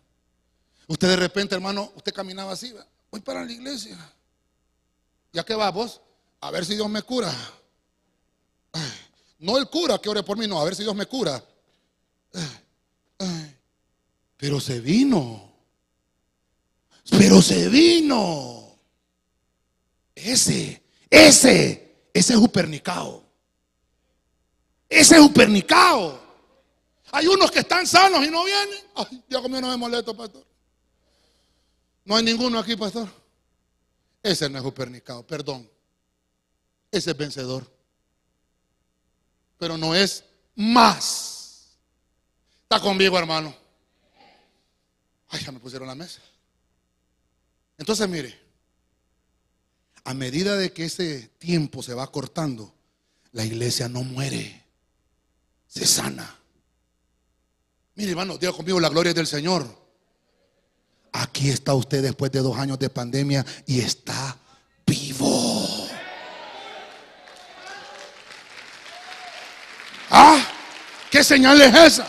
[0.87, 2.73] Usted de repente, hermano, usted caminaba así,
[3.11, 3.99] voy para la iglesia.
[5.33, 6.03] ¿Ya qué va vos?
[6.41, 7.35] A ver si Dios me cura.
[9.41, 11.45] no el cura que ore por mí, no, a ver si Dios me cura.
[14.37, 15.53] pero se vino.
[17.11, 18.79] Pero se vino.
[20.15, 20.81] Ese,
[21.11, 21.84] ese
[22.15, 23.25] ese es Upernicao.
[24.89, 26.23] Ese es Upernicao.
[27.11, 28.79] Hay unos que están sanos y no vienen.
[28.95, 30.47] Ay, ya conmigo no me molesto, pastor.
[32.05, 33.09] No hay ninguno aquí, pastor.
[34.23, 35.69] Ese no es Upernicao, perdón.
[36.93, 37.69] Ese es vencedor.
[39.59, 40.23] Pero no es
[40.55, 41.77] más.
[42.63, 43.53] Está conmigo, hermano.
[45.31, 46.21] Ay, ya me pusieron la mesa.
[47.77, 48.44] Entonces, mire
[50.05, 52.73] a medida de que ese tiempo se va cortando,
[53.33, 54.63] la iglesia no muere,
[55.67, 56.37] se sana.
[57.95, 59.67] Mire, hermano, diga conmigo la gloria del Señor.
[61.13, 64.37] Aquí está usted después de dos años de pandemia y está
[64.87, 65.89] vivo.
[70.11, 70.47] Ah,
[71.11, 72.07] ¿qué señal es esa?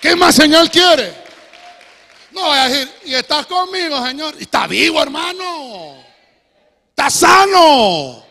[0.00, 1.12] ¿Qué más señal quiere?
[2.32, 4.34] No voy a decir, y estás conmigo, Señor.
[4.40, 6.11] Está vivo, hermano
[7.08, 8.22] está sano.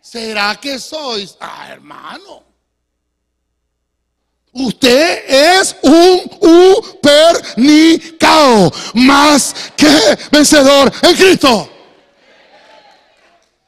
[0.00, 1.36] ¿Será que sois?
[1.40, 2.44] Ah, hermano.
[4.54, 6.30] Usted es un
[7.56, 11.70] upernicao, más que vencedor en Cristo.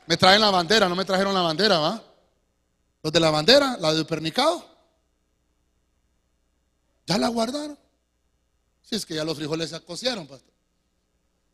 [0.06, 2.02] Me traen la bandera, no me trajeron la bandera, ¿va?
[3.02, 4.62] Los de la bandera, la de upernicao.
[7.06, 7.78] Ya la guardaron.
[8.82, 10.28] Si es que ya los frijoles se cocieron.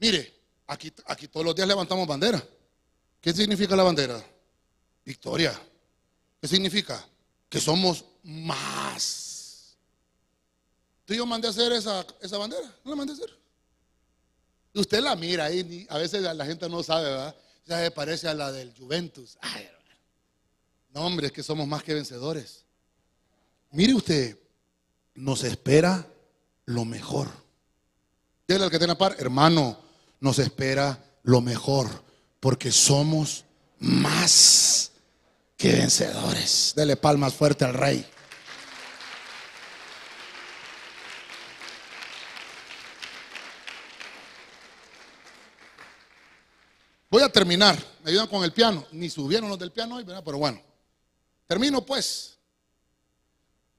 [0.00, 0.34] Mire,
[0.66, 2.42] aquí, aquí todos los días levantamos bandera.
[3.20, 4.22] ¿Qué significa la bandera?
[5.04, 5.58] Victoria.
[6.40, 7.06] ¿Qué significa?
[7.48, 9.76] Que somos más.
[11.04, 12.66] ¿Tú y yo mandé a hacer esa, esa bandera?
[12.84, 13.30] ¿No la mandé a hacer?
[14.72, 17.36] Y usted la mira ahí, a veces la gente no sabe, ¿verdad?
[17.66, 19.36] Ya se parece a la del Juventus.
[20.92, 22.64] No, hombre, es que somos más que vencedores.
[23.72, 24.38] Mire usted,
[25.14, 26.06] nos espera
[26.66, 27.28] lo mejor.
[28.46, 29.78] Dile al que tiene par, hermano,
[30.20, 32.09] nos espera lo mejor
[32.40, 33.44] porque somos
[33.78, 34.90] más
[35.56, 36.72] que vencedores.
[36.74, 38.06] Dele palmas fuerte al rey.
[47.10, 47.76] Voy a terminar.
[48.02, 48.86] Me ayudan con el piano.
[48.92, 50.22] Ni subieron los del piano hoy, ¿verdad?
[50.24, 50.62] Pero bueno.
[51.46, 52.38] Termino pues.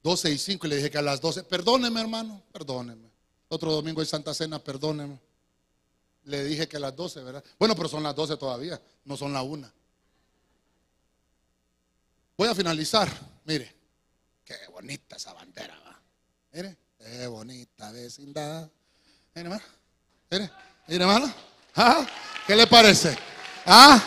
[0.03, 1.43] 12 y 5 y le dije que a las 12.
[1.43, 2.43] Perdóneme, hermano.
[2.51, 3.09] Perdóneme.
[3.47, 5.19] Otro domingo de Santa Cena, perdóneme.
[6.25, 7.43] Le dije que las 12, ¿verdad?
[7.57, 8.79] Bueno, pero son las 12 todavía.
[9.05, 9.71] No son la una.
[12.37, 13.09] Voy a finalizar.
[13.45, 13.75] Mire.
[14.45, 15.99] Qué bonita esa bandera, va.
[16.53, 16.77] Mire.
[16.97, 18.69] Qué bonita vecindad.
[19.33, 19.63] Mire, hermano.
[20.29, 20.51] Mire.
[20.87, 21.33] Mire, hermano.
[21.75, 22.05] ¿Ah?
[22.45, 23.17] ¿Qué le parece?
[23.65, 24.01] ¿Ah?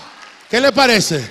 [0.49, 1.29] ¿Qué le parece?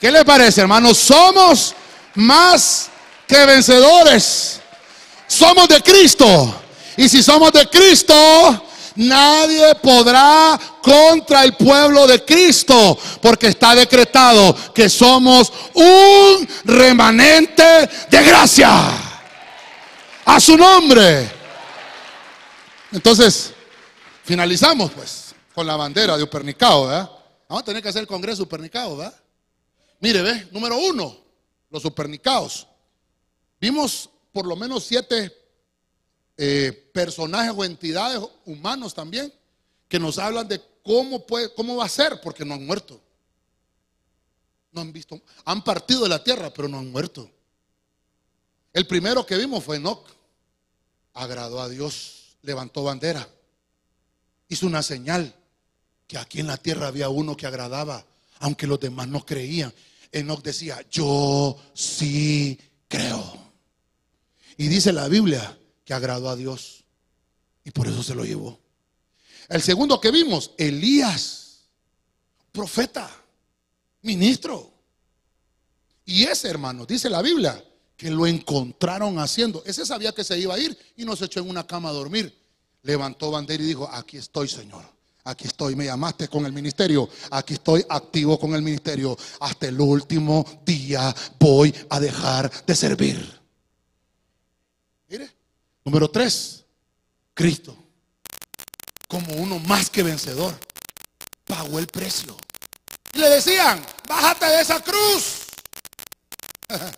[0.00, 0.94] ¿Qué le parece, hermano?
[0.94, 1.74] Somos
[2.14, 2.90] más
[3.26, 4.60] que vencedores.
[5.26, 6.62] Somos de Cristo.
[6.96, 8.14] Y si somos de Cristo,
[8.96, 18.24] nadie podrá contra el pueblo de Cristo, porque está decretado que somos un remanente de
[18.24, 18.70] gracia.
[20.24, 21.30] A su nombre.
[22.92, 23.52] Entonces,
[24.24, 27.10] finalizamos pues con la bandera de Upernicao, ¿verdad?
[27.48, 29.14] Vamos a tener que hacer el Congreso Upernicao, ¿verdad?
[30.00, 31.16] Mire, ve, número uno,
[31.70, 32.66] los Upernicaos.
[33.60, 35.41] Vimos por lo menos siete
[36.36, 39.32] eh, personajes o entidades humanos también
[39.88, 43.00] que nos hablan de cómo, puede, cómo va a ser, porque no han muerto.
[44.72, 47.30] No han visto, han partido de la tierra, pero no han muerto.
[48.72, 50.08] El primero que vimos fue Enoch.
[51.12, 53.28] Agradó a Dios, levantó bandera,
[54.48, 55.34] hizo una señal
[56.06, 58.06] que aquí en la tierra había uno que agradaba,
[58.38, 59.74] aunque los demás no creían.
[60.10, 63.36] Enoch decía, yo sí creo.
[64.56, 66.84] Y dice la Biblia que agradó a Dios
[67.64, 68.58] y por eso se lo llevó.
[69.48, 71.64] El segundo que vimos, Elías,
[72.52, 73.10] profeta,
[74.02, 74.72] ministro.
[76.04, 77.62] Y ese hermano, dice la Biblia,
[77.96, 79.62] que lo encontraron haciendo.
[79.64, 82.36] Ese sabía que se iba a ir y nos echó en una cama a dormir.
[82.82, 84.84] Levantó bandera y dijo, aquí estoy, Señor.
[85.24, 87.08] Aquí estoy, me llamaste con el ministerio.
[87.30, 89.16] Aquí estoy activo con el ministerio.
[89.38, 93.40] Hasta el último día voy a dejar de servir.
[95.08, 95.30] Mire,
[95.84, 96.64] número tres,
[97.34, 97.76] Cristo.
[99.08, 100.58] Como uno más que vencedor,
[101.44, 102.36] pagó el precio.
[103.12, 105.42] Y le decían, bájate de esa cruz.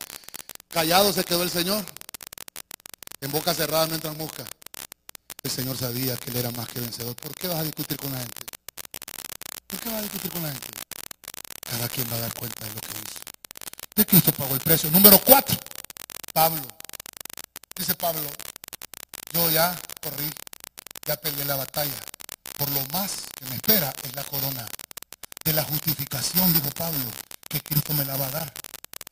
[0.68, 1.84] Callado se quedó el Señor.
[3.20, 4.46] En boca cerrada no entran moscas.
[5.42, 7.14] El Señor sabía que Él era más que vencedor.
[7.16, 8.40] ¿Por qué vas a discutir con la gente?
[9.66, 10.68] ¿Por qué vas a discutir con la gente?
[11.68, 13.20] Cada quien va a dar cuenta de lo que hizo.
[13.96, 14.90] De Cristo pagó el precio.
[14.90, 15.56] Número cuatro.
[16.32, 16.62] Pablo.
[17.76, 18.22] Dice Pablo,
[19.34, 20.30] yo ya corrí,
[21.06, 21.98] ya peleé la batalla.
[22.56, 24.66] Por lo más que me espera es la corona
[25.44, 27.04] de la justificación, dijo Pablo,
[27.48, 28.54] que Cristo me la va a dar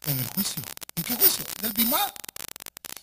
[0.06, 0.62] en el juicio.
[0.94, 1.44] ¿En qué juicio?
[1.60, 2.00] Del Bimá.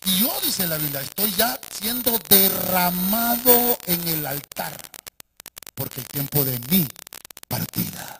[0.06, 4.74] Y yo, dice la Biblia, estoy ya siendo derramado en el altar.
[5.74, 6.88] Porque el tiempo de mi
[7.48, 8.18] partida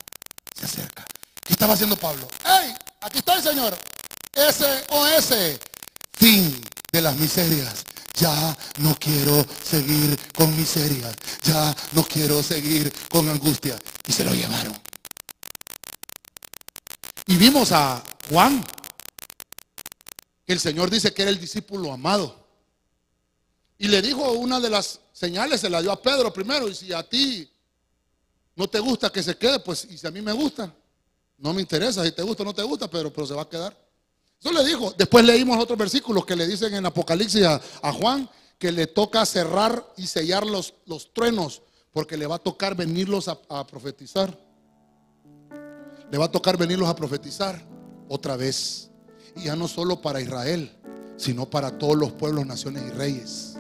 [0.54, 1.06] se acerca.
[1.42, 2.28] ¿Qué estaba haciendo Pablo?
[2.44, 2.74] ¡Ey!
[3.00, 3.76] Aquí estoy, Señor.
[4.34, 5.58] Ese o ese.
[6.12, 6.62] Fin
[6.92, 7.84] de las miserias.
[8.14, 11.14] Ya no quiero seguir con miserias.
[11.44, 13.78] Ya no quiero seguir con angustia.
[14.06, 14.76] Y se lo llevaron.
[17.26, 18.64] Y vimos a Juan
[20.52, 22.36] el Señor dice que era el discípulo amado.
[23.78, 26.68] Y le dijo una de las señales, se la dio a Pedro primero.
[26.68, 27.48] Y si a ti
[28.56, 30.74] no te gusta que se quede, pues y si a mí me gusta,
[31.38, 32.04] no me interesa.
[32.04, 33.76] Si te gusta o no te gusta, pero se va a quedar.
[34.40, 34.94] Eso le dijo.
[34.96, 39.86] Después leímos otros versículos que le dicen en Apocalipsis a, Juan que le toca cerrar
[39.96, 41.62] y sellar los, los, truenos
[41.92, 44.36] porque le va a tocar venirlos a, profetizar.
[46.10, 47.62] Le va a tocar venirlos a profetizar
[48.08, 48.90] otra vez.
[49.36, 50.74] Y ya no solo para Israel,
[51.16, 53.56] sino para todos los pueblos, naciones y reyes.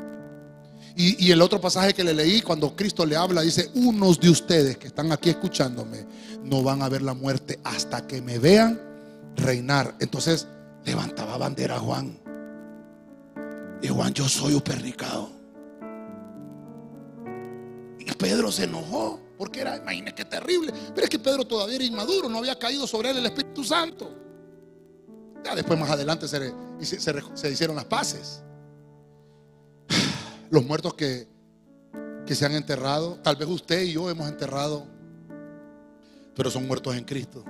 [0.96, 4.76] Y, el otro pasaje que le leí, cuando Cristo le habla, dice, unos de ustedes
[4.76, 6.04] que están aquí escuchándome,
[6.42, 8.78] no van a ver la muerte hasta que me vean
[9.36, 9.94] reinar.
[10.00, 10.46] Entonces
[10.84, 12.18] levantaba bandera Juan.
[13.82, 15.30] Y Juan, yo soy upernicado.
[17.98, 20.72] Y Pedro se enojó, porque era, imagínate qué terrible.
[20.94, 24.14] Pero es que Pedro todavía era inmaduro, no había caído sobre él el Espíritu Santo.
[25.44, 28.42] Ya después más adelante se, se, hicieron las paces.
[30.50, 31.28] Los muertos que,
[32.26, 34.86] que se han enterrado, tal vez usted y yo hemos enterrado,
[36.34, 37.44] pero son muertos en Cristo.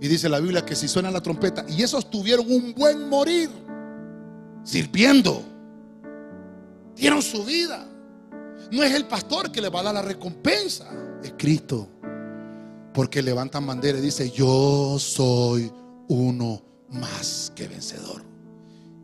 [0.00, 3.50] Y dice la Biblia que si suena la trompeta, y esos tuvieron un buen morir,
[4.64, 5.42] sirviendo,
[6.96, 7.86] dieron su vida.
[8.70, 10.88] No es el pastor que le va a dar la recompensa,
[11.22, 11.86] es Cristo.
[12.94, 15.70] Porque levantan bandera y dice, yo soy
[16.08, 18.22] uno más que vencedor.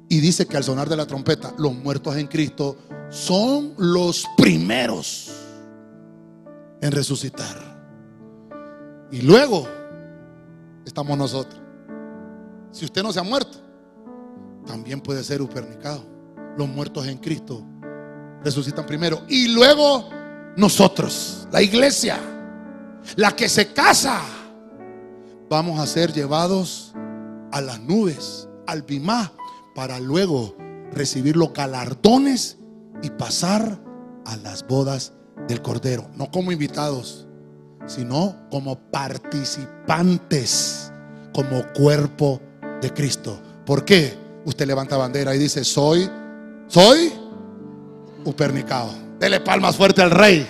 [0.08, 2.76] Y dice que al sonar de la trompeta, los muertos en Cristo
[3.10, 5.30] son los primeros
[6.80, 7.76] en resucitar.
[9.10, 9.68] Y luego
[10.86, 11.60] estamos nosotros.
[12.70, 13.58] Si usted no se ha muerto,
[14.66, 16.02] también puede ser upernicado.
[16.56, 17.62] Los muertos en Cristo
[18.42, 19.22] resucitan primero.
[19.28, 20.08] Y luego
[20.56, 22.18] nosotros, la iglesia,
[23.16, 24.20] la que se casa,
[25.50, 26.94] vamos a ser llevados
[27.52, 29.32] a las nubes, al bimá,
[29.74, 30.56] para luego
[30.92, 32.58] recibir los galardones
[33.02, 33.78] y pasar
[34.24, 35.12] a las bodas
[35.48, 36.08] del Cordero.
[36.14, 37.25] No como invitados,
[37.86, 40.92] sino como participantes,
[41.32, 42.40] como cuerpo
[42.80, 43.40] de Cristo.
[43.64, 44.14] ¿Por qué?
[44.44, 46.08] Usted levanta bandera y dice, soy,
[46.68, 47.12] soy
[48.24, 48.92] upernicado.
[49.18, 50.46] Dele palmas fuerte al rey.